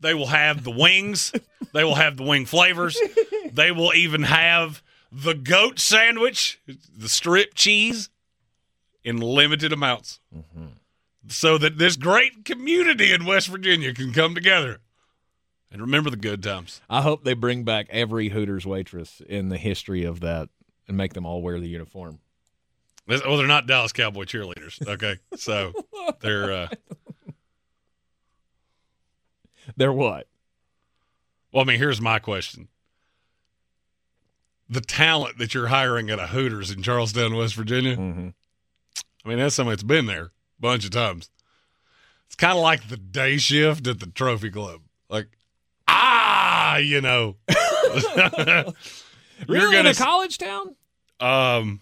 [0.00, 1.32] They will have the wings.
[1.72, 2.98] they will have the wing flavors.
[3.52, 4.82] They will even have
[5.12, 8.08] the goat sandwich, the strip cheese,
[9.04, 10.20] in limited amounts,
[11.28, 14.78] so that this great community in West Virginia can come together
[15.70, 16.80] and remember the good times.
[16.88, 20.48] I hope they bring back every Hooters waitress in the history of that
[20.88, 22.20] and make them all wear the uniform.
[23.06, 24.86] Well, they're not Dallas Cowboy cheerleaders.
[24.86, 25.72] Okay, so
[26.20, 26.52] they're.
[26.52, 26.68] Uh,
[29.76, 30.26] They're what?
[31.52, 32.68] well, I mean, here's my question:
[34.72, 37.96] the talent that you're hiring at a Hooters in Charlestown, West Virginia.
[37.96, 38.28] Mm-hmm.
[39.24, 40.30] I mean, that's somebody that's been there a
[40.60, 41.30] bunch of times.
[42.26, 44.80] It's kind of like the day shift at the Trophy Club.
[45.08, 45.28] Like,
[45.86, 47.36] ah, you know.
[49.48, 50.76] Really in a college town?
[51.18, 51.80] Um.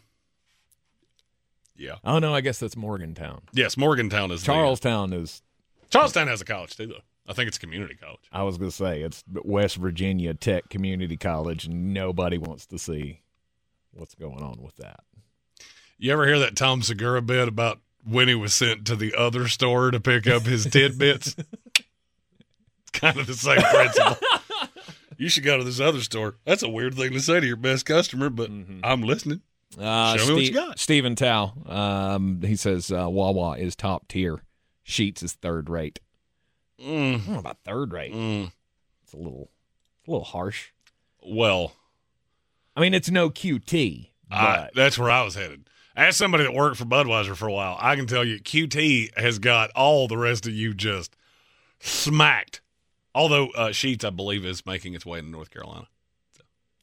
[1.76, 1.96] Yeah.
[2.04, 3.42] Oh no, I guess that's Morgantown.
[3.52, 5.42] Yes, Morgantown is the- Charlestown is.
[5.90, 7.00] Charlestown has a college too, though.
[7.30, 8.28] I think it's community college.
[8.32, 13.20] I was gonna say it's West Virginia Tech Community College, and nobody wants to see
[13.92, 15.04] what's going on with that.
[15.96, 19.46] You ever hear that Tom Segura bit about when he was sent to the other
[19.46, 21.36] store to pick up his tidbits?
[21.76, 24.16] it's kind of the same principle.
[25.16, 26.34] you should go to this other store.
[26.44, 28.50] That's a weird thing to say to your best customer, but
[28.82, 29.42] I'm listening.
[29.78, 30.80] Uh, Show me what you got.
[30.80, 34.42] Stephen Tao, um, he says uh, Wawa is top tier.
[34.84, 36.00] Sheetz is third rate.
[36.80, 38.12] Mm, I don't know about third rate.
[38.12, 38.52] mm.
[39.02, 39.50] It's a little,
[40.06, 40.68] a little harsh.
[41.22, 41.72] Well,
[42.76, 45.68] I mean, it's no QT, I, that's where I was headed.
[45.96, 49.38] As somebody that worked for Budweiser for a while, I can tell you QT has
[49.38, 51.16] got all the rest of you just
[51.80, 52.60] smacked.
[53.14, 55.88] Although uh, Sheetz, I believe, is making its way into North Carolina.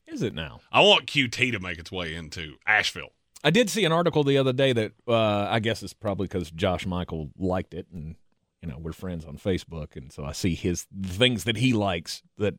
[0.05, 0.59] is it now?
[0.71, 3.11] I want QT to make its way into Asheville.
[3.43, 6.51] I did see an article the other day that uh, I guess it's probably because
[6.51, 8.15] Josh Michael liked it, and
[8.61, 11.73] you know we're friends on Facebook, and so I see his the things that he
[11.73, 12.23] likes.
[12.37, 12.55] That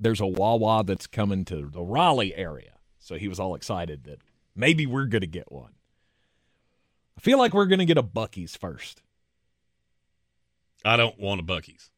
[0.00, 4.20] there's a Wawa that's coming to the Raleigh area, so he was all excited that
[4.54, 5.72] maybe we're going to get one.
[7.16, 9.02] I feel like we're going to get a Buc-ee's first.
[10.84, 11.90] I don't want a Buc-ee's.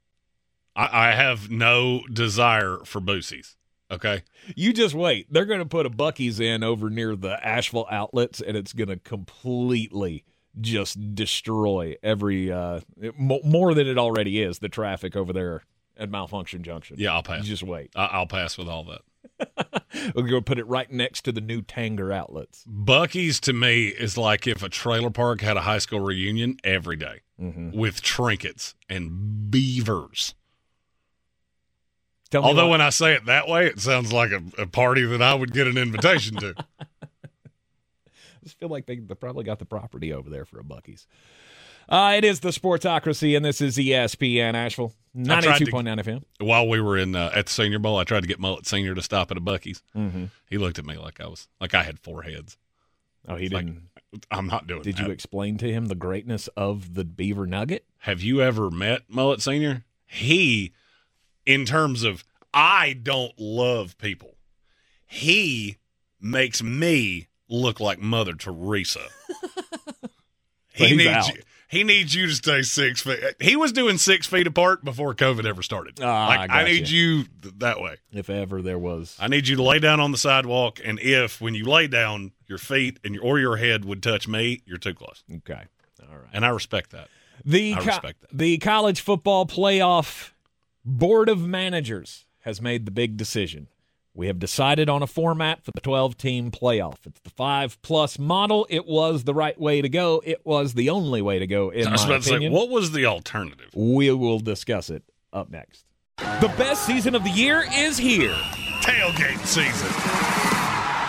[0.75, 3.57] I, I have no desire for Boosie's.
[3.91, 4.25] Okay.
[4.55, 8.41] You just wait; they're going to put a Buc-ee's in over near the Asheville outlets,
[8.41, 10.25] and it's going to completely
[10.61, 12.81] just destroy every uh,
[13.19, 15.63] more than it already is the traffic over there
[15.97, 16.97] at Malfunction Junction.
[16.99, 17.45] Yeah, I'll You pass.
[17.47, 17.91] just wait.
[17.95, 19.01] I, I'll pass with all that.
[20.15, 22.65] We're going to put it right next to the new Tanger outlets.
[22.71, 26.97] Buc-ee's to me is like if a trailer park had a high school reunion every
[26.97, 27.79] day Mm-hmm.
[27.79, 30.35] with trinkets and beavers.
[32.31, 35.21] Tell Although when I say it that way, it sounds like a, a party that
[35.21, 36.55] I would get an invitation to.
[38.47, 41.09] Just feel like they, they probably got the property over there for a Buc-ee's.
[41.89, 46.23] Uh, it is the Sportsocracy, and this is ESPN Asheville, I 92.9 FM.
[46.39, 48.95] While we were in uh, at the Senior Bowl, I tried to get Mullet Senior
[48.95, 49.83] to stop at a Buc-ee's.
[49.97, 50.27] Mm-hmm.
[50.49, 52.57] He looked at me like I was like I had four heads.
[53.27, 53.83] Oh, he like, didn't.
[54.31, 55.07] I'm not doing Did that.
[55.07, 57.85] you explain to him the greatness of the Beaver Nugget?
[57.99, 59.85] Have you ever met Mullet Senior?
[60.07, 60.73] He,
[61.45, 62.23] in terms of
[62.55, 64.37] I don't love people,
[65.05, 65.79] he
[66.21, 69.07] makes me look like Mother Teresa.
[70.73, 71.35] he needs out.
[71.35, 71.43] you.
[71.69, 73.19] He needs you to stay six feet.
[73.41, 76.01] He was doing six feet apart before COVID ever started.
[76.01, 77.97] Ah, like, I I, need you th- that way.
[78.13, 79.17] If ever there was.
[79.19, 82.31] I need you to lay down on the sidewalk, and if when you lay down,
[82.47, 85.25] your feet and your or your head would touch me, you're too close.
[85.39, 85.65] Okay.
[86.09, 86.29] All right.
[86.33, 87.09] And I respect that.
[87.45, 88.37] The I co- respect that.
[88.37, 90.31] the college football playoff
[90.85, 93.67] board of managers has made the big decision.
[94.17, 96.97] We have decided on a format for the 12 team playoff.
[97.05, 98.67] It's the 5 plus model.
[98.71, 100.23] It was the right way to go.
[100.25, 102.53] It was the only way to go in I was my about to say, opinion.
[102.53, 103.71] what was the alternative?
[103.75, 105.03] we will discuss it
[105.35, 105.85] up next.
[106.17, 108.35] The best season of the year is here.
[108.81, 110.46] Tailgate season.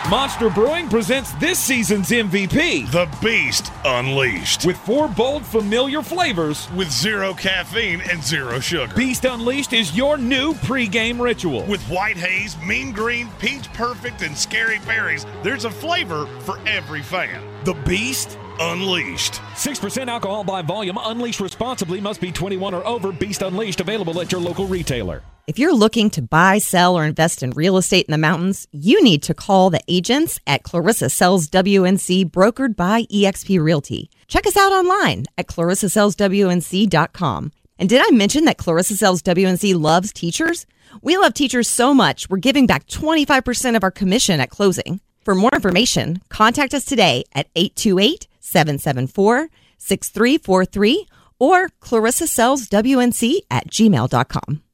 [0.09, 2.89] Monster Brewing presents this season's MVP.
[2.91, 4.65] The Beast Unleashed.
[4.65, 6.71] With four bold, familiar flavors.
[6.71, 8.95] With zero caffeine and zero sugar.
[8.95, 11.65] Beast Unleashed is your new pregame ritual.
[11.65, 17.01] With white haze, mean green, peach perfect, and scary berries, there's a flavor for every
[17.01, 17.43] fan.
[17.65, 19.33] The Beast Unleashed.
[19.53, 20.99] 6% alcohol by volume.
[21.03, 21.99] Unleashed responsibly.
[22.01, 23.11] Must be 21 or over.
[23.11, 25.23] Beast Unleashed available at your local retailer.
[25.47, 29.01] If you're looking to buy, sell, or invest in real estate in the mountains, you
[29.01, 34.09] need to call the agents at Clarissa Sells WNC, brokered by eXp Realty.
[34.27, 37.51] Check us out online at clarissasellswnc.com.
[37.79, 40.65] And did I mention that Clarissa Sells WNC loves teachers?
[41.01, 44.99] We love teachers so much, we're giving back 25% of our commission at closing.
[45.23, 51.07] For more information, contact us today at 828 774 6343
[51.39, 54.66] or clarissasellswnc at gmail.com.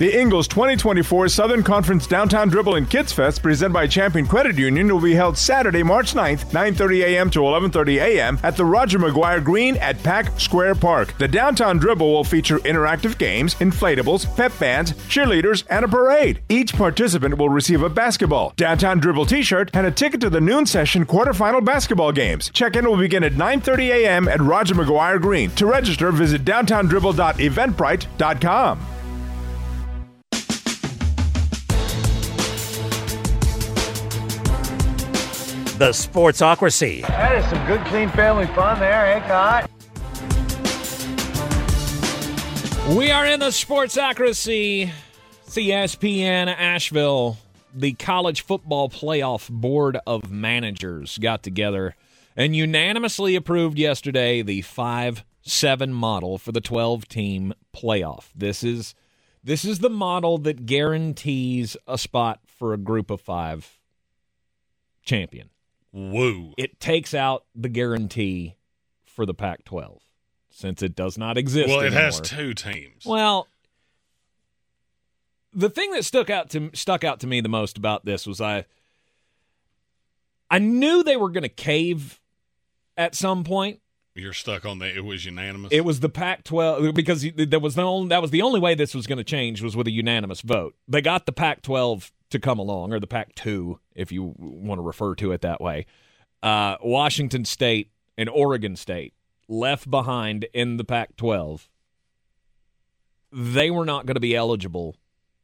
[0.00, 4.88] The Ingles 2024 Southern Conference Downtown Dribble and Kids Fest presented by Champion Credit Union
[4.88, 7.28] will be held Saturday, March 9th, 9:30 a.m.
[7.28, 8.38] to 11:30 a.m.
[8.42, 11.12] at the Roger McGuire Green at Pack Square Park.
[11.18, 16.40] The Downtown Dribble will feature interactive games, inflatables, pep bands, cheerleaders, and a parade.
[16.48, 20.64] Each participant will receive a basketball, Downtown Dribble t-shirt, and a ticket to the noon
[20.64, 22.48] session quarterfinal basketball games.
[22.54, 24.28] Check-in will begin at 9:30 a.m.
[24.28, 25.50] at Roger McGuire Green.
[25.56, 28.99] To register, visit downtowndribble.eventbrite.com.
[35.80, 37.00] The Sportsocracy.
[37.06, 39.66] That is some good, clean family fun there, eh, Kai?
[42.94, 44.90] We are in the Sportsocracy.
[45.46, 47.38] ESPN Asheville,
[47.74, 51.96] the College Football Playoff Board of Managers got together
[52.36, 58.26] and unanimously approved yesterday the 5 7 model for the 12 team playoff.
[58.36, 58.94] This is
[59.42, 63.78] this is the model that guarantees a spot for a group of 5
[65.02, 65.48] champion.
[65.92, 66.54] Woo.
[66.56, 68.56] It takes out the guarantee
[69.04, 70.00] for the Pac 12
[70.50, 71.68] since it does not exist.
[71.68, 72.02] Well, it anymore.
[72.02, 73.04] has two teams.
[73.04, 73.48] Well,
[75.52, 78.40] the thing that stuck out to stuck out to me the most about this was
[78.40, 78.66] I
[80.50, 82.20] I knew they were going to cave
[82.96, 83.80] at some point.
[84.14, 84.94] You're stuck on the.
[84.94, 85.72] It was unanimous.
[85.72, 88.94] It was the Pac-12 because there was the only that was the only way this
[88.94, 90.74] was going to change was with a unanimous vote.
[90.88, 95.14] They got the Pac-12 to come along, or the Pac-2, if you want to refer
[95.16, 95.86] to it that way.
[96.42, 99.14] Uh, Washington State and Oregon State
[99.48, 101.68] left behind in the Pac-12.
[103.32, 104.96] They were not going to be eligible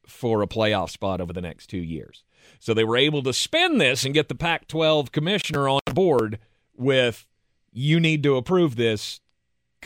[0.06, 2.24] for a playoff spot over the next two years.
[2.58, 6.38] So they were able to spin this and get the Pac 12 commissioner on board
[6.76, 7.26] with
[7.72, 9.20] you need to approve this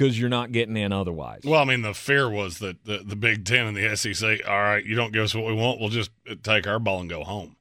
[0.00, 1.42] because you're not getting in otherwise.
[1.44, 4.58] Well, I mean, the fear was that the, the Big Ten and the SEC, all
[4.58, 6.10] right, you don't give us what we want, we'll just
[6.42, 7.56] take our ball and go home.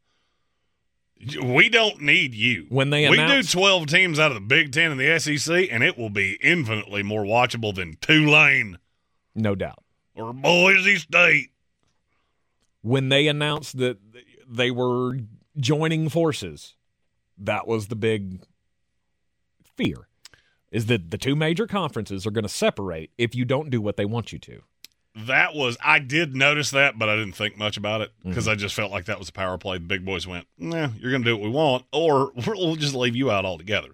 [1.44, 2.68] We don't need you.
[2.70, 5.68] When they we announced- do 12 teams out of the Big Ten and the SEC,
[5.70, 8.78] and it will be infinitely more watchable than Tulane
[9.36, 9.84] No doubt.
[10.16, 11.50] or Boise State.
[12.84, 13.98] When they announced that
[14.48, 15.18] they were
[15.58, 16.78] joining forces,
[17.38, 18.40] that was the big
[19.76, 20.08] fear.
[20.72, 23.98] Is that the two major conferences are going to separate if you don't do what
[23.98, 24.62] they want you to.
[25.16, 28.52] That was I did notice that, but I didn't think much about it because Mm-hmm.
[28.52, 29.78] I just felt like that was a power play.
[29.78, 32.94] The big boys went, "Nah, you're going to do what we want, or we'll just
[32.94, 33.90] leave you out altogether."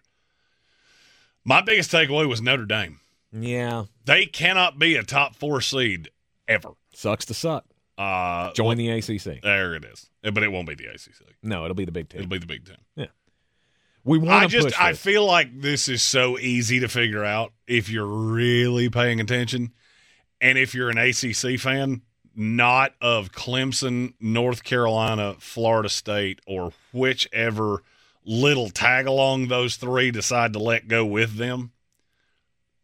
[1.46, 3.00] My biggest takeaway was Notre Dame.
[3.32, 3.86] Yeah.
[4.06, 6.10] They cannot be a top four seed
[6.48, 6.70] ever.
[6.94, 7.66] Sucks to suck.
[7.98, 9.42] Uh, Join the ACC.
[9.42, 11.34] there it is, but it won't be the ACC.
[11.42, 12.20] No, it'll be the Big Ten.
[12.22, 12.78] It'll be the Big Ten.
[12.96, 13.06] Yeah.
[14.06, 17.26] We want I to just push I feel like this is so easy to figure
[17.26, 19.74] out if you're really paying attention,
[20.40, 22.04] and if you're an ACC fan,
[22.36, 27.82] not of Clemson, North Carolina, Florida State, or whichever
[28.24, 31.72] little tag along those three decide to let go with them.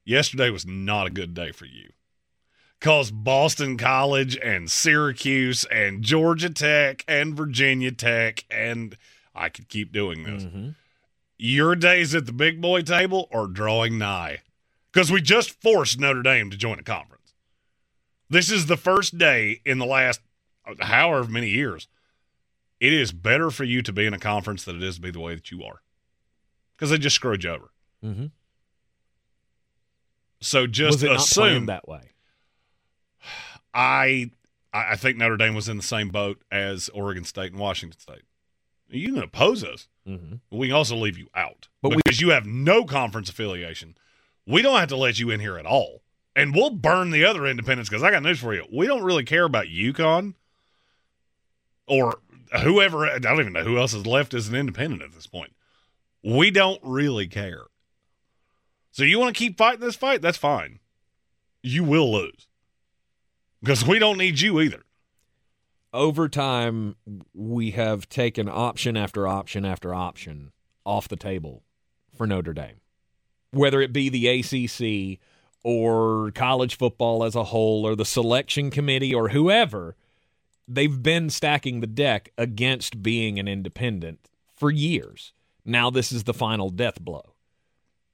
[0.04, 1.92] Yesterday was not a good day for you.
[2.80, 8.98] Because Boston College and Syracuse and Georgia Tech and Virginia Tech, and
[9.36, 10.76] I could keep doing this Mhm.
[11.42, 14.42] Your days at the big boy table are drawing nigh
[14.94, 17.34] because we just forced Notre Dame to join a conference.
[18.30, 20.22] This is the first day in the last
[20.82, 21.88] however many years.
[22.80, 25.10] It is better for you to be in a conference than it is to be
[25.10, 25.82] the way that you are
[26.76, 27.72] because they just screwed you over.
[28.06, 28.26] Mm-hmm.
[30.42, 32.12] So just assume that way?
[33.74, 34.30] I
[34.72, 38.24] I think Notre Dame was in the same boat as Oregon State and Washington State.
[38.92, 39.88] You can oppose us.
[40.08, 40.36] Mm-hmm.
[40.58, 41.68] We can also leave you out.
[41.82, 43.96] But But we- because you have no conference affiliation,
[44.46, 46.02] we don't have to let you in here at all.
[46.36, 48.66] And we'll burn the other independents because I got news for you.
[48.72, 50.36] We don't really care about UConn
[51.88, 52.20] or
[52.64, 55.54] whoever, I don't even know who else is left as an independent at this point.
[56.24, 57.64] We don't really care.
[58.92, 60.22] So you want to keep fighting this fight?
[60.22, 60.80] That's fine.
[61.64, 62.48] You will lose
[63.62, 64.84] because we don't need you either.
[65.94, 66.96] Over time,
[67.34, 70.54] we have taken option after option after option
[70.86, 71.64] off the table
[72.16, 72.80] for Notre Dame,
[73.52, 75.20] whether it be the ACC
[75.64, 79.98] or college football as a whole or the selection committee or whoever.
[80.66, 85.34] They've been stacking the deck against being an independent for years.
[85.66, 87.34] Now, this is the final death blow.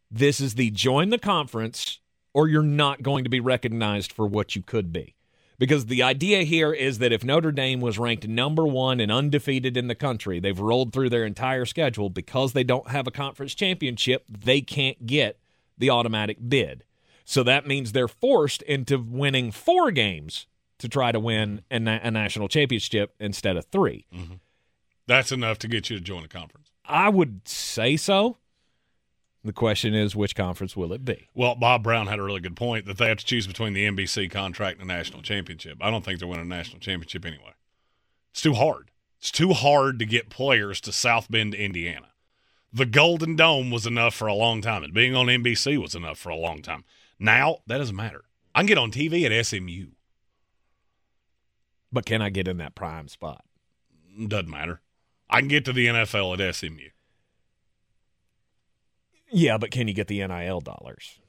[0.09, 1.99] This is the join the conference,
[2.33, 5.16] or you're not going to be recognized for what you could be.
[5.59, 9.75] Because the idea here is that if Notre Dame was ranked number one and undefeated
[9.75, 13.55] in the country, they've rolled through their entire schedule because they don't have a conference
[13.55, 15.39] championship, they can't get
[15.77, 16.83] the automatic bid.
[17.25, 20.45] So that means they're forced into winning four games
[20.77, 24.33] to try to win a, na- a national championship instead of 3 mm-hmm.
[25.07, 26.69] That's enough to get you to join a conference.
[26.85, 28.37] I would say so.
[29.47, 31.29] The question is, which conference will it be?
[31.33, 33.85] Well, Bob Brown had a really good point that they have to choose between the
[33.85, 35.77] NBC contract and the national championship.
[35.79, 37.53] I don't think they're winning a national championship anyway.
[38.31, 38.91] It's too hard.
[39.19, 42.09] It's too hard to get players to South Bend, Indiana.
[42.73, 46.19] The Golden Dome was enough for a long time, and being on NBC was enough
[46.19, 46.83] for a long time.
[47.17, 48.25] Now, that doesn't matter.
[48.53, 49.91] I can get on TV at SMU.
[51.89, 53.45] But can I get in that prime spot?
[54.27, 54.81] Doesn't matter.
[55.29, 56.89] I can get to the NFL at SMU.
[59.31, 61.19] Yeah, but can you get the NIL dollars?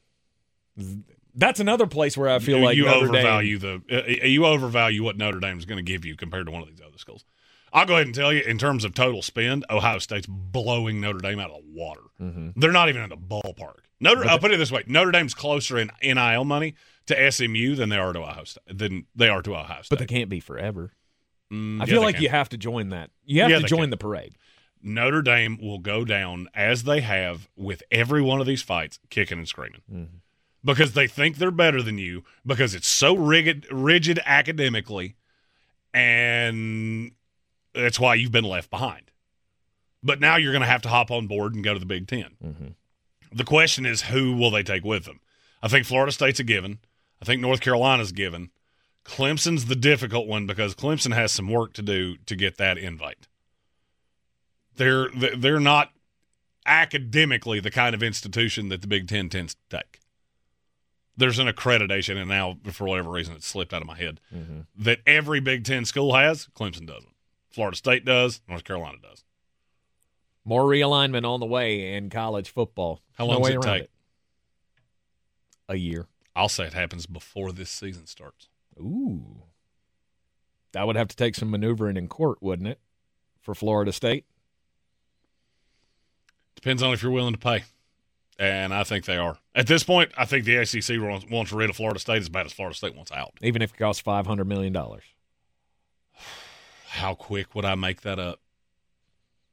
[1.35, 4.45] That's another place where I feel you, like you Notre overvalue Dame, the uh, you
[4.47, 6.99] overvalue what Notre Dame is going to give you compared to one of these other
[6.99, 7.25] schools.
[7.73, 11.19] I'll go ahead and tell you, in terms of total spend, Ohio State's blowing Notre
[11.19, 12.01] Dame out of the water.
[12.21, 12.59] Mm-hmm.
[12.59, 13.81] They're not even in the ballpark.
[14.01, 16.75] Notre, I'll put it this way: Notre Dame's closer in NIL money
[17.07, 18.63] to SMU than they are to Ohio State.
[18.79, 19.91] Than they are to Ohio State.
[19.91, 20.93] but they can't be forever.
[21.53, 22.25] Mm, I yeah, feel like can.
[22.25, 23.11] you have to join that.
[23.25, 23.91] You have Yeah, to join can.
[23.91, 24.35] the parade.
[24.83, 29.39] Notre Dame will go down as they have with every one of these fights, kicking
[29.39, 29.83] and screaming.
[29.93, 30.17] Mm-hmm.
[30.65, 35.15] Because they think they're better than you, because it's so rigid, rigid academically,
[35.95, 37.13] and
[37.75, 39.11] that's why you've been left behind.
[40.03, 42.07] But now you're going to have to hop on board and go to the Big
[42.07, 42.67] 10 Mm-hmm.
[43.31, 45.21] The question is, who will they take with them?
[45.63, 46.79] I think Florida State's a given.
[47.21, 48.51] I think North Carolina's a given.
[49.05, 53.28] Clemson's the difficult one because Clemson has some work to do to get that invite.
[54.79, 55.91] They're they're not
[56.67, 60.01] academically the kind of institution that the Big Ten tends to take.
[61.17, 64.61] There's an accreditation, and now for whatever reason it slipped out of my head Mm-hmm.
[64.77, 66.49] that every Big Ten school has.
[66.55, 67.13] Clemson doesn't.
[67.51, 68.41] Florida State does.
[68.49, 69.25] North Carolina does.
[70.45, 73.03] More realignment on the way in college football.
[73.15, 73.89] How No does it take?
[75.69, 76.07] A year.
[76.37, 78.49] I'll say it happens before this season starts.
[78.79, 79.43] Ooh.
[80.73, 82.79] That would have to take some maneuvering in court, wouldn't it?
[83.41, 84.25] For Florida State.
[86.61, 87.63] Depends on if you're willing to pay.
[88.37, 89.39] And I think they are.
[89.55, 92.47] At this point, I think the ACC wants, wants rid of Florida State as bad
[92.47, 93.33] as Florida State wants out.
[93.41, 95.05] Even if it costs five hundred million dollars.
[96.89, 98.41] How quick would I make that up?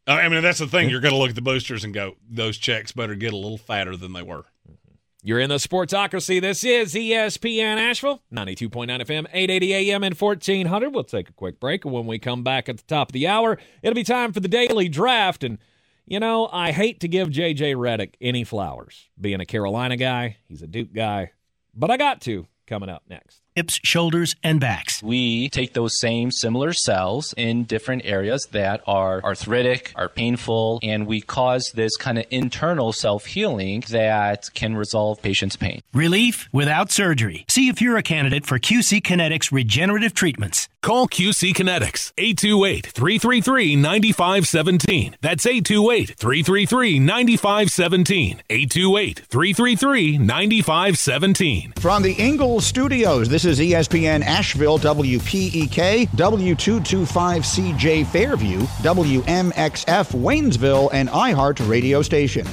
[0.07, 0.90] I mean, that's the thing.
[0.90, 3.57] You're going to look at the boosters and go, those checks better get a little
[3.57, 4.45] fatter than they were.
[4.69, 4.95] Mm-hmm.
[5.23, 6.40] You're in the Sportsocracy.
[6.40, 10.90] This is ESPN Asheville, 92.9 FM, 880 AM, and 1400.
[10.90, 11.86] We'll take a quick break.
[11.86, 14.40] And when we come back at the top of the hour, it'll be time for
[14.40, 15.44] the daily draft.
[15.44, 15.57] And,
[16.06, 17.73] you know, I hate to give J.J.
[17.73, 19.10] Redick any flowers.
[19.19, 21.32] Being a Carolina guy, he's a Duke guy,
[21.73, 23.41] but I got to coming up next.
[23.56, 25.02] Hips, shoulders, and backs.
[25.02, 31.07] We take those same similar cells in different areas that are arthritic, are painful, and
[31.07, 35.82] we cause this kind of internal self healing that can resolve patients' pain.
[35.94, 37.45] Relief without surgery.
[37.49, 40.68] See if you're a candidate for QC Kinetics regenerative treatments.
[40.82, 45.15] Call QC Kinetics 828 333 9517.
[45.22, 48.44] That's 828 333 9517.
[48.49, 51.73] 828 333 9517.
[51.77, 61.10] From the Ingalls Studios, this is E ESPN Asheville, WPEK, W225CJ Fairview, WMXF Waynesville, and
[61.10, 62.48] iHeart radio station.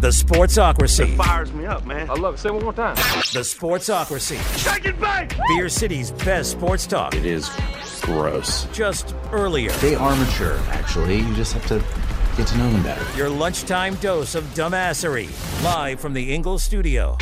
[0.00, 1.16] The Sportsocracy.
[1.16, 2.10] fires me up, man.
[2.10, 2.38] I love it.
[2.38, 2.94] Say it one more time.
[2.96, 4.38] The Sportsocracy.
[4.58, 5.34] Shake it back!
[5.48, 7.14] Beer City's best sports talk.
[7.14, 7.50] It is
[8.02, 8.66] gross.
[8.72, 9.70] Just earlier.
[9.72, 11.20] They are mature, actually.
[11.20, 11.82] You just have to
[12.36, 13.16] get to know them better.
[13.16, 15.28] Your lunchtime dose of dumbassery.
[15.64, 17.16] Live from the Ingles studio.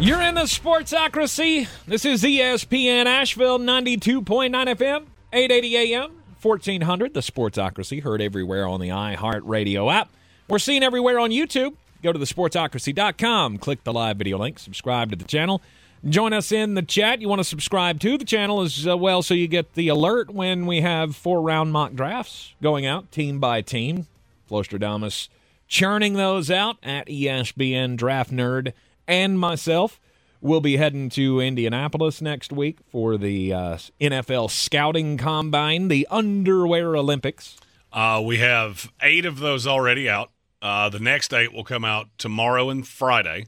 [0.00, 1.68] You're in the Sportsocracy.
[1.86, 7.12] This is ESPN Asheville 92.9 FM, 880 AM, 1400.
[7.12, 10.08] The Sportsocracy heard everywhere on the iHeartRadio app.
[10.48, 11.74] We're seen everywhere on YouTube.
[12.02, 15.60] Go to thesportsocracy.com, click the live video link, subscribe to the channel.
[16.08, 17.20] Join us in the chat.
[17.20, 20.30] You want to subscribe to the channel as uh, well so you get the alert
[20.30, 24.06] when we have four round mock drafts going out, team by team.
[24.50, 25.28] Flostradamus
[25.68, 28.72] churning those out at ESPN Draft Nerd
[29.10, 30.00] and myself.
[30.40, 36.96] We'll be heading to Indianapolis next week for the uh, NFL Scouting Combine, the Underwear
[36.96, 37.58] Olympics.
[37.92, 40.30] Uh, we have eight of those already out.
[40.62, 43.46] Uh, the next eight will come out tomorrow and Friday.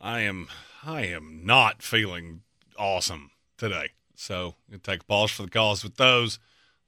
[0.00, 0.48] I am
[0.84, 2.40] I am not feeling
[2.78, 6.38] awesome today, so we'll take a pause for the cause with those.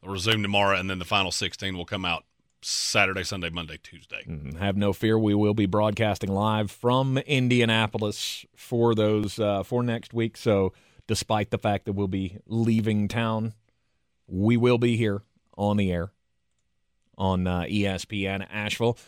[0.01, 2.25] They'll resume tomorrow, and then the final sixteen will come out
[2.63, 4.25] Saturday, Sunday, Monday, Tuesday.
[4.29, 9.83] Mm, have no fear, we will be broadcasting live from Indianapolis for those uh, for
[9.83, 10.37] next week.
[10.37, 10.73] So,
[11.07, 13.55] despite the fact that we'll be leaving town,
[14.27, 15.23] we will be here
[15.57, 16.13] on the air
[17.17, 18.99] on uh, ESPN Asheville.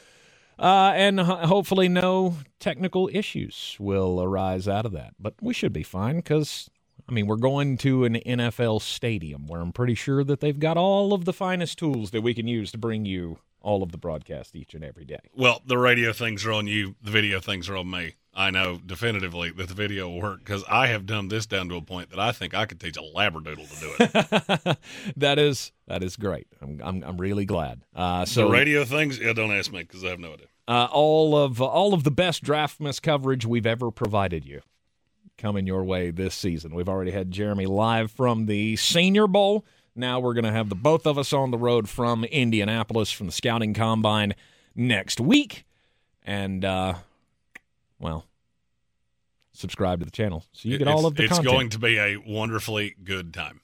[0.58, 5.14] Uh, and ho- hopefully, no technical issues will arise out of that.
[5.18, 6.70] But we should be fine because,
[7.08, 10.76] I mean, we're going to an NFL stadium where I'm pretty sure that they've got
[10.76, 13.98] all of the finest tools that we can use to bring you all of the
[13.98, 15.20] broadcast each and every day.
[15.34, 18.14] Well, the radio things are on you, the video things are on me.
[18.34, 21.76] I know definitively that the video will work because I have done this down to
[21.76, 24.78] a point that I think I could teach a labradoodle to do it.
[25.16, 26.46] that is that is great.
[26.62, 27.82] I'm I'm, I'm really glad.
[27.94, 30.46] Uh, so the radio things, yeah, don't ask me because I have no idea.
[30.66, 34.62] Uh, all of uh, all of the best Draftmas coverage we've ever provided you
[35.42, 36.72] coming your way this season.
[36.72, 39.66] We've already had Jeremy live from the Senior Bowl.
[39.96, 43.26] Now we're going to have the both of us on the road from Indianapolis from
[43.26, 44.34] the scouting combine
[44.76, 45.66] next week,
[46.22, 46.94] and uh,
[47.98, 48.24] well,
[49.52, 51.24] subscribe to the channel so you get it's, all of the.
[51.24, 51.52] It's content.
[51.52, 53.60] going to be a wonderfully good time.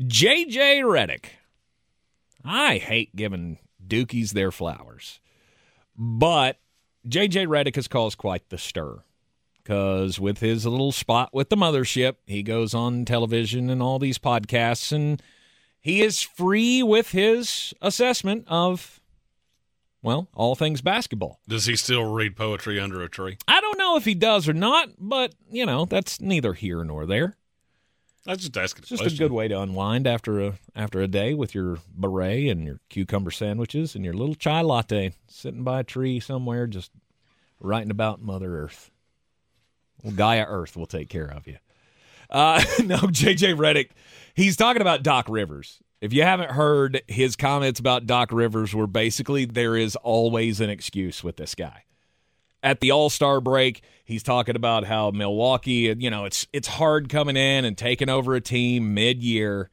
[0.00, 1.24] JJ Redick.
[2.44, 5.18] I hate giving dookies their flowers.
[5.96, 6.60] But
[7.08, 9.02] JJ Redick has caused quite the stir
[9.68, 14.18] because with his little spot with the mothership, he goes on television and all these
[14.18, 15.22] podcasts, and
[15.78, 18.98] he is free with his assessment of,
[20.00, 21.38] well, all things basketball.
[21.46, 23.36] Does he still read poetry under a tree?
[23.46, 27.04] I don't know if he does or not, but, you know, that's neither here nor
[27.04, 27.36] there.
[28.26, 28.84] I just asking.
[28.84, 29.22] It's just question.
[29.22, 32.80] a good way to unwind after a after a day with your beret and your
[32.88, 36.90] cucumber sandwiches and your little chai latte, sitting by a tree somewhere, just
[37.60, 38.90] writing about Mother Earth.
[40.02, 41.56] Well, Gaia Earth will take care of you.
[42.30, 43.90] Uh, no, JJ Redick,
[44.34, 45.80] he's talking about Doc Rivers.
[46.00, 50.70] If you haven't heard, his comments about Doc Rivers were basically there is always an
[50.70, 51.84] excuse with this guy
[52.62, 57.08] at the All Star break, he's talking about how Milwaukee, you know, it's it's hard
[57.08, 59.70] coming in and taking over a team mid year,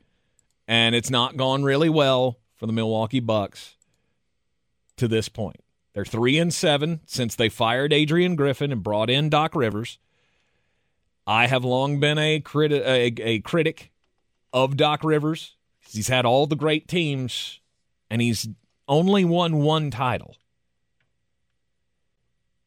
[0.68, 3.76] and it's not gone really well for the Milwaukee Bucks
[4.98, 5.62] to this point.
[5.94, 9.98] They're three and seven since they fired Adrian Griffin and brought in Doc Rivers.
[11.28, 13.92] I have long been a, criti- a, a critic
[14.54, 15.56] of Doc Rivers.
[15.88, 17.60] He's had all the great teams,
[18.10, 18.48] and he's
[18.88, 20.36] only won one title.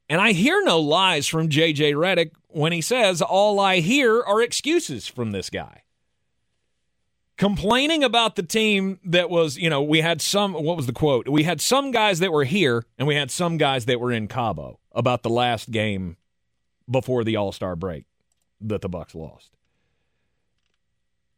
[0.09, 4.41] And I hear no lies from JJ Redick when he says all I hear are
[4.41, 5.83] excuses from this guy.
[7.37, 11.29] Complaining about the team that was, you know, we had some, what was the quote?
[11.29, 14.27] We had some guys that were here and we had some guys that were in
[14.27, 16.17] Cabo about the last game
[16.91, 18.07] before the All Star break
[18.61, 19.51] that the Bucks lost.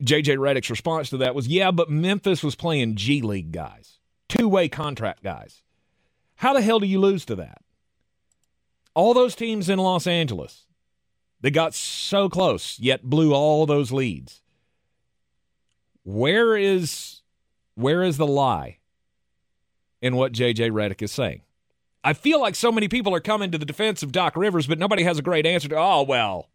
[0.03, 3.99] JJ Redick's response to that was, yeah, but Memphis was playing G League guys,
[4.29, 5.63] two way contract guys.
[6.37, 7.63] How the hell do you lose to that?
[8.95, 10.67] all those teams in Los Angeles
[11.41, 14.43] they got so close yet blew all those leads
[16.03, 17.23] where is
[17.75, 18.79] where is the lie
[20.03, 21.43] in what JJ Redick is saying
[22.03, 24.79] I feel like so many people are coming to the defense of Doc Rivers but
[24.79, 26.51] nobody has a great answer to oh well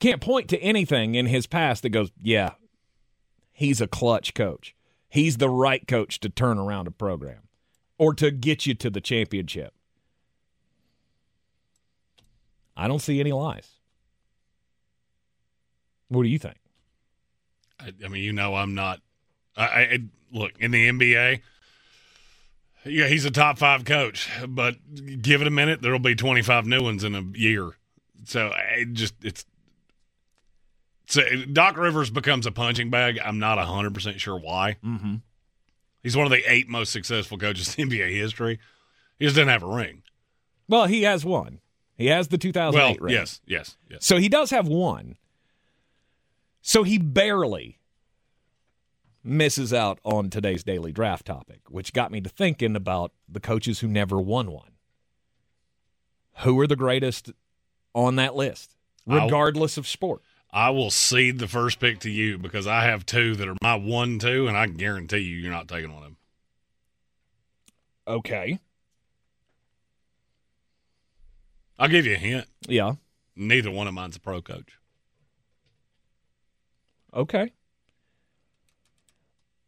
[0.00, 2.52] can't point to anything in his past that goes yeah
[3.52, 4.74] he's a clutch coach
[5.08, 7.48] he's the right coach to turn around a program
[7.98, 9.74] or to get you to the championship
[12.78, 13.68] I don't see any lies.
[16.06, 16.56] What do you think?
[17.80, 19.00] I, I mean, you know, I'm not.
[19.56, 19.98] I, I,
[20.32, 21.40] look in the NBA.
[22.84, 24.76] Yeah, he's a top five coach, but
[25.20, 27.72] give it a minute, there'll be 25 new ones in a year.
[28.24, 29.44] So it just it's.
[31.08, 33.18] So Doc Rivers becomes a punching bag.
[33.24, 34.76] I'm not 100 percent sure why.
[34.84, 35.16] Mm-hmm.
[36.02, 38.60] He's one of the eight most successful coaches in NBA history.
[39.18, 40.02] He just doesn't have a ring.
[40.68, 41.60] Well, he has one.
[41.96, 43.14] He has the 2008 well, ring.
[43.14, 44.04] Yes, yes, yes.
[44.04, 45.16] So he does have one.
[46.60, 47.78] So he barely
[49.24, 53.80] misses out on today's daily draft topic, which got me to thinking about the coaches
[53.80, 54.72] who never won one.
[56.40, 57.32] Who are the greatest
[57.94, 58.76] on that list?
[59.08, 60.22] regardless of sport.
[60.50, 63.74] I will cede the first pick to you because I have two that are my
[63.74, 66.16] one two, and I guarantee you, you're not taking one of them.
[68.06, 68.58] Okay.
[71.78, 72.46] I'll give you a hint.
[72.66, 72.94] Yeah.
[73.36, 74.78] Neither one of mine's a pro coach.
[77.14, 77.52] Okay.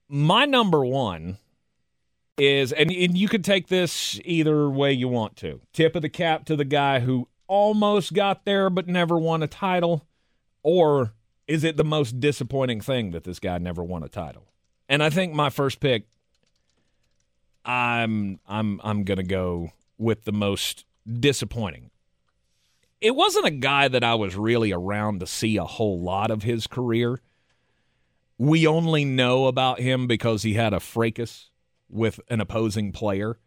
[0.09, 1.39] My number one
[2.37, 5.61] is, and, and you could take this either way you want to.
[5.73, 9.47] Tip of the cap to the guy who almost got there but never won a
[9.47, 10.07] title,
[10.63, 11.13] or
[11.47, 14.47] is it the most disappointing thing that this guy never won a title?
[14.89, 16.07] And I think my first pick,
[17.65, 21.91] I'm I'm I'm gonna go with the most disappointing.
[23.01, 26.43] It wasn't a guy that I was really around to see a whole lot of
[26.43, 27.21] his career.
[28.37, 31.51] We only know about him because he had a fracas
[31.89, 33.39] with an opposing player,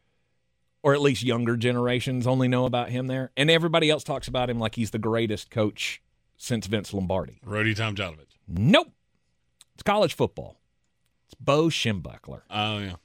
[0.81, 3.31] or at least younger generations only know about him there.
[3.38, 6.02] And everybody else talks about him like he's the greatest coach
[6.44, 7.40] since Vince Lombardi.
[7.45, 8.36] Rudy Tomjanovich.
[8.49, 8.91] Nope.
[9.76, 10.60] It's college football.
[11.28, 12.41] It's Bo Schembechler.
[12.49, 12.95] Oh, yeah.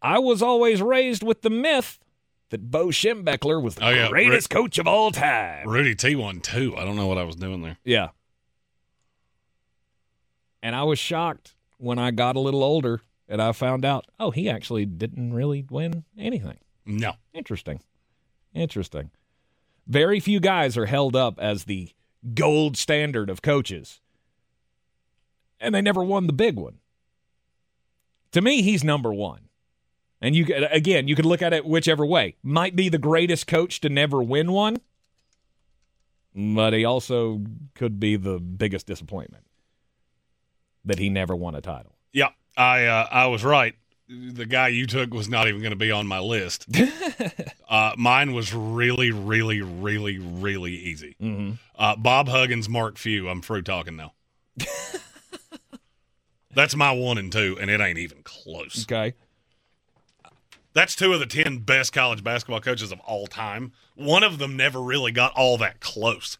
[0.00, 1.98] I was always raised with the myth
[2.50, 4.08] that Bo Schembechler was the Oh, yeah.
[4.08, 5.68] greatest Ru- coach of all time.
[5.68, 6.76] Rudy T won two.
[6.76, 7.76] I don't know what I was doing there.
[7.84, 8.10] Yeah.
[10.62, 14.30] And I was shocked when I got a little older and I found out, oh,
[14.30, 16.58] he actually didn't really win anything.
[16.86, 17.14] No.
[17.34, 17.80] Interesting.
[18.54, 19.10] Interesting.
[19.90, 21.90] Very few guys are held up as the
[22.34, 24.00] gold standard of coaches.
[25.58, 26.78] And they never won the big one.
[28.30, 29.48] To me, he's number one.
[30.20, 32.36] And you again, you could look at it whichever way.
[32.40, 34.76] Might be the greatest coach to never win one,
[36.36, 37.40] but he also
[37.74, 39.44] could be the biggest disappointment
[40.84, 41.96] that he never won a title.
[42.12, 43.74] Yeah, I uh, I was right.
[44.08, 46.68] The guy you took was not even going to be on my list.
[47.70, 51.14] uh, mine was really, really, really, really easy.
[51.22, 51.52] Mm-hmm.
[51.78, 53.28] Uh, Bob Huggins, Mark Few.
[53.28, 54.12] I'm through talking now.
[56.52, 58.84] That's my one and two, and it ain't even close.
[58.90, 59.14] Okay.
[60.72, 63.72] That's two of the 10 best college basketball coaches of all time.
[63.94, 66.38] One of them never really got all that close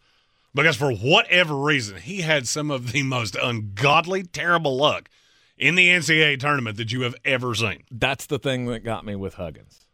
[0.52, 5.08] because, for whatever reason, he had some of the most ungodly, terrible luck
[5.56, 7.84] in the NCAA tournament that you have ever seen.
[7.90, 9.86] That's the thing that got me with Huggins.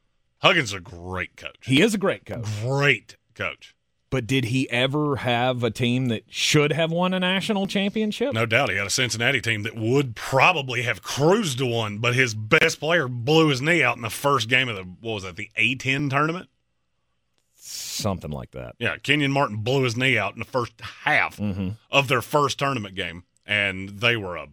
[0.43, 1.57] Huggins is a great coach.
[1.63, 2.45] He is a great coach.
[2.63, 3.75] Great coach.
[4.09, 8.33] But did he ever have a team that should have won a national championship?
[8.33, 12.15] No doubt he had a Cincinnati team that would probably have cruised to one, but
[12.15, 15.23] his best player blew his knee out in the first game of the, what was
[15.25, 16.49] that, the A10 tournament?
[17.57, 18.77] Something like that.
[18.79, 20.73] Yeah, Kenyon Martin blew his knee out in the first
[21.05, 21.71] half Mm-hmm.
[21.91, 24.47] of their first tournament game, and they were a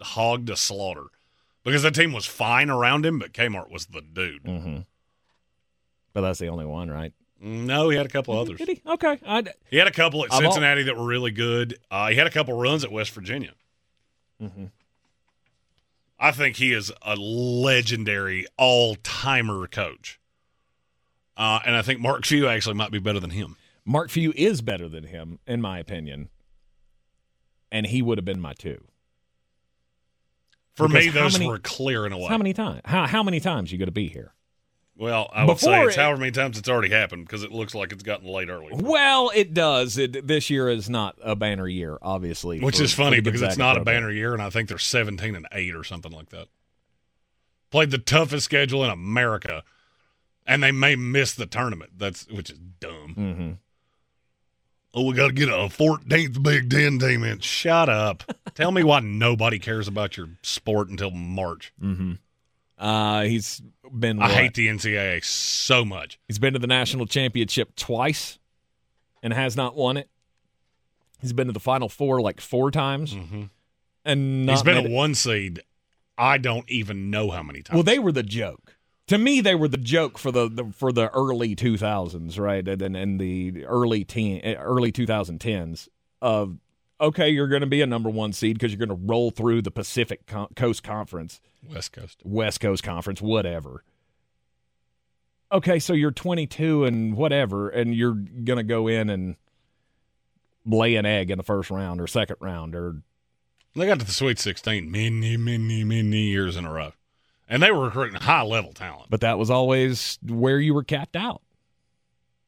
[0.00, 1.06] hog to slaughter
[1.64, 4.44] because the team was fine around him, but Kmart was the dude.
[4.44, 4.78] Mm-hmm.
[6.16, 7.12] But that's the only one, right?
[7.42, 8.56] No, he had a couple others.
[8.56, 8.80] Did he?
[8.86, 9.18] Okay.
[9.26, 11.76] I, He had a couple at al- Cincinnati that were really good.
[11.90, 13.52] Uh, he had a couple runs at West Virginia.
[14.42, 14.70] Mhm.
[16.18, 20.18] I think he is a legendary all timer coach.
[21.36, 23.56] Uh, and I think Mark Few actually might be better than him.
[23.84, 26.30] Mark Few is better than him, in my opinion.
[27.70, 28.82] And he would have been my two.
[30.76, 32.28] For me, Because how those many- were clear in a way.
[32.28, 32.80] How many times?
[32.86, 34.32] How how many times you going to be here?
[34.98, 37.74] Well, I would say it's it- however many times it's already happened because it looks
[37.74, 38.70] like it's gotten late early.
[38.72, 39.98] Well, it does.
[39.98, 42.60] It, this year is not a banner year, obviously.
[42.60, 44.02] Which for- is for funny the because it's Gonzaga not a program.
[44.04, 46.48] banner year, and I think they're 17 and 8 or something like that.
[47.70, 49.64] Played the toughest schedule in America,
[50.46, 51.90] and they may miss the tournament.
[51.98, 53.14] That's which is dumb.
[53.18, 53.50] Mm-hmm.
[54.94, 57.40] Oh, we got to get a 14th Big Ten team in.
[57.40, 58.22] Shut up.
[58.54, 61.74] Tell me why nobody cares about your sport until March.
[61.82, 62.12] Mm-hmm.
[62.78, 63.62] Uh, he's
[63.96, 64.20] been.
[64.20, 64.36] I what?
[64.36, 66.18] hate the NCAA so much.
[66.28, 68.38] He's been to the national championship twice,
[69.22, 70.08] and has not won it.
[71.20, 73.16] He's been to the final four like four times,
[74.04, 75.60] and not He's been a it- one seed.
[76.18, 77.74] I don't even know how many times.
[77.74, 78.76] Well, they were the joke.
[79.08, 82.82] To me, they were the joke for the, the for the early 2000s, right, and
[82.82, 85.88] and, and the early teen, early 2010s
[86.20, 86.58] of
[87.00, 89.60] okay, you're going to be a number one seed because you're going to roll through
[89.62, 91.40] the Pacific Con- Coast Conference,
[91.72, 92.20] West Coast.
[92.24, 93.82] West Coast Conference, whatever.
[95.52, 99.36] Okay, so you're 22 and whatever, and you're going to go in and
[100.64, 102.96] lay an egg in the first round or second round or
[103.76, 106.92] They got to the Sweet 16 many, many, many years in a row.
[107.48, 109.08] And they were recruiting high level talent.
[109.10, 111.42] but that was always where you were capped out.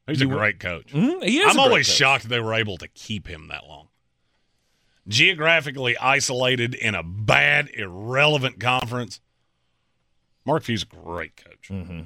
[0.07, 0.87] He's You a were- great coach.
[0.87, 1.95] Mhm, he is I'm always coach.
[1.95, 3.88] shocked they were able to keep him that long.
[5.09, 9.19] Geographically isolated in a bad, irrelevant conference.
[10.45, 11.69] Mark Few's a great coach.
[11.69, 12.01] Mm-hmm.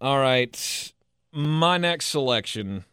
[0.00, 0.92] All right.
[1.32, 2.84] My next selection.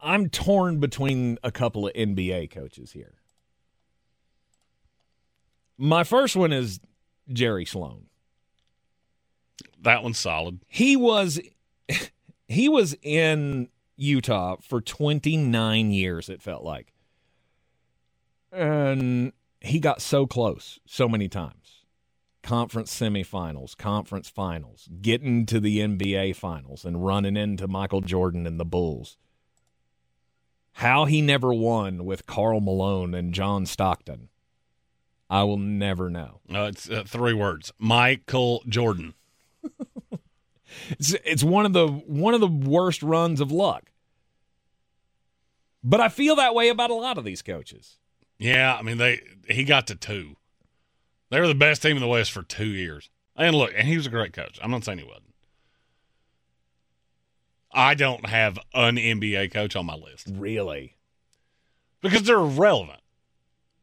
[0.00, 3.14] I'm torn between a couple of NBA coaches here.
[5.76, 6.78] My first one is
[7.32, 8.06] Jerry Sloan.
[9.80, 10.60] That one's solid.
[10.68, 11.40] He was
[12.48, 16.92] he was in Utah for 29 years it felt like.
[18.52, 21.84] And he got so close so many times.
[22.42, 28.60] Conference semifinals, conference finals, getting to the NBA finals and running into Michael Jordan and
[28.60, 29.16] the Bulls.
[30.78, 34.28] How he never won with Karl Malone and John Stockton,
[35.30, 36.40] I will never know.
[36.52, 39.14] Uh, it's uh, three words: Michael Jordan.
[40.90, 43.90] It's, it's one of the one of the worst runs of luck.
[45.82, 47.98] But I feel that way about a lot of these coaches.
[48.38, 50.36] Yeah, I mean they he got to two.
[51.30, 53.10] They were the best team in the West for two years.
[53.36, 54.58] And look, and he was a great coach.
[54.62, 55.34] I'm not saying he wasn't.
[57.72, 60.28] I don't have an NBA coach on my list.
[60.30, 60.96] Really?
[62.00, 63.00] Because they're irrelevant.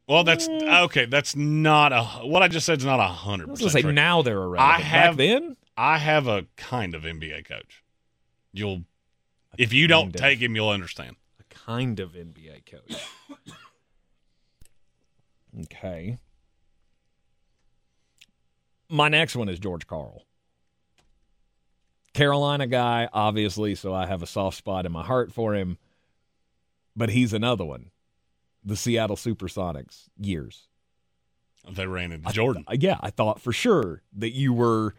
[0.08, 0.84] Well, that's mm.
[0.84, 1.06] okay.
[1.06, 3.72] That's not a what I just said is not a hundred percent.
[3.72, 4.80] say now they're irrelevant.
[4.80, 5.58] I have Back then.
[5.82, 7.84] I have a kind of NBA coach.
[8.54, 8.84] You'll
[9.58, 10.22] if you don't of.
[10.22, 11.16] take him, you'll understand.
[11.40, 13.04] A kind of NBA coach.
[15.64, 16.20] okay.
[18.90, 20.22] My next one is George Karl.
[22.14, 25.80] Carolina guy, obviously, so I have a soft spot in my heart for him.
[26.96, 27.90] But he's another one.
[28.64, 30.68] The Seattle Supersonics years.
[31.68, 32.66] They ran into Jordan.
[32.68, 34.94] Uh, yeah, I thought for sure that you were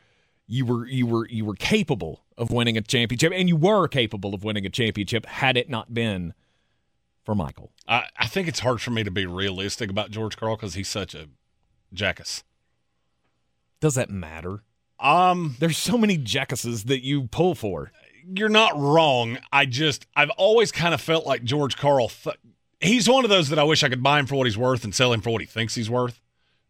[0.53, 4.35] you were you were you were capable of winning a championship and you were capable
[4.35, 6.35] of winning a championship had it not been
[7.25, 7.73] for Michael.
[7.89, 10.89] I, I think it's hard for me to be realistic about George Karl because he's
[10.89, 11.29] such a
[11.95, 12.45] jackass.
[13.81, 14.63] Does that matter?
[15.01, 17.91] Um, There's so many jackasses that you pull for.
[18.37, 19.39] you're not wrong.
[19.53, 22.09] I just I've always kind of felt like George Karl.
[22.11, 22.37] Th-
[22.81, 24.85] he's one of those that I wish I could buy him for what he's worth
[24.85, 26.21] and sell him for what he thinks he's worth,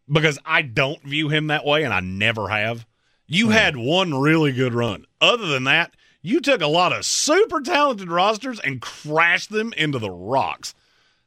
[0.09, 2.85] because I don't view him that way, and I never have.
[3.33, 5.05] You had one really good run.
[5.19, 9.97] Other than that, you took a lot of super talented rosters and crashed them into
[9.97, 10.75] the rocks.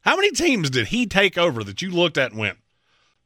[0.02, 2.58] How many teams did he take over that you looked at and went,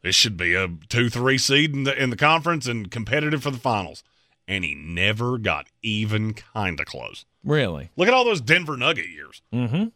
[0.01, 3.59] "This should be a two-three seed in the in the conference and competitive for the
[3.59, 4.03] finals"?
[4.49, 7.27] And he never got even kind of close.
[7.45, 7.91] Really?
[7.97, 9.43] Look at all those Denver Nugget years.
[9.53, 9.89] Mm-hmm.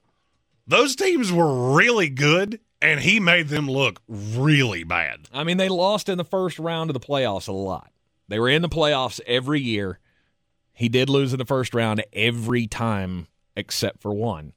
[0.66, 5.28] Those teams were really good, and he made them look really bad.
[5.32, 7.90] I mean, they lost in the first round of the playoffs a lot.
[8.28, 9.98] They were in the playoffs every year.
[10.72, 13.26] He did lose in the first round every time
[13.56, 14.52] except for one,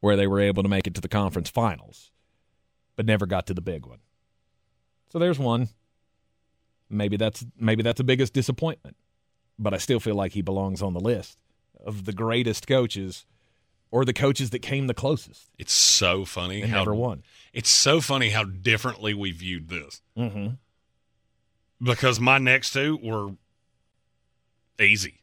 [0.00, 2.10] where they were able to make it to the conference finals,
[2.96, 4.00] but never got to the big one.
[5.08, 5.68] So there's one.
[6.90, 8.96] Maybe that's maybe that's the biggest disappointment.
[9.58, 11.38] But I still feel like he belongs on the list
[11.84, 13.24] of the greatest coaches
[13.90, 17.22] or the coaches that came the closest It's so funny how never won.
[17.54, 20.54] it's so funny how differently we viewed this Mm-hmm.
[21.82, 23.30] Because my next two were
[24.80, 25.20] easy,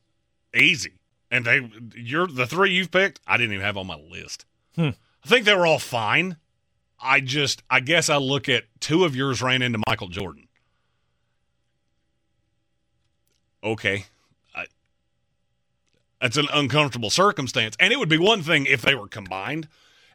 [0.56, 0.94] easy,
[1.32, 3.20] and they you're the three you've picked.
[3.28, 4.46] I didn't even have on my list.
[4.76, 4.90] Hmm.
[5.24, 6.38] I think they were all fine.
[7.02, 10.48] I just I guess I look at two of yours ran into Michael Jordan.
[13.64, 14.06] Okay.
[14.54, 14.66] I,
[16.20, 17.76] that's an uncomfortable circumstance.
[17.80, 19.68] And it would be one thing if they were combined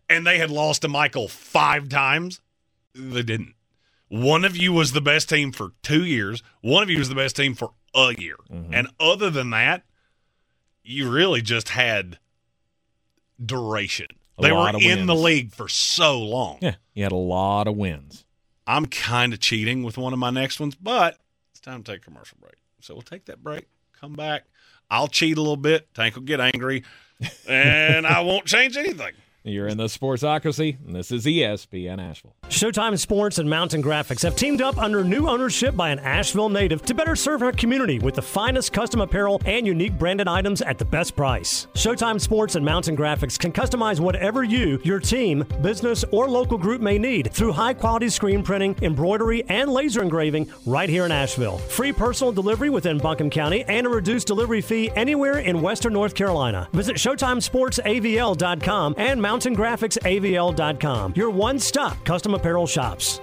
[0.09, 2.41] and they had lost to Michael five times.
[2.95, 3.55] They didn't.
[4.09, 7.15] One of you was the best team for two years, one of you was the
[7.15, 8.37] best team for a year.
[8.51, 8.75] Mm-hmm.
[8.75, 9.85] And other than that,
[10.83, 12.19] you really just had
[13.45, 14.07] duration.
[14.39, 16.59] A they were in the league for so long.
[16.61, 18.25] Yeah, you had a lot of wins.
[18.67, 21.19] I'm kind of cheating with one of my next ones, but
[21.51, 22.57] it's time to take a commercial break.
[22.81, 23.67] So we'll take that break,
[23.99, 24.45] come back.
[24.91, 25.93] I'll cheat a little bit.
[25.95, 26.85] Tank will get angry,
[27.49, 29.13] and I won't change anything.
[29.49, 32.35] You're in the Sportsocracy, and this is ESPN Asheville.
[32.49, 36.83] Showtime Sports and Mountain Graphics have teamed up under new ownership by an Asheville native
[36.83, 40.79] to better serve our community with the finest custom apparel and unique branded items at
[40.79, 41.67] the best price.
[41.75, 46.81] Showtime Sports and Mountain Graphics can customize whatever you, your team, business, or local group
[46.81, 51.59] may need through high quality screen printing, embroidery, and laser engraving right here in Asheville.
[51.59, 56.15] Free personal delivery within Buncombe County and a reduced delivery fee anywhere in Western North
[56.15, 56.69] Carolina.
[56.73, 61.13] Visit ShowtimeSportsAVL.com and MountainGraphicsAVL.com.
[61.15, 63.21] Your one stop custom apparel shops.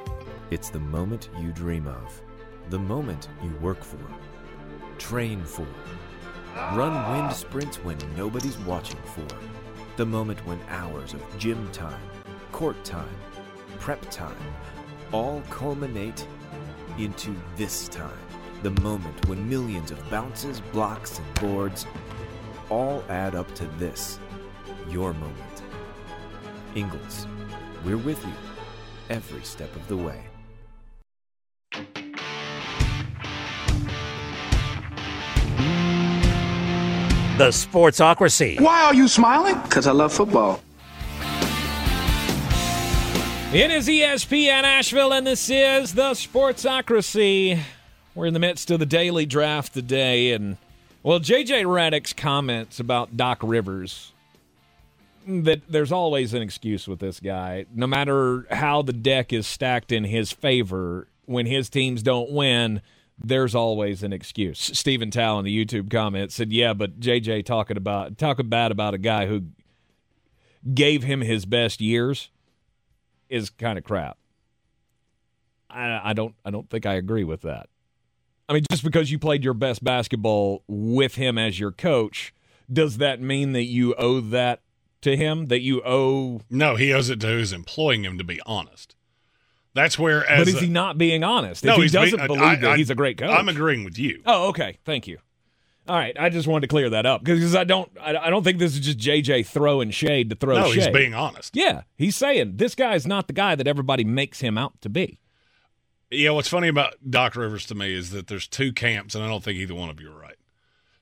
[0.50, 2.22] It's the moment you dream of,
[2.70, 4.00] the moment you work for,
[4.98, 5.68] train for,
[6.74, 9.28] run wind sprints when nobody's watching for,
[9.98, 12.00] the moment when hours of gym time,
[12.54, 13.18] court time,
[13.80, 14.38] prep time
[15.12, 16.26] all culminate
[16.98, 18.18] into this time.
[18.64, 21.86] The moment when millions of bounces, blocks, and boards
[22.70, 24.18] all add up to this
[24.90, 25.55] your moment.
[26.76, 27.26] Ingles,
[27.86, 28.34] we're with you
[29.10, 30.22] every step of the way.
[37.38, 38.60] The Sportsocracy.
[38.60, 39.58] Why are you smiling?
[39.62, 40.60] Because I love football.
[43.54, 47.62] It is ESPN Asheville, and this is the Sportsocracy.
[48.14, 50.58] We're in the midst of the daily draft today, and
[51.04, 54.12] well, JJ Redick's comments about Doc Rivers
[55.26, 57.66] that there's always an excuse with this guy.
[57.74, 62.82] No matter how the deck is stacked in his favor, when his teams don't win,
[63.18, 64.60] there's always an excuse.
[64.60, 68.94] Stephen Tal in the YouTube comment said, "Yeah, but JJ talking about talking bad about
[68.94, 69.44] a guy who
[70.74, 72.30] gave him his best years
[73.30, 74.18] is kind of crap."
[75.70, 77.70] I, I don't I don't think I agree with that.
[78.48, 82.34] I mean, just because you played your best basketball with him as your coach,
[82.72, 84.62] does that mean that you owe that
[85.06, 85.48] to him?
[85.48, 86.42] That you owe?
[86.50, 88.96] No, he owes it to who's employing him to be honest.
[89.74, 90.26] That's where.
[90.30, 91.64] As but is a- he not being honest?
[91.66, 93.84] No, if he doesn't being- believe I- that I- he's a great coach, I'm agreeing
[93.84, 94.22] with you.
[94.26, 94.78] Oh, okay.
[94.86, 95.18] Thank you.
[95.88, 98.44] All right, I just wanted to clear that up because I don't, I, I don't
[98.44, 100.84] think this is just JJ throwing shade to throw No, shade.
[100.86, 101.56] he's being honest.
[101.56, 104.90] Yeah, he's saying this guy is not the guy that everybody makes him out to
[104.90, 105.20] be.
[106.10, 109.28] Yeah, what's funny about Doc Rivers to me is that there's two camps, and I
[109.28, 110.38] don't think either one of you are right.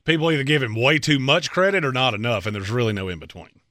[0.04, 3.08] People either give him way too much credit or not enough, and there's really no
[3.08, 3.62] in between.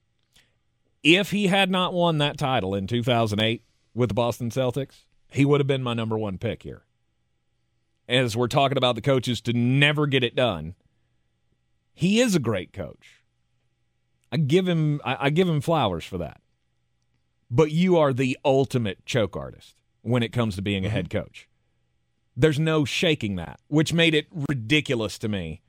[1.03, 3.65] If he had not won that title in 2008
[3.95, 6.85] with the Boston Celtics, he would have been my number one pick here.
[8.09, 10.75] As we're talking about the coaches to never get it done,
[11.95, 13.23] he is a great coach.
[14.31, 16.41] I give him I, I give him flowers for that.
[17.51, 20.97] But you are the ultimate choke artist when it comes to being a mm-hmm.
[20.97, 21.49] head coach.
[22.35, 25.61] There's no shaking that, which made it ridiculous to me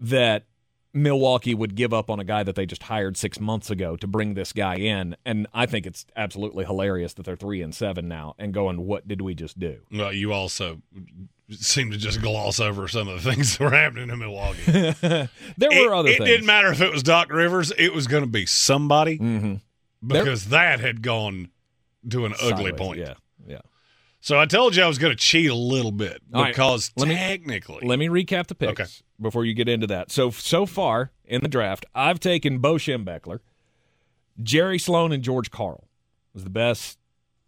[0.00, 0.46] that
[0.94, 4.06] Milwaukee would give up on a guy that they just hired six months ago to
[4.06, 5.16] bring this guy in.
[5.24, 9.06] And I think it's absolutely hilarious that they're three and seven now and going, what
[9.06, 9.80] did we just do?
[9.92, 10.80] Well, you also
[11.50, 14.62] seem to just gloss over some of the things that were happening in Milwaukee.
[14.70, 15.28] there
[15.58, 16.28] it, were other it things.
[16.28, 19.54] didn't matter if it was Doc Rivers; it was going to be somebody Mm-hmm.
[20.06, 21.50] Because that had gone
[22.08, 22.98] to an ugly Sideways, point.
[23.00, 23.14] Yeah, yeah.
[24.20, 26.90] So I told you I was going to cheat a little bit All right, because
[26.96, 28.90] let me- technically, Let me recap the picks Okay.
[29.20, 30.10] before you get into that.
[30.10, 33.38] So so far in the draft, I've taken Bo Schembechler,
[34.42, 35.88] Jerry Sloan, and George Karl
[36.34, 36.98] was the best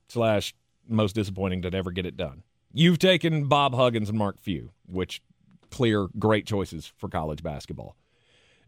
[0.08, 0.54] slash
[0.88, 2.42] most disappointing to ever get it done.
[2.72, 5.22] You've taken Bob Huggins and Mark Few, which
[5.70, 7.96] clear great choices for college basketball.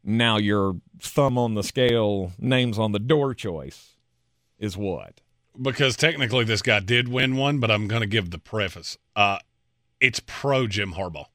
[0.04, 3.94] Now your thumb on the scale, names on the door choice
[4.58, 5.20] is what?
[5.60, 8.96] Because technically this guy did win one, but I'm going to give the preface.
[9.14, 9.38] Uh,
[10.00, 11.26] it's pro Jim Harbaugh.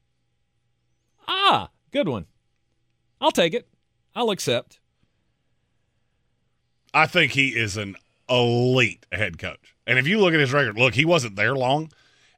[1.26, 2.26] Ah, good one.
[3.20, 3.68] I'll take it.
[4.14, 4.80] I'll accept.
[6.92, 7.96] I think he is an
[8.28, 9.74] elite head coach.
[9.86, 11.90] And if you look at his record, look, he wasn't there long,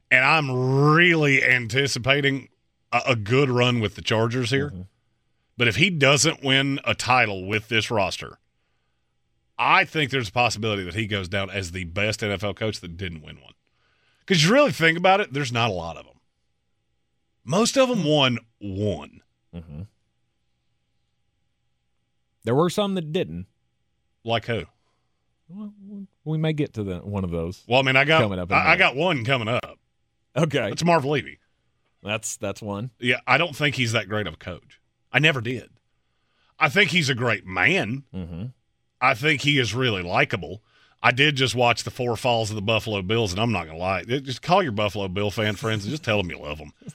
[0.09, 2.49] and I'm really anticipating
[2.91, 4.71] a, a good run with the Chargers here.
[5.57, 8.39] But if he doesn't win a title with this roster,
[9.63, 12.97] I think there's a possibility that he goes down as the best NFL coach that
[12.97, 13.53] didn't win one.
[14.25, 16.15] Because you really think about it, there's not a lot of them.
[17.45, 19.21] Most of them won one.
[19.55, 19.81] Mm-hmm.
[22.43, 23.45] There were some that didn't.
[24.23, 24.63] Like who?
[25.47, 25.73] Well,
[26.25, 27.63] we may get to the, one of those.
[27.67, 29.77] Well, I mean, I got Coming up I, I got one coming up.
[30.35, 31.39] Okay, It's Marv Levy.
[32.01, 32.89] that's that's one.
[32.99, 34.79] Yeah, I don't think he's that great of a coach.
[35.11, 35.69] I never did.
[36.57, 38.05] I think he's a great man.
[38.11, 38.45] Mm-hmm.
[39.01, 40.61] I think he is really likable.
[41.03, 43.79] I did just watch the four falls of the Buffalo Bills, and I'm not gonna
[43.79, 44.03] lie.
[44.03, 46.73] Just call your Buffalo Bill fan friends and just tell them you love them.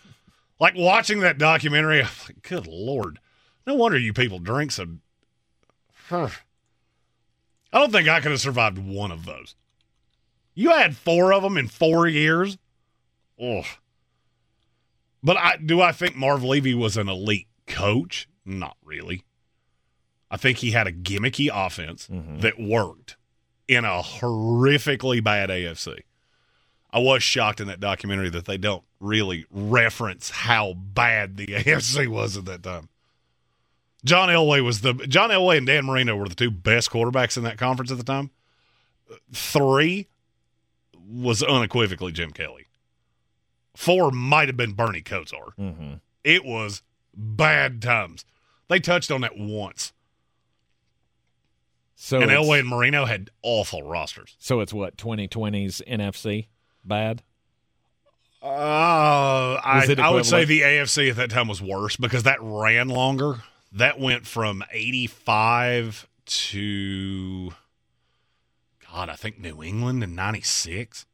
[0.58, 3.18] Like watching that documentary, I'm like, good lord,
[3.66, 4.86] no wonder you people drink so.
[6.08, 6.28] Huh.
[7.72, 9.54] I don't think I could have survived one of those.
[10.54, 12.56] You had four of them in four years.
[13.38, 13.66] Ugh.
[15.22, 18.26] But I do I think Marv Levy was an elite coach?
[18.46, 19.24] Not really.
[20.30, 22.08] I think he had a gimmicky offense
[22.40, 23.16] that worked
[23.68, 26.00] in a horrifically bad AFC.
[26.90, 32.08] I was shocked in that documentary that they don't really reference how bad the AFC
[32.08, 32.88] was at that time.
[34.04, 37.42] John Elway was the John Elway and Dan Marino were the two best quarterbacks in
[37.42, 38.30] that conference at the time.
[39.32, 40.06] Three
[41.08, 42.66] was unequivocally Jim Kelly.
[43.74, 45.54] Four might have been Bernie Kosar.
[45.58, 45.94] Mm-hmm.
[46.24, 46.82] It was
[47.14, 48.24] bad times.
[48.68, 49.92] They touched on that once.
[51.98, 54.36] So and Elway and Marino had awful rosters.
[54.38, 56.46] so it's what 2020's NFC
[56.84, 57.22] bad.
[58.42, 62.88] Uh, I, I would say the AFC at that time was worse because that ran
[62.88, 63.40] longer.
[63.72, 67.50] That went from 85 to,
[68.92, 71.06] God, I think New England in 96.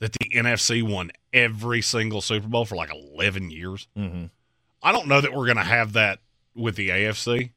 [0.00, 3.86] That the NFC won every single Super Bowl for like 11 years.
[3.96, 4.26] Mm-hmm.
[4.82, 6.18] I don't know that we're going to have that
[6.54, 7.50] with the AFC.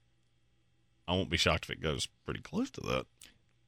[1.08, 3.06] I won't be shocked if it goes pretty close to that.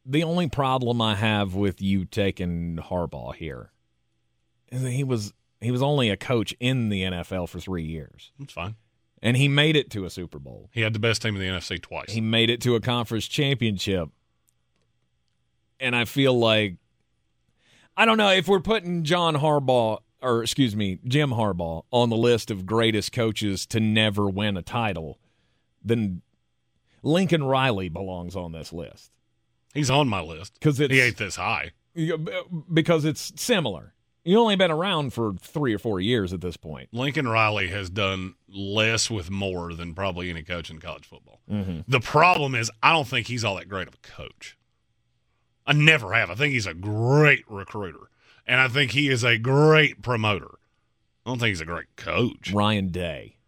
[0.06, 3.72] The only problem I have with you taking Harbaugh here
[4.72, 8.32] is that he was he was only a coach in the NFL for three years,
[8.40, 8.76] That's fine.
[9.22, 10.70] and he made it to a Super Bowl.
[10.74, 12.12] He had the best team in the NFC twice.
[12.12, 14.10] He made it to a conference championship,
[15.80, 16.76] and I feel like
[17.98, 22.18] I don't know if we're putting John Harbaugh or excuse me Jim Harbaugh on the
[22.18, 25.20] list of greatest coaches to never win a title,
[25.84, 26.22] then
[27.04, 29.12] Lincoln Riley belongs on this list.
[29.74, 31.72] He's on my list because he ain't this high.
[32.74, 33.94] because it's similar.
[34.24, 36.90] You only been around for three or four years at this point.
[36.92, 41.40] Lincoln Riley has done less with more than probably any coach in college football.
[41.50, 41.80] Mm-hmm.
[41.88, 44.58] The problem is, I don't think he's all that great of a coach.
[45.66, 46.30] I never have.
[46.30, 48.10] I think he's a great recruiter,
[48.46, 50.60] and I think he is a great promoter.
[51.26, 52.52] I don't think he's a great coach.
[52.52, 53.39] Ryan Day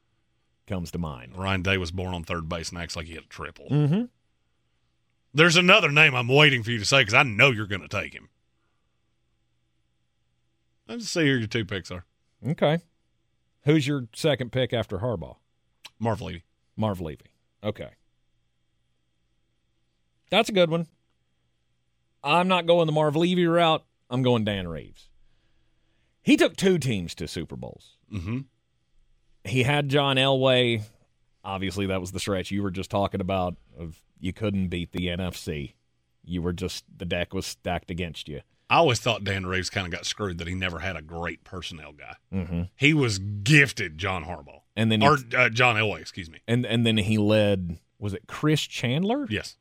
[0.72, 1.38] comes to mind.
[1.38, 3.68] Ryan Day was born on third base and acts like he had a triple.
[3.70, 4.04] Mm-hmm.
[5.34, 7.90] There's another name I'm waiting for you to say because I know you're going to
[7.90, 8.30] take him.
[10.88, 12.06] Let's see who your two picks are.
[12.48, 12.80] Okay.
[13.66, 15.36] Who's your second pick after Harbaugh?
[16.00, 16.44] Marv Levy.
[16.78, 17.34] Marv Levy.
[17.64, 17.90] Okay.
[20.30, 20.88] That's a good one.
[22.24, 23.84] I'm not going the Marv Levy route.
[24.10, 25.10] I'm going Dan Reeves.
[26.22, 27.98] He took two teams to Super Bowls.
[28.12, 28.40] Mm-hmm.
[29.44, 30.84] He had John Elway.
[31.44, 35.08] Obviously, that was the stretch you were just talking about of you couldn't beat the
[35.08, 35.74] NFC.
[36.24, 38.42] You were just the deck was stacked against you.
[38.70, 41.44] I always thought Dan Reeves kind of got screwed that he never had a great
[41.44, 42.16] personnel guy.
[42.34, 42.62] Mm-hmm.
[42.78, 44.62] He was gifted John Harbaugh.
[44.78, 46.40] And then or uh, John Elway, excuse me.
[46.48, 49.28] and and then he led was it Chris Chandler?
[49.30, 49.58] Yes.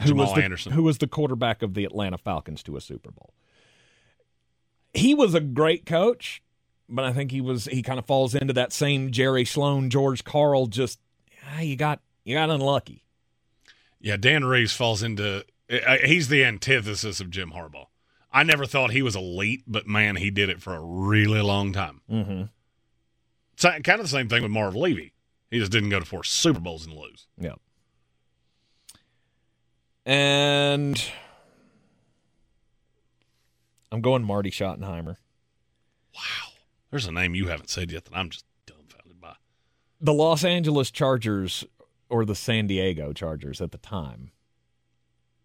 [0.00, 0.72] who Jamal was the, Anderson.
[0.72, 3.32] who was the quarterback of the Atlanta Falcons to a Super Bowl.
[4.92, 6.42] He was a great coach,
[6.90, 10.24] but I think he was he kind of falls into that same Jerry Sloan, George
[10.24, 10.66] Karl.
[10.66, 10.98] Just
[11.52, 13.04] ah, you got you got unlucky.
[14.00, 15.44] Yeah, Dan Reeves falls into.
[15.70, 17.86] uh, He's the antithesis of Jim Harbaugh.
[18.32, 21.72] I never thought he was elite, but man, he did it for a really long
[21.72, 22.00] time.
[22.10, 22.42] Mm-hmm.
[23.54, 25.12] It's kind of the same thing with Marv Levy.
[25.50, 27.26] He just didn't go to four Super Bowls and lose.
[27.36, 27.56] Yeah.
[30.06, 31.02] And
[33.92, 35.16] I'm going Marty Schottenheimer.
[36.90, 39.34] There's a name you haven't said yet that I'm just dumbfounded by.
[40.00, 41.64] The Los Angeles Chargers
[42.08, 44.32] or the San Diego Chargers at the time.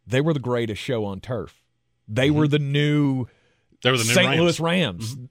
[0.07, 1.63] They were the greatest show on turf.
[2.07, 2.37] They mm-hmm.
[2.37, 3.27] were the new
[3.83, 4.27] They were the new St.
[4.27, 4.41] Rams.
[4.41, 5.15] Louis Rams.
[5.15, 5.25] Mm-hmm.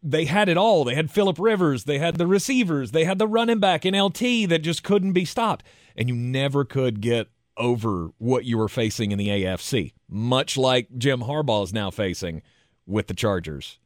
[0.00, 0.84] They had it all.
[0.84, 1.84] They had Philip Rivers.
[1.84, 2.92] They had the receivers.
[2.92, 5.64] They had the running back in LT that just couldn't be stopped.
[5.96, 10.96] And you never could get over what you were facing in the AFC, much like
[10.96, 12.42] Jim Harbaugh is now facing
[12.86, 13.80] with the Chargers.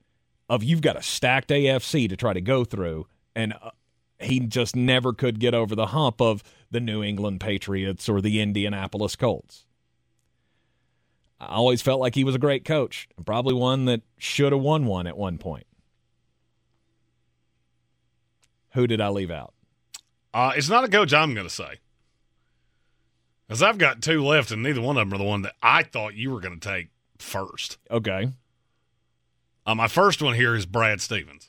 [0.53, 3.71] Of you've got a stacked AFC to try to go through, and uh,
[4.21, 8.39] he just never could get over the hump of the New England Patriots or the
[8.39, 9.65] Indianapolis Colts.
[11.41, 14.61] I always felt like he was a great coach, and probably one that should have
[14.61, 15.67] won one at one point.
[18.75, 19.55] Who did I leave out?
[20.35, 21.79] Uh, it's not a coach I'm going to say.
[23.49, 25.83] Because I've got two left, and neither one of them are the one that I
[25.83, 27.79] thought you were going to take first.
[27.91, 28.29] Okay.
[29.67, 31.49] Uh, my first one here is Brad Stevens.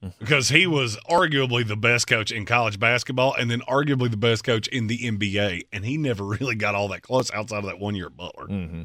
[0.20, 4.44] Because he was arguably the best coach in college basketball and then arguably the best
[4.44, 5.62] coach in the NBA.
[5.72, 8.46] And he never really got all that close outside of that one year at Butler.
[8.46, 8.82] Mm-hmm.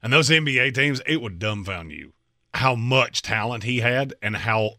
[0.00, 2.12] And those NBA teams, it would dumbfound you
[2.54, 4.76] how much talent he had and how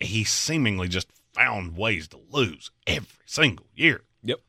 [0.00, 4.02] he seemingly just found ways to lose every single year.
[4.22, 4.40] Yep.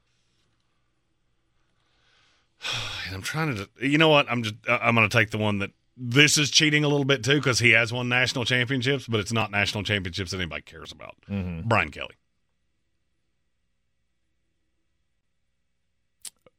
[3.06, 4.32] And I'm trying to, you know what?
[4.32, 7.24] I'm just, I'm going to take the one that this is cheating a little bit
[7.24, 10.92] too because he has won national championships, but it's not national championships that anybody cares
[10.92, 11.16] about.
[11.30, 11.66] Mhm.
[11.66, 12.16] Brian Kelly.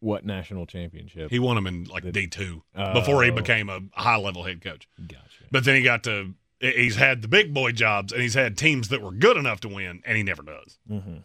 [0.00, 1.30] What national championship?
[1.30, 2.92] He won them in like D two Oh.
[2.92, 4.86] before he became a high level head coach.
[5.06, 5.44] Gotcha.
[5.50, 8.88] But then he got to, he's had the big boy jobs and he's had teams
[8.88, 10.78] that were good enough to win, and he never does.
[10.90, 11.16] Mm-hmm.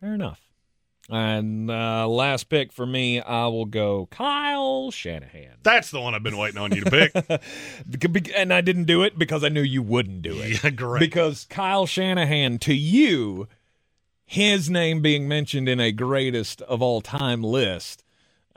[0.00, 0.40] Fair enough.
[1.10, 5.56] And uh, last pick for me, I will go Kyle Shanahan.
[5.62, 8.30] That's the one I've been waiting on you to pick.
[8.36, 10.62] and I didn't do it because I knew you wouldn't do it.
[10.62, 11.00] Yeah, correct.
[11.00, 13.48] Because Kyle Shanahan, to you,
[14.26, 18.04] his name being mentioned in a greatest of all time list,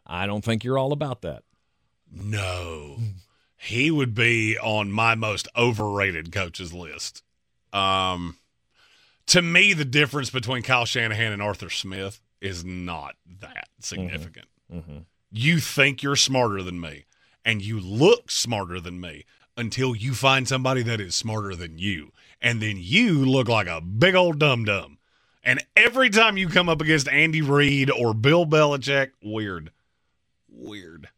[0.06, 1.44] I don't think you're all about that.
[2.14, 2.98] No.
[3.58, 7.24] he would be on my most overrated coaches list.
[7.72, 8.36] Um,
[9.28, 14.48] to me, the difference between Kyle Shanahan and Arthur Smith is not that significant.
[14.74, 14.98] Mm-hmm.
[15.32, 17.06] You think you're smarter than me,
[17.46, 22.12] and you look smarter than me until you find somebody that is smarter than you.
[22.42, 24.98] And then you look like a big old dum dum.
[25.44, 29.72] And every time you come up against Andy Reid or Bill Belichick, weird.
[30.50, 31.10] Weird.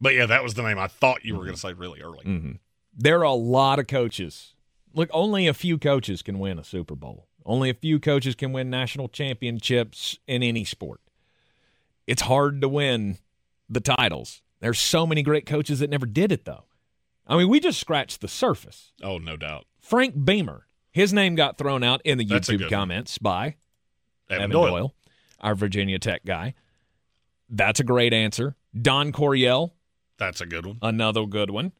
[0.00, 2.24] But yeah, that was the name I thought you were going to say really early.
[2.24, 2.52] Mm-hmm.
[2.96, 4.54] There are a lot of coaches.
[4.94, 7.27] Look, only a few coaches can win a Super Bowl.
[7.48, 11.00] Only a few coaches can win national championships in any sport.
[12.06, 13.16] It's hard to win
[13.70, 14.42] the titles.
[14.60, 16.64] There's so many great coaches that never did it, though.
[17.26, 18.92] I mean, we just scratched the surface.
[19.02, 19.64] Oh, no doubt.
[19.80, 23.56] Frank Beamer, his name got thrown out in the That's YouTube comments by
[24.28, 24.70] Evan, Evan Doyle.
[24.70, 24.94] Doyle.
[25.40, 26.54] our Virginia Tech guy.
[27.48, 28.56] That's a great answer.
[28.78, 29.72] Don Coryell,
[30.18, 30.78] That's a good one.
[30.82, 31.72] another good one.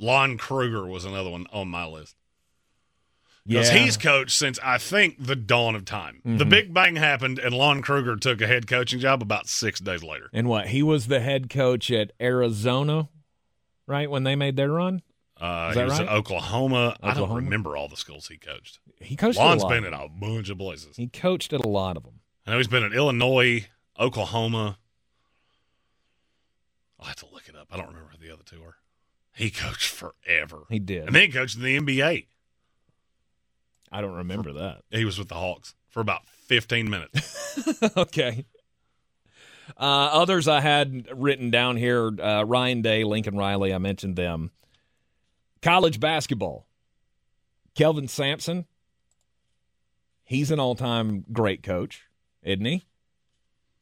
[0.00, 2.16] Lon Kruger was another one on my list.
[3.46, 3.78] Because Yeah.
[3.78, 6.20] he's coached since I think the dawn of time.
[6.24, 6.48] The Mhm.
[6.50, 10.28] Big Bang happened, and Lon Kruger took a head coaching job about six days later.
[10.32, 10.68] And what?
[10.68, 13.08] He was the head coach at Arizona,
[13.86, 14.10] right?
[14.10, 15.02] When they made their run?
[15.36, 16.00] Uh, he was right?
[16.02, 16.96] at Oklahoma.
[17.02, 18.78] I don't remember all the schools he coached.
[19.00, 19.68] He coached Lon's lot.
[19.68, 20.96] been at a bunch of places.
[20.96, 22.20] He coached at a lot of them.
[22.46, 23.68] I know he's been at Illinois,
[24.00, 24.78] Oklahoma.
[26.98, 27.68] I'll have to look it up.
[27.70, 28.76] I don't remember who the other two are.
[29.34, 30.64] He coached forever.
[30.70, 31.04] He did.
[31.06, 32.26] And then he coached in the NBA.
[33.90, 34.82] I don't remember that.
[34.90, 37.82] He was with the Hawks for about 15 minutes.
[37.96, 38.44] okay.
[39.78, 44.50] Uh, others I had written down here uh, Ryan Day, Lincoln Riley, I mentioned them.
[45.62, 46.66] College basketball.
[47.74, 48.66] Kelvin Sampson.
[50.24, 52.02] He's an all time great coach,
[52.42, 52.84] isn't he?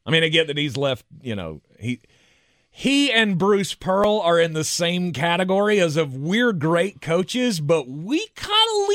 [0.05, 2.01] I mean, I get that he's left, you know, he.
[2.77, 7.87] He and Bruce Pearl are in the same category as of we're great coaches, but
[7.87, 8.94] we kind of leave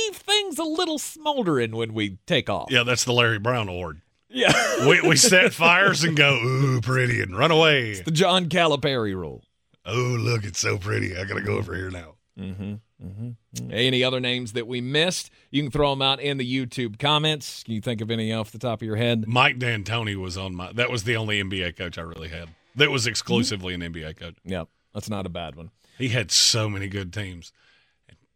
[0.51, 2.71] things a little smoldering when we take off.
[2.71, 4.01] yeah, that's the Larry Brown Award.
[4.29, 4.53] Yeah.
[4.89, 8.01] we, we set fires and go, ooh, pretty, and run away.
[8.01, 9.45] the John Calipari rule.
[9.87, 11.17] Oh, look, it's so pretty.
[11.17, 12.15] I got to go over here now.
[12.39, 12.75] Mm-hmm.
[13.05, 13.73] Mm-hmm.
[13.73, 15.31] Any other names that we missed?
[15.51, 17.63] You can throw them out in the YouTube comments.
[17.65, 19.27] Can you think of any off the top of your head?
[19.27, 20.71] Mike D'Antoni was on my.
[20.73, 22.51] That was the only NBA coach I really had.
[22.77, 24.37] That was exclusively an NBA coach.
[24.45, 25.71] Yep, that's not a bad one.
[25.97, 27.53] He had so many good teams.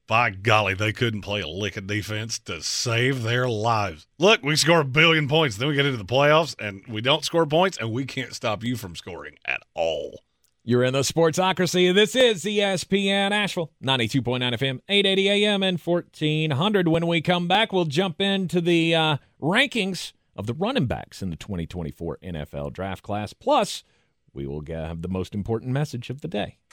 [0.06, 4.06] By golly, they couldn't play a lick of defense to save their lives.
[4.18, 7.24] Look, we score a billion points, then we get into the playoffs, and we don't
[7.24, 10.20] score points, and we can't stop you from scoring at all.
[10.62, 11.94] You're in the Sportsocracy.
[11.94, 16.89] This is ESPN Asheville, 92.9 FM, 880 AM, and 1400.
[16.89, 21.31] When we come back, we'll jump into the uh, rankings of the running backs in
[21.31, 23.32] the 2024 NFL draft class.
[23.32, 23.85] Plus,
[24.35, 26.59] we will have the most important message of the day.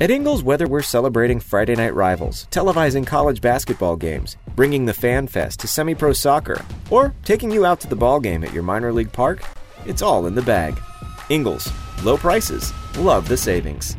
[0.00, 5.26] At Ingles, whether we're celebrating Friday night rivals, televising college basketball games, bringing the Fan
[5.28, 8.62] Fest to semi pro soccer, or taking you out to the ball game at your
[8.62, 9.44] minor league park,
[9.86, 10.80] it's all in the bag.
[11.28, 11.70] Ingles,
[12.02, 13.96] low prices, love the savings.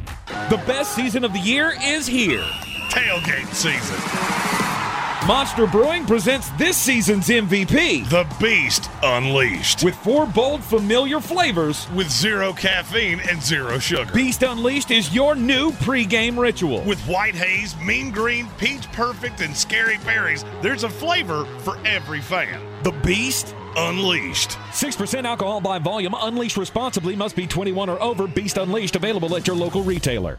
[0.49, 2.43] The best season of the year is here.
[2.89, 4.94] Tailgate season.
[5.27, 8.07] Monster Brewing presents this season's MVP.
[8.09, 9.83] The Beast Unleashed.
[9.83, 11.89] With four bold, familiar flavors.
[11.95, 14.13] With zero caffeine and zero sugar.
[14.13, 16.83] Beast Unleashed is your new pregame ritual.
[16.83, 22.21] With white haze, mean green, peach perfect, and scary berries, there's a flavor for every
[22.21, 22.61] fan.
[22.83, 24.59] The Beast Unleashed.
[24.73, 26.13] 6% alcohol by volume.
[26.15, 27.15] Unleashed responsibly.
[27.15, 28.27] Must be 21 or over.
[28.27, 30.37] Beast Unleashed available at your local retailer.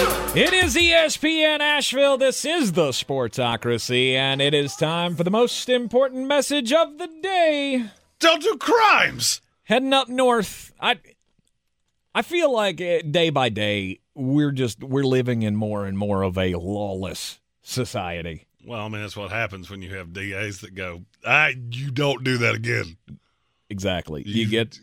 [0.00, 2.18] It is ESPN Asheville.
[2.18, 7.08] This is the Sportsocracy, and it is time for the most important message of the
[7.20, 7.84] day.
[8.20, 9.40] Don't do crimes.
[9.64, 11.00] Heading up north, I
[12.14, 16.22] I feel like eh, day by day we're just we're living in more and more
[16.22, 18.46] of a lawless society.
[18.64, 22.22] Well, I mean, that's what happens when you have DAs that go, "I, you don't
[22.22, 22.98] do that again."
[23.68, 24.22] Exactly.
[24.24, 24.78] You get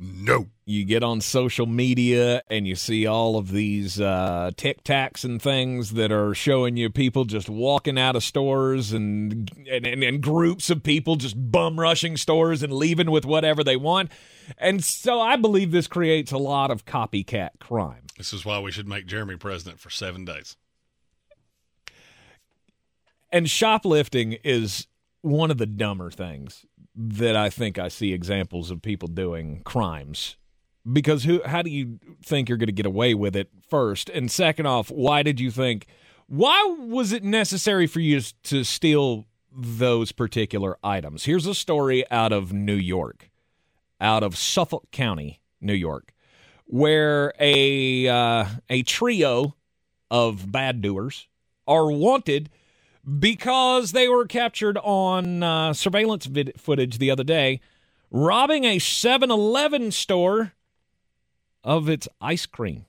[0.00, 0.46] No.
[0.64, 5.42] You get on social media and you see all of these uh, tic tacs and
[5.42, 10.22] things that are showing you people just walking out of stores and, and, and, and
[10.22, 14.12] groups of people just bum rushing stores and leaving with whatever they want.
[14.56, 18.04] And so I believe this creates a lot of copycat crime.
[18.16, 20.56] This is why we should make Jeremy president for seven days.
[23.32, 24.86] And shoplifting is
[25.22, 26.64] one of the dumber things
[27.00, 30.36] that I think I see examples of people doing crimes.
[30.90, 34.08] Because who how do you think you're going to get away with it first?
[34.08, 35.86] And second off, why did you think
[36.26, 41.24] why was it necessary for you to steal those particular items?
[41.24, 43.30] Here's a story out of New York,
[44.00, 46.12] out of Suffolk County, New York,
[46.66, 49.54] where a uh, a trio
[50.10, 51.28] of bad doers
[51.66, 52.50] are wanted
[53.18, 57.60] because they were captured on uh, surveillance vid- footage the other day
[58.10, 60.52] robbing a 7 Eleven store
[61.64, 62.86] of its ice cream.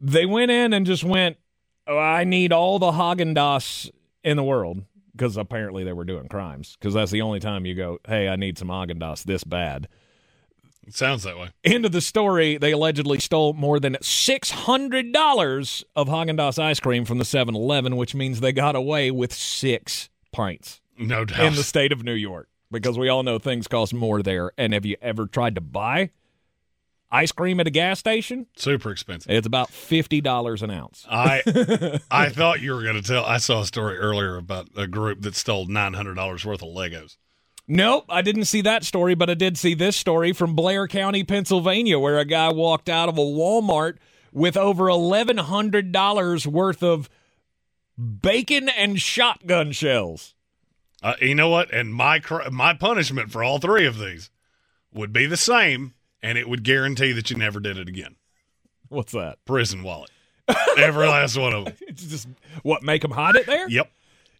[0.00, 1.36] They went in and just went,
[1.86, 3.90] oh, I need all the Haagen Dazs
[4.24, 4.82] in the world
[5.12, 8.36] because apparently they were doing crimes because that's the only time you go, hey, I
[8.36, 9.88] need some Haagen this bad.
[10.90, 11.50] It sounds that way.
[11.62, 12.58] End of the story.
[12.58, 17.24] They allegedly stole more than six hundred dollars of Haagen Dazs ice cream from the
[17.24, 20.80] 7-Eleven, which means they got away with six pints.
[20.98, 21.46] No doubt.
[21.46, 24.50] In the state of New York, because we all know things cost more there.
[24.58, 26.10] And have you ever tried to buy
[27.08, 28.48] ice cream at a gas station?
[28.56, 29.30] Super expensive.
[29.30, 31.06] It's about fifty dollars an ounce.
[31.08, 33.24] I I thought you were going to tell.
[33.24, 36.68] I saw a story earlier about a group that stole nine hundred dollars worth of
[36.70, 37.16] Legos.
[37.72, 41.22] Nope, I didn't see that story, but I did see this story from Blair County,
[41.22, 43.98] Pennsylvania, where a guy walked out of a Walmart
[44.32, 47.08] with over $1,100 worth of
[47.96, 50.34] bacon and shotgun shells.
[51.00, 51.72] Uh, you know what?
[51.72, 54.30] And my cr- my punishment for all three of these
[54.92, 58.16] would be the same, and it would guarantee that you never did it again.
[58.88, 59.38] What's that?
[59.44, 60.10] Prison wallet.
[60.76, 61.74] Every last one of them.
[61.86, 62.26] It's just
[62.64, 63.68] what make them hide it there?
[63.68, 63.92] Yep.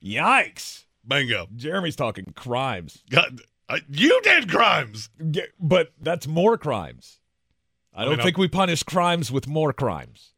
[0.03, 0.80] Yikes.
[1.07, 1.49] Bingo.
[1.57, 3.03] Jeremy's talking crimes.
[3.11, 3.41] God,
[3.89, 5.11] you did crimes.
[5.19, 7.21] Yeah, but that's more crimes.
[7.95, 10.31] I don't mean, think we punish crimes with more crimes.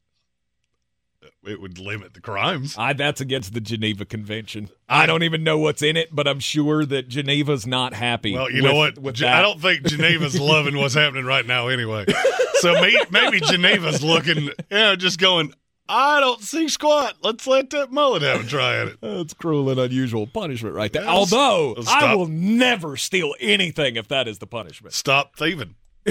[1.44, 2.76] It would limit the crimes.
[2.78, 4.70] I, that's against the Geneva Convention.
[4.88, 8.34] I, don't even know what's in it, but I'm sure that Geneva's not happy.
[8.34, 8.98] Well, you with, know what?
[8.98, 9.22] With.
[9.22, 12.06] I don't think Geneva's loving what's happening right now anyway.
[12.54, 15.52] So may- maybe Geneva's looking, yeah, just going,
[15.88, 17.16] I don't see squat.
[17.22, 18.98] Let's let that mullet have a try at it.
[19.00, 21.02] That's cruel and unusual punishment right there.
[21.02, 21.10] Yes.
[21.10, 24.94] Although Well, I will never steal anything if that is the punishment.
[24.94, 25.74] Stop thieving.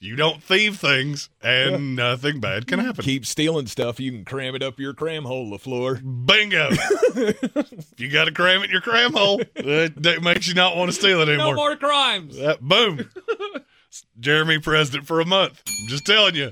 [0.00, 3.04] you don't thieve things, and nothing bad can happen.
[3.04, 6.02] Keep stealing stuff, you can cram it up your cram hole, LaFleur.
[6.26, 6.70] Bingo.
[7.98, 10.90] you got to cram it in your cram hole, that, that makes you not want
[10.90, 11.54] to steal it anymore.
[11.54, 12.36] No more crimes.
[12.36, 13.08] That- boom.
[14.20, 15.62] Jeremy president for a month.
[15.66, 16.50] I'm just telling you,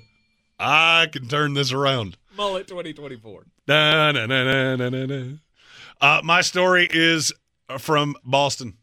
[0.60, 2.16] I can turn this around.
[2.36, 3.46] Mullet 2024.
[3.66, 5.24] Da, na, na, na, na, na.
[6.00, 7.32] Uh, my story is
[7.68, 8.76] uh, from Boston.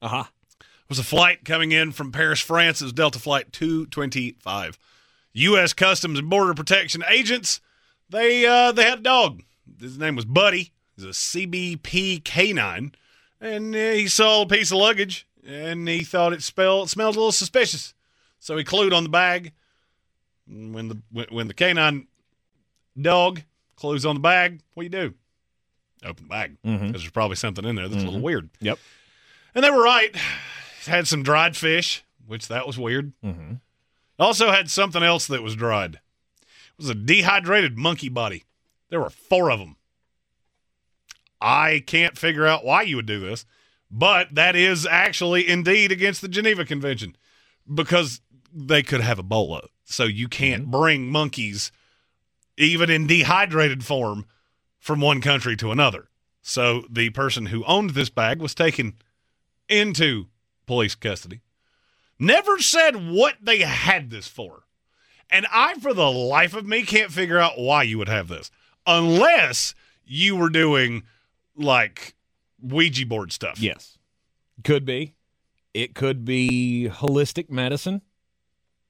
[0.00, 0.24] Uh huh.
[0.60, 2.80] It was a flight coming in from Paris, France.
[2.80, 4.78] It was Delta Flight 225.
[5.32, 5.72] U.S.
[5.72, 7.60] Customs and Border Protection agents,
[8.08, 9.42] they uh, they had a dog.
[9.80, 10.72] His name was Buddy.
[10.96, 12.92] He's a CBP canine.
[13.40, 17.16] And uh, he saw a piece of luggage, and he thought it, spell, it smelled
[17.16, 17.92] a little suspicious.
[18.38, 19.52] So he clued on the bag.
[20.46, 22.06] When the when, when the canine
[23.00, 23.42] dog
[23.76, 25.14] clues on the bag, what do you do?
[26.04, 26.92] Open the bag because Mhm.
[26.92, 28.24] there's probably something in there that's a little Mhm.
[28.24, 28.50] weird.
[28.60, 28.78] Yep.
[29.54, 30.14] And they were right.
[30.14, 33.12] It had some dried fish, which that was weird.
[33.24, 33.54] Mm-hmm.
[34.18, 35.94] Also had something else that was dried.
[35.94, 38.44] It was a dehydrated monkey body.
[38.90, 39.76] There were four of them.
[41.40, 43.44] I can't figure out why you would do this,
[43.90, 47.16] but that is actually indeed against the Geneva Convention
[47.72, 48.20] because
[48.54, 49.66] they could have Ebola.
[49.84, 50.70] So you can't mm-hmm.
[50.70, 51.72] bring monkeys,
[52.56, 54.26] even in dehydrated form,
[54.78, 56.08] from one country to another.
[56.42, 58.94] So the person who owned this bag was taken
[59.68, 60.26] into
[60.66, 61.40] police custody.
[62.18, 64.64] Never said what they had this for.
[65.30, 68.50] And I, for the life of me, can't figure out why you would have this.
[68.86, 69.74] Unless
[70.04, 71.04] you were doing
[71.56, 72.14] like
[72.62, 73.58] Ouija board stuff.
[73.58, 73.98] Yes.
[74.62, 75.14] Could be.
[75.72, 78.02] It could be holistic medicine.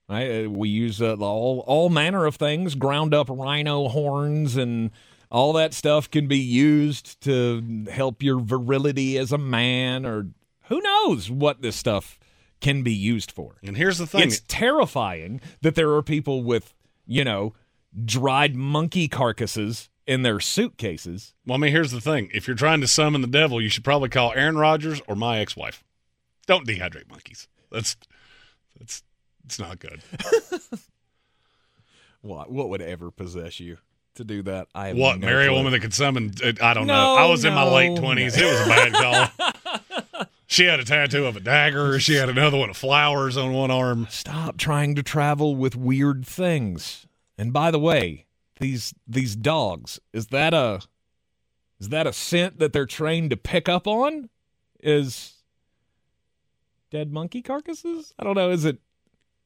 [0.07, 0.45] Right?
[0.45, 4.91] Uh, We use uh, all all manner of things, ground up rhino horns and
[5.31, 10.27] all that stuff can be used to help your virility as a man or
[10.67, 12.19] who knows what this stuff
[12.61, 13.57] can be used for.
[13.63, 14.21] And here's the thing.
[14.21, 16.73] It's terrifying that there are people with,
[17.05, 17.53] you know,
[18.05, 21.33] dried monkey carcasses in their suitcases.
[21.45, 22.29] Well, I mean, here's the thing.
[22.33, 25.39] If you're trying to summon the devil, you should probably call Aaron Rodgers or my
[25.39, 25.83] ex wife.
[26.47, 27.47] Don't dehydrate monkeys.
[27.71, 27.97] That's
[28.79, 29.03] that's
[29.45, 30.01] it's not good.
[32.21, 32.51] What?
[32.51, 33.77] What would ever possess you
[34.15, 34.67] to do that?
[34.73, 36.31] I What no marry a woman that could summon?
[36.43, 37.15] uh, I don't No, know.
[37.17, 38.35] I was in my late twenties.
[38.35, 38.43] no.
[38.47, 38.93] It was a bad
[40.09, 40.25] call.
[40.47, 41.99] she had a tattoo of a dagger.
[41.99, 44.07] She had another one of flowers on one arm.
[44.09, 47.05] Stop trying to travel with weird things.
[47.37, 48.25] And by the way,
[48.59, 50.81] these these dogs is that a
[51.79, 54.29] is that a scent that they're trained to pick up on?
[54.81, 55.33] Is
[56.89, 58.13] dead monkey carcasses?
[58.17, 58.49] I don't know.
[58.49, 58.79] Is it?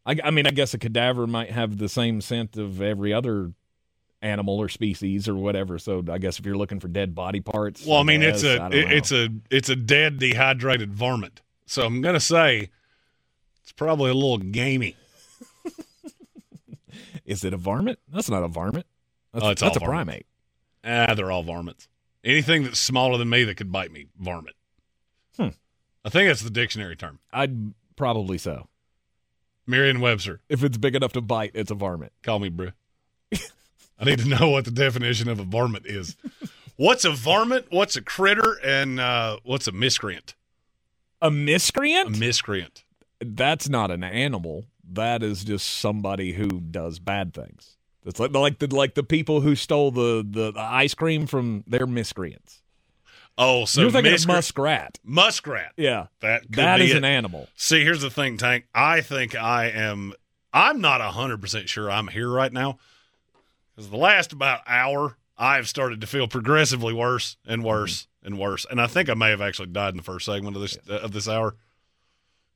[0.10, 3.52] I, I mean, I guess a cadaver might have the same scent of every other
[4.22, 5.78] animal or species or whatever.
[5.78, 8.66] So I guess if you're looking for dead body parts, Well, I mean, it's a
[8.72, 11.42] it- it's a it's a dead dehydrated varmint.
[11.68, 12.70] So I'm gonna say
[13.62, 14.96] it's probably a little gamey.
[17.26, 18.00] Is it a varmint?
[18.12, 18.86] That's not a varmint.
[19.34, 20.26] That's, Oh, it's that's a varmint.
[20.84, 21.10] primate.
[21.10, 21.88] Ah, they're all varmints.
[22.24, 24.56] Anything that's smaller than me that could bite me, varmint.
[25.38, 25.50] Hmm.
[26.04, 27.20] I think that's the dictionary term.
[27.32, 28.68] I'd probably so.
[29.70, 30.42] Merriam-Webster.
[30.50, 32.12] If it's big enough to bite, it's a varmint.
[32.24, 32.72] Call me, bro.
[34.02, 36.16] I need to know what the definition of a varmint is.
[36.78, 37.66] What's a varmint?
[37.70, 38.58] What's a critter?
[38.64, 40.36] And uh, what's a miscreant?
[41.22, 42.16] A miscreant?
[42.16, 42.86] A miscreant.
[43.20, 44.66] That's not an animal.
[44.90, 47.76] That is just somebody who does bad things.
[48.06, 51.66] It's like like the like the people who stole the, the, the ice cream from
[51.68, 52.64] their miscreants.
[53.42, 55.00] Oh, so You're thinking of muskrat.
[55.02, 55.72] Muskrat.
[55.78, 56.08] Yeah.
[56.20, 56.98] That That is it.
[56.98, 57.48] an animal.
[57.56, 58.66] See, here's the thing, Tank.
[58.76, 60.14] I think I am.
[60.52, 62.80] I'm not hundred percent sure I'm here right now
[63.76, 68.66] because the last about hour I've started to feel progressively worse and worse and worse,
[68.70, 70.96] and I think I may have actually died in the first segment of this uh,
[70.96, 71.56] of this hour.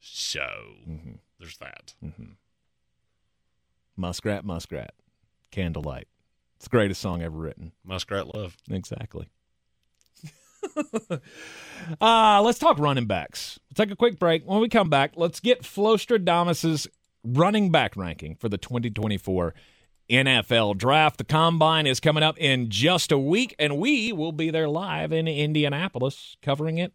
[0.01, 0.45] So
[1.39, 1.93] there's that.
[3.95, 4.93] Muskrat, muskrat.
[5.51, 6.07] Candlelight.
[6.57, 7.71] It's the greatest song ever written.
[7.85, 8.57] Muskrat love.
[8.69, 9.29] Exactly.
[12.01, 13.59] uh, let's talk running backs.
[13.69, 14.43] We'll take a quick break.
[14.45, 16.87] When we come back, let's get Flostradamus's
[17.23, 19.53] running back ranking for the 2024
[20.09, 21.17] NFL Draft.
[21.17, 25.11] The combine is coming up in just a week, and we will be there live
[25.11, 26.93] in Indianapolis covering it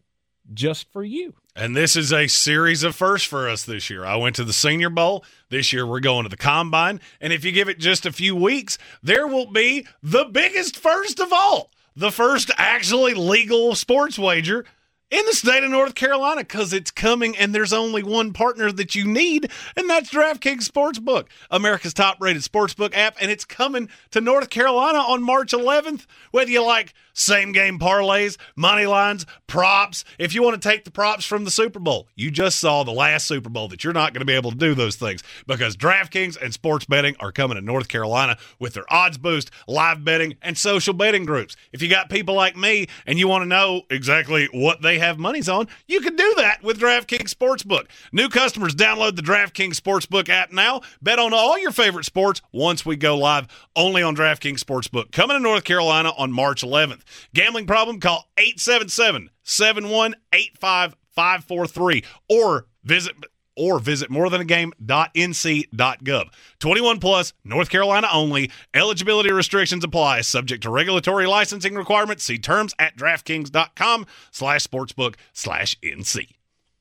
[0.53, 1.35] just for you.
[1.55, 4.05] And this is a series of firsts for us this year.
[4.05, 5.25] I went to the Senior Bowl.
[5.51, 7.01] This year we're going to the Combine.
[7.21, 11.21] And if you give it just a few weeks, there will be the biggest first
[11.21, 14.65] of all the first actually legal sports wager
[15.11, 18.95] in the state of North Carolina because it's coming and there's only one partner that
[18.95, 23.17] you need, and that's DraftKings Sportsbook, America's top rated sportsbook app.
[23.21, 26.07] And it's coming to North Carolina on March 11th.
[26.31, 30.91] Whether you like same game parlays, money lines, props, if you want to take the
[30.91, 34.13] props from the Super Bowl, you just saw the last Super Bowl that you're not
[34.13, 37.57] going to be able to do those things because DraftKings and sports betting are coming
[37.57, 41.57] to North Carolina with their odds boost, live betting, and social betting groups.
[41.73, 45.19] If you got people like me and you want to know exactly what they have
[45.19, 47.87] monies on, you can do that with DraftKings Sportsbook.
[48.13, 50.83] New customers download the DraftKings Sportsbook app now.
[51.03, 55.11] Bet on all your favorite sports once we go live only on DraftKings Sportsbook.
[55.11, 57.01] Coming to North Carolina on March 11th.
[57.35, 58.01] Gambling problem?
[58.01, 63.17] Call 877 7185 543 or visit
[63.59, 66.29] or visit morethanagame.nc.gov.
[66.61, 68.51] 21 plus, North Carolina only.
[68.73, 70.21] Eligibility restrictions apply.
[70.21, 72.23] Subject to regulatory licensing requirements.
[72.25, 74.07] See terms at DraftKings.com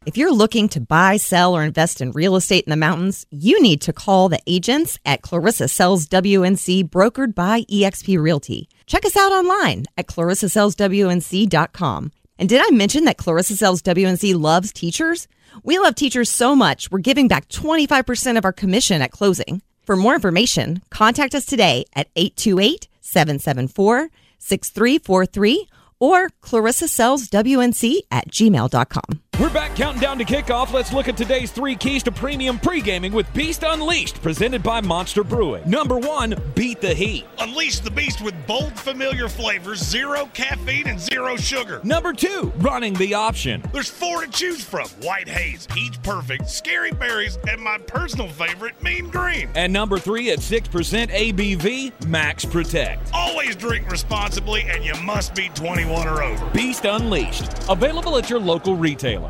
[0.05, 3.61] If you're looking to buy, sell, or invest in real estate in the mountains, you
[3.61, 8.69] need to call the agents at Clarissa Sells WNC, brokered by eXp Realty.
[8.85, 12.11] Check us out online at clarissasellswnc.com.
[12.39, 15.27] And did I mention that Clarissa Sells WNC loves teachers?
[15.63, 19.63] We love teachers so much, we're giving back 25% of our commission at closing.
[19.85, 25.67] For more information, contact us today at 828 774 6343
[25.99, 29.21] or clarissasellswnc at gmail.com.
[29.39, 30.73] We're back counting down to kickoff.
[30.73, 35.23] Let's look at today's three keys to premium pre-gaming with Beast Unleashed, presented by Monster
[35.23, 35.69] Brewing.
[35.69, 37.23] Number one, beat the heat.
[37.37, 41.81] Unleash the beast with bold, familiar flavors, zero caffeine, and zero sugar.
[41.83, 43.61] Number two, running the option.
[43.71, 48.81] There's four to choose from White Haze, Peach Perfect, Scary Berries, and my personal favorite,
[48.81, 49.49] Mean Green.
[49.53, 53.11] And number three, at 6% ABV, Max Protect.
[53.13, 56.49] Always drink responsibly, and you must be 21 or over.
[56.55, 59.26] Beast Unleashed, available at your local retailer.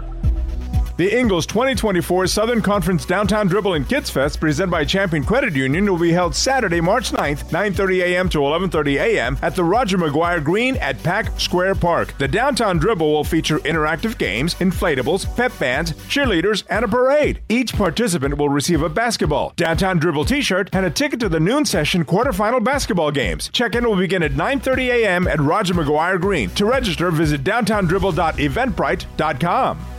[0.98, 5.86] The Ingles 2024 Southern Conference Downtown Dribble and Kids Fest, presented by Champion Credit Union,
[5.86, 8.28] will be held Saturday, March 9th, 9:30 a.m.
[8.30, 9.38] to 11:30 a.m.
[9.44, 12.18] at the Roger McGuire Green at Pack Square Park.
[12.18, 17.42] The Downtown Dribble will feature interactive games, inflatables, pep bands, cheerleaders, and a parade.
[17.48, 21.66] Each participant will receive a basketball, Downtown Dribble T-shirt, and a ticket to the noon
[21.66, 23.50] session quarterfinal basketball games.
[23.50, 25.28] Check-in will begin at 9:30 a.m.
[25.28, 26.50] at Roger McGuire Green.
[26.56, 29.97] To register, visit downtowndribble.eventbrite.com.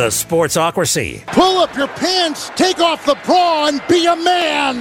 [0.00, 1.26] The Sportsocracy.
[1.26, 4.80] Pull up your pants, take off the bra, and be a man.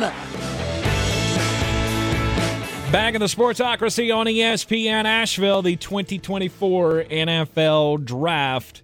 [2.90, 8.82] Back in the Sportsocracy on ESPN Asheville, the 2024 NFL Draft.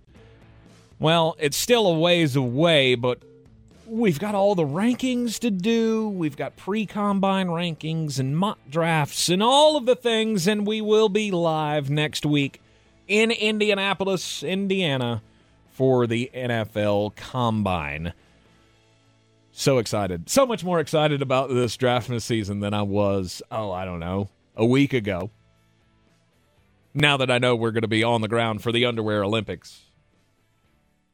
[0.99, 3.19] Well, it's still a ways away, but
[3.87, 6.09] we've got all the rankings to do.
[6.09, 10.81] We've got pre combine rankings and mock drafts and all of the things, and we
[10.81, 12.61] will be live next week
[13.07, 15.21] in Indianapolis, Indiana
[15.75, 18.13] for the NFL Combine.
[19.51, 20.29] So excited.
[20.29, 24.29] So much more excited about this draft season than I was, oh, I don't know,
[24.55, 25.31] a week ago.
[26.93, 29.81] Now that I know we're going to be on the ground for the Underwear Olympics.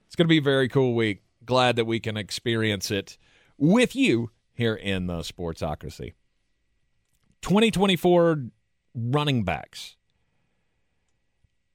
[0.06, 1.24] It's going to be a very cool week.
[1.44, 3.18] Glad that we can experience it
[3.58, 6.14] with you here in the Sportsocracy.
[7.42, 8.46] 2024
[8.94, 9.96] running backs.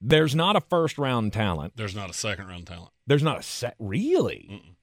[0.09, 1.73] There's not a first round talent.
[1.77, 2.93] There's not a second round talent.
[3.09, 3.75] There's not a set.
[3.81, 4.77] Really?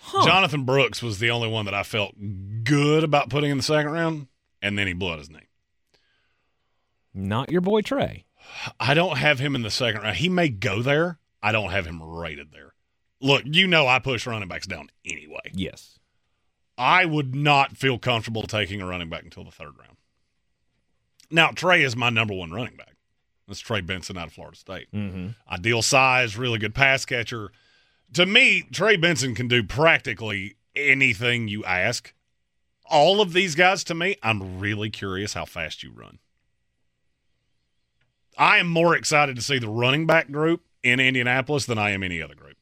[0.00, 0.26] Huh.
[0.26, 2.14] Jonathan Brooks was the only one that I felt
[2.64, 4.26] good about putting in the second round,
[4.60, 5.46] and then he blew out his knee.
[7.14, 8.24] Not your boy Trey.
[8.80, 10.16] I don't have him in the second round.
[10.16, 11.18] He may go there.
[11.40, 12.74] I don't have him rated there.
[13.20, 15.52] Look, you know I push running backs down anyway.
[15.52, 15.98] Yes.
[16.76, 19.96] I would not feel comfortable taking a running back until the third round.
[21.30, 22.95] Now, Trey is my number one running back.
[23.46, 24.88] That's Trey Benson out of Florida State.
[24.92, 25.28] Mm-hmm.
[25.52, 27.52] Ideal size, really good pass catcher.
[28.14, 32.12] To me, Trey Benson can do practically anything you ask.
[32.88, 36.18] All of these guys, to me, I'm really curious how fast you run.
[38.38, 42.02] I am more excited to see the running back group in Indianapolis than I am
[42.02, 42.56] any other group.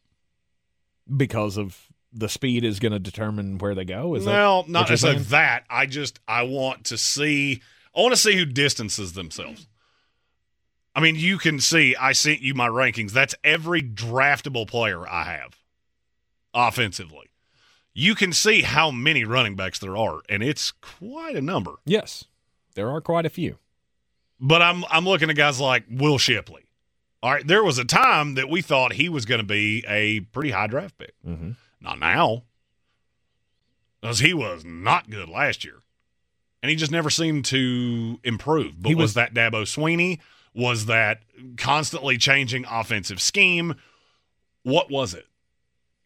[1.14, 4.14] Because of the speed is going to determine where they go.
[4.14, 5.64] Is well, not necessarily that.
[5.68, 7.60] I just I want to see.
[7.94, 9.66] I want to see who distances themselves.
[10.94, 11.96] I mean, you can see.
[11.96, 13.10] I sent you my rankings.
[13.12, 15.56] That's every draftable player I have,
[16.52, 17.30] offensively.
[17.92, 21.74] You can see how many running backs there are, and it's quite a number.
[21.84, 22.24] Yes,
[22.74, 23.58] there are quite a few.
[24.40, 26.62] But I'm I'm looking at guys like Will Shipley.
[27.22, 30.20] All right, there was a time that we thought he was going to be a
[30.20, 31.14] pretty high draft pick.
[31.26, 31.52] Mm-hmm.
[31.80, 32.42] Not now,
[34.00, 35.82] because he was not good last year,
[36.62, 38.80] and he just never seemed to improve.
[38.82, 40.20] But He was, was- that Dabo Swinney?
[40.54, 41.22] Was that
[41.56, 43.74] constantly changing offensive scheme?
[44.62, 45.26] What was it?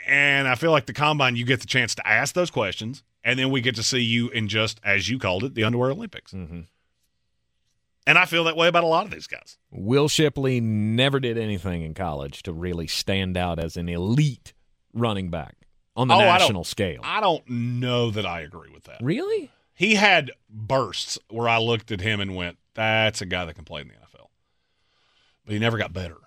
[0.07, 3.39] And I feel like the combine, you get the chance to ask those questions, and
[3.39, 6.33] then we get to see you in just as you called it, the underwear Olympics.
[6.33, 6.61] Mm-hmm.
[8.07, 9.59] And I feel that way about a lot of these guys.
[9.71, 14.55] Will Shipley never did anything in college to really stand out as an elite
[14.95, 15.57] running back
[15.95, 17.01] on the Oh, I national scale.
[17.05, 19.03] I don't know that I agree with that.
[19.03, 19.51] Really?
[19.75, 23.65] He had bursts where I looked at him and went, "That's a guy that can
[23.65, 24.08] play in the NFL."
[25.49, 26.19] But he never got better.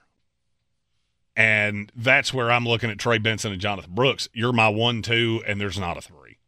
[1.35, 4.27] And that's where I'm looking at Trey Benson and Jonathan Brooks.
[4.33, 6.39] You're my one, two, and there's not a three.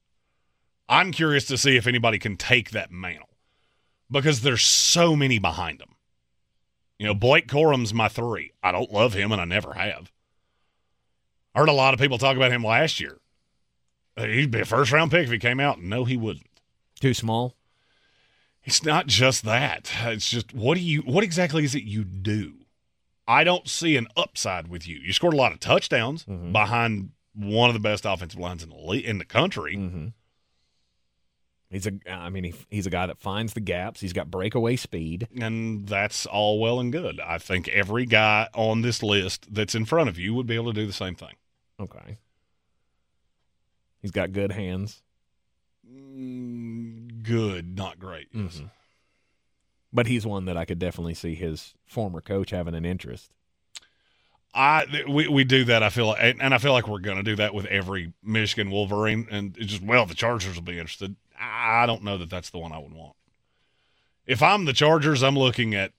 [0.89, 3.29] I'm curious to see if anybody can take that mantle
[4.09, 5.93] because there's so many behind him.
[6.97, 8.53] You know, Blake Corum's my three.
[8.63, 10.11] I don't love him, and I never have.
[11.53, 13.19] I heard a lot of people talk about him last year.
[14.17, 15.79] Uh, He'd be a first round pick if he came out.
[15.79, 16.49] No, he wouldn't.
[16.99, 17.55] Too small.
[18.63, 19.91] It's not just that.
[20.05, 22.62] It's just what do you what exactly is it you do?
[23.27, 24.97] I don't see an upside with you.
[24.97, 28.75] You scored a lot of touchdowns behind one of the best offensive lines in the
[28.75, 29.75] le- in the country.
[29.77, 30.07] Mm-hmm.
[31.69, 31.93] He's a.
[32.07, 33.99] I mean, he, he's a guy that finds the gaps.
[34.01, 35.27] He's got breakaway speed.
[35.41, 37.19] And that's all well and good.
[37.19, 40.71] I think every guy on this list that's in front of you would be able
[40.73, 41.33] to do the same thing.
[41.79, 42.17] Okay.
[44.01, 45.01] He's got good hands.
[47.23, 48.27] Good, not great.
[48.33, 48.57] Yes.
[48.59, 48.69] Mhm.
[49.93, 53.31] But he's one that I could definitely see his former coach having an interest.
[54.53, 55.83] I we we do that.
[55.83, 58.69] I feel like, and I feel like we're going to do that with every Michigan
[58.69, 61.15] Wolverine, and it's just well, the Chargers will be interested.
[61.39, 63.15] I don't know that that's the one I would want.
[64.25, 65.91] If I'm the Chargers, I'm looking at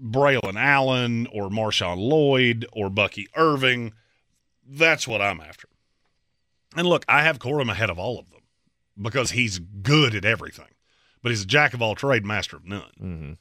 [0.00, 3.92] Braylon Allen or Marshawn Lloyd or Bucky Irving.
[4.68, 5.68] That's what I'm after.
[6.76, 8.40] And look, I have Corum ahead of all of them
[9.00, 10.74] because he's good at everything,
[11.22, 13.32] but he's a jack of all trade, master of none Mm-hmm.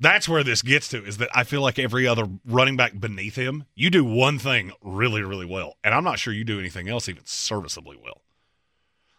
[0.00, 3.36] that's where this gets to is that I feel like every other running back beneath
[3.36, 5.76] him, you do one thing really, really well.
[5.84, 8.22] And I'm not sure you do anything else even serviceably well.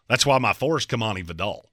[0.08, 1.66] That's why my force Kimani Vidal.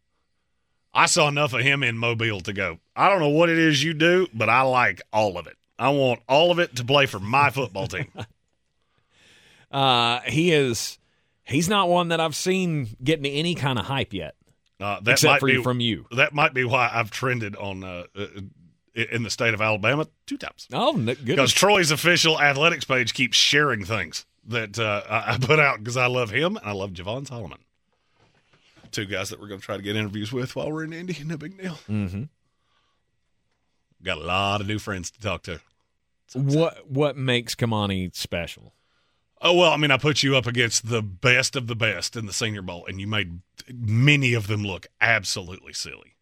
[0.93, 3.83] I saw enough of him in Mobile to go, I don't know what it is
[3.83, 5.55] you do, but I like all of it.
[5.79, 8.11] I want all of it to play for my football team.
[9.69, 10.97] Uh, he is.
[11.43, 14.35] He's not one that I've seen getting any kind of hype yet.
[14.79, 16.05] Uh, that Except might be from you.
[16.11, 18.27] That might be why I've trended on uh, uh,
[18.93, 20.67] in the state of Alabama two times.
[20.71, 21.51] Oh, Because.
[21.51, 26.07] Troy's official athletics page keeps sharing things that uh, I I put out because I
[26.07, 27.59] love him and I love Javon Solomon.
[28.91, 31.21] Two guys that we're going to try to get interviews with while we're in Indy.
[31.25, 31.77] No big deal.
[31.89, 32.23] Mm-hmm.
[34.03, 35.59] Got a lot of new friends to talk to.
[36.33, 38.73] What what makes Kimani special?
[39.41, 42.25] Oh well, I mean, I put you up against the best of the best in
[42.25, 43.39] the Senior Bowl, and you made
[43.73, 46.15] many of them look absolutely silly.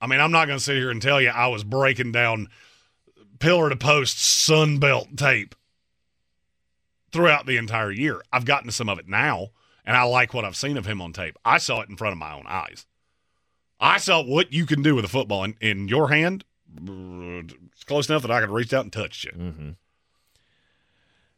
[0.00, 2.48] I mean, I'm not going to sit here and tell you I was breaking down
[3.38, 5.54] pillar to post Sunbelt tape
[7.12, 8.22] throughout the entire year.
[8.32, 9.48] I've gotten to some of it now,
[9.84, 11.36] and I like what I've seen of him on tape.
[11.44, 12.86] I saw it in front of my own eyes.
[13.80, 16.44] I saw what you can do with a football in, in your hand.
[16.76, 19.32] It's close enough that I could reach out and touch you.
[19.32, 19.70] Mm-hmm.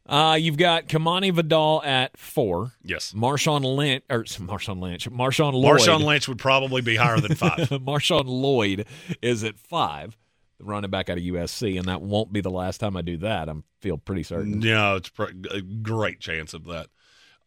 [0.07, 2.73] Uh, you've got Kimani Vidal at four.
[2.83, 3.13] Yes.
[3.13, 5.09] Marshawn Lynch or Marshawn Lynch.
[5.09, 5.81] Marshawn Lloyd.
[5.81, 7.59] Marshawn Lynch would probably be higher than five.
[7.71, 8.87] Marshawn Lloyd
[9.23, 10.17] is at five,
[10.59, 13.17] the running back out of USC, and that won't be the last time I do
[13.19, 13.49] that.
[13.49, 14.61] I feel pretty certain.
[14.61, 16.89] Yeah, it's pr- a great chance of that.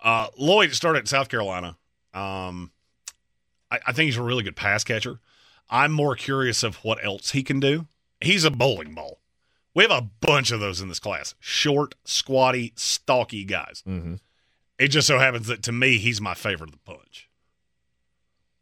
[0.01, 1.77] Uh, Lloyd started at South Carolina.
[2.13, 2.71] Um,
[3.69, 5.19] I, I think he's a really good pass catcher.
[5.69, 7.87] I'm more curious of what else he can do.
[8.21, 9.19] He's a bowling ball.
[9.75, 11.35] We have a bunch of those in this class.
[11.39, 13.83] Short, squatty, stalky guys.
[13.85, 14.15] Mm-hmm.
[14.79, 17.29] It just so happens that to me, he's my favorite of the bunch.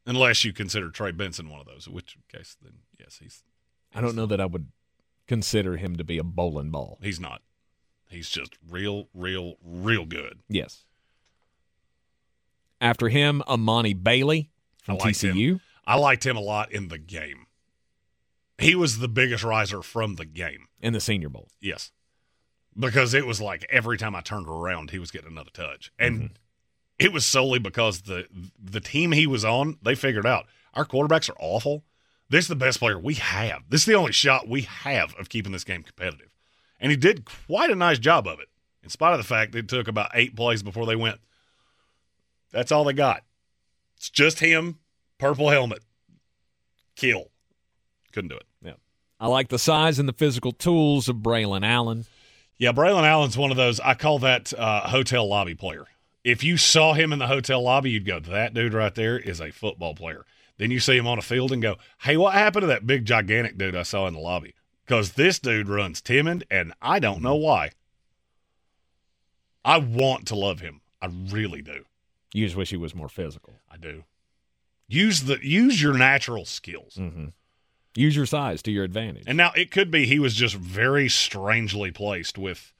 [0.06, 3.43] Unless you consider Trey Benson one of those, in which case, then yes, he's.
[3.95, 4.67] I don't know that I would
[5.27, 6.98] consider him to be a bowling ball.
[7.01, 7.42] He's not.
[8.09, 10.40] He's just real, real, real good.
[10.50, 10.83] Yes.
[12.82, 14.50] After him, Emani Bailey
[14.83, 15.51] from I TCU.
[15.51, 15.61] Him.
[15.85, 17.45] I liked him a lot in the game.
[18.64, 20.67] He was the biggest riser from the game.
[20.82, 21.48] In the Senior Bowl.
[21.61, 21.92] Yes.
[22.77, 25.92] Because it was like every time I turned around, he was getting another touch.
[26.00, 26.33] And Mm-hmm.
[27.00, 28.25] it was solely because the
[28.61, 31.83] the team he was on, they figured out our quarterbacks are awful.
[32.30, 33.64] This is the best player we have.
[33.69, 36.30] This is the only shot we have of keeping this game competitive.
[36.80, 38.48] And he did quite a nice job of it,
[38.82, 41.19] in spite of the fact it took about eight plays before they went.
[42.51, 43.24] That's all they got.
[43.98, 44.80] It's just him,
[45.19, 45.83] purple helmet,
[46.95, 47.30] kill.
[48.11, 48.45] Couldn't do it.
[49.24, 52.03] I like the size and the physical tools of Braylon Allen.
[52.58, 53.80] Yeah, Braylon Allen's one of those.
[53.80, 55.85] I call that uh, hotel lobby player.
[56.26, 59.40] If you saw him in the hotel lobby, you'd go, "That dude right there is
[59.40, 60.26] a football player."
[60.58, 63.06] Then you see him on a field and go, "Hey, what happened to that big
[63.06, 67.22] gigantic dude I saw in the lobby?" Because this dude runs timid, and I don't
[67.22, 67.72] know why.
[69.64, 70.82] I want to love him.
[71.02, 71.85] I really do.
[72.34, 73.53] You just wish he was more physical.
[73.72, 74.03] I do.
[74.90, 76.95] Use the use your natural skills.
[77.00, 77.27] Mm-hmm.
[77.96, 79.24] Use your size to your advantage.
[79.28, 82.74] And now it could be he was just very strangely placed with,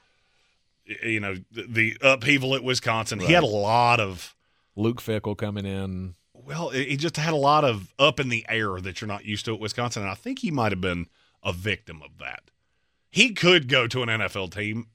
[1.04, 3.20] you know, the, the upheaval at Wisconsin.
[3.20, 4.36] He had a lot of
[4.76, 6.16] Luke Fickell coming in.
[6.34, 9.46] well, he just had a lot of up in the air that you're not used
[9.46, 11.06] to at Wisconsin, and I think he might have been
[11.44, 12.50] a victim of that.
[13.12, 14.88] He could go to an NFL team,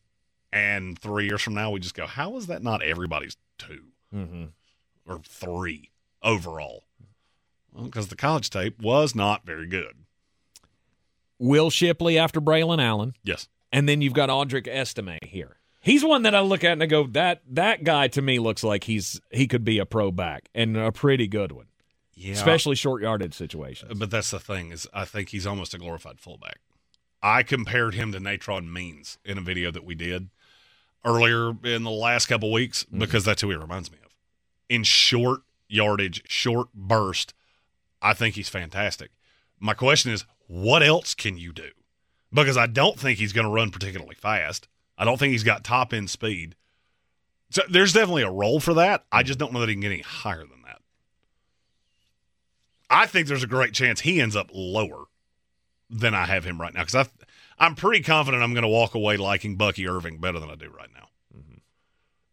[0.53, 4.45] and three years from now, we just go, "How is that not everybody's 2 Mm-hmm.
[5.07, 5.91] or three
[6.23, 6.85] overall?"
[7.81, 9.95] Because the college tape was not very good.
[11.39, 13.15] Will Shipley after Braylon Allen.
[13.23, 13.49] Yes.
[13.73, 15.57] And then you've got Audric Estime here.
[15.81, 18.65] He's one that I look at and I go, that that guy to me looks
[18.65, 21.67] like he's he could be a pro back and a pretty good one.
[22.15, 22.33] Yeah.
[22.33, 23.97] Especially short yardage situations.
[23.97, 26.59] But that's the thing is, I think he's almost a glorified fullback.
[27.23, 30.29] I compared him to Natron Means in a video that we did
[31.05, 32.99] earlier in the last couple weeks mm-hmm.
[32.99, 34.11] because that's who he reminds me of.
[34.69, 37.35] In short yardage, short burst,
[38.03, 39.11] I think he's fantastic.
[39.61, 41.71] My question is, what else can you do?
[42.33, 44.69] Because I don't think he's going to run particularly fast.
[44.97, 46.55] I don't think he's got top end speed.
[47.51, 49.05] So there's definitely a role for that.
[49.11, 50.81] I just don't know that he can get any higher than that.
[52.91, 55.05] I think there's a great chance he ends up lower
[55.89, 57.07] than I have him right now because I,
[57.59, 60.71] I'm pretty confident I'm going to walk away liking Bucky Irving better than I do
[60.71, 61.09] right now.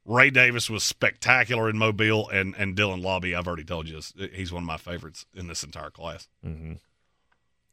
[0.05, 3.99] Ray Davis was spectacular in Mobile, and and Dylan Laube, I've already told you,
[4.31, 6.27] he's one of my favorites in this entire class.
[6.45, 6.73] Mm-hmm.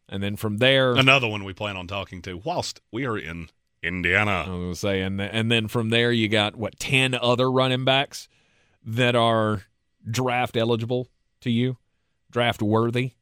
[0.09, 3.49] And then from there, Another one we plan on talking to whilst we are in
[3.83, 4.45] Indiana.
[4.47, 7.85] I was gonna say, and and then from there you got what ten other running
[7.85, 8.29] backs
[8.85, 9.63] that are
[10.09, 11.09] draft eligible
[11.41, 11.79] to you,
[12.31, 13.13] draft worthy.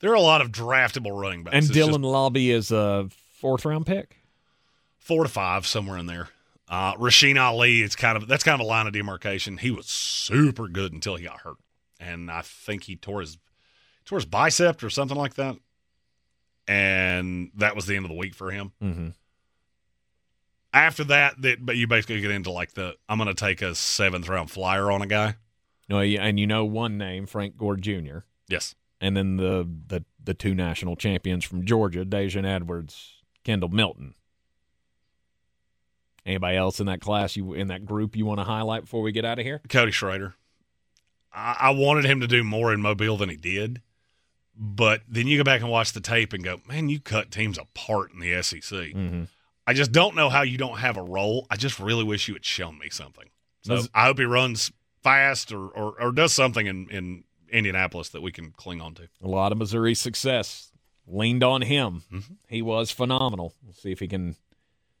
[0.00, 1.54] There are a lot of draftable running backs.
[1.54, 3.08] And It's just Dylan Laube is a
[3.38, 4.16] fourth round pick.
[4.98, 6.28] four to five somewhere in there.
[6.68, 9.58] Uh, Rasheen Ali, it's kind of that's kind of a line of demarcation.
[9.58, 11.56] He was super good until he got hurt,
[12.00, 13.36] and I think he tore his
[14.10, 15.56] his bicep or something like that,
[16.68, 18.72] and that was the end of the week for him.
[18.82, 19.08] Mm-hmm.
[20.72, 23.74] After that, that but you basically get into like the I'm going to take a
[23.74, 25.36] seventh round flyer on a guy.
[25.88, 28.18] No, and you know one name, Frank Gore Jr.
[28.48, 34.14] Yes, and then the the the two national champions from Georgia, Daijun Edwards, Kendall Milton.
[36.26, 39.12] Anybody else in that class you in that group you want to highlight before we
[39.12, 39.60] get out of here?
[39.68, 40.34] Cody Schrader.
[41.32, 43.82] I, I wanted him to do more in Mobile than he did,
[44.56, 47.58] but then you go back and watch the tape and go, man, you cut teams
[47.58, 48.62] apart in the SEC.
[48.62, 49.24] Mm-hmm.
[49.66, 51.46] I just don't know how you don't have a role.
[51.50, 53.30] I just really wish you had shown me something.
[53.62, 54.70] So Does- I hope he runs
[55.02, 59.08] fast or, or, or does something in, in Indianapolis that we can cling on to.
[59.22, 60.70] A lot of Missouri success
[61.06, 62.02] leaned on him.
[62.12, 62.34] Mm-hmm.
[62.48, 63.54] He was phenomenal.
[63.62, 64.36] We'll see if he can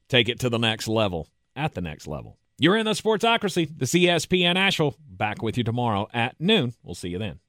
[0.08, 1.28] take it to the next level.
[1.56, 2.38] At the next level.
[2.58, 4.96] You're in the Sportsocracy, the ESPN Asheville.
[5.08, 6.74] Back with you tomorrow at noon.
[6.82, 7.40] We'll see you then.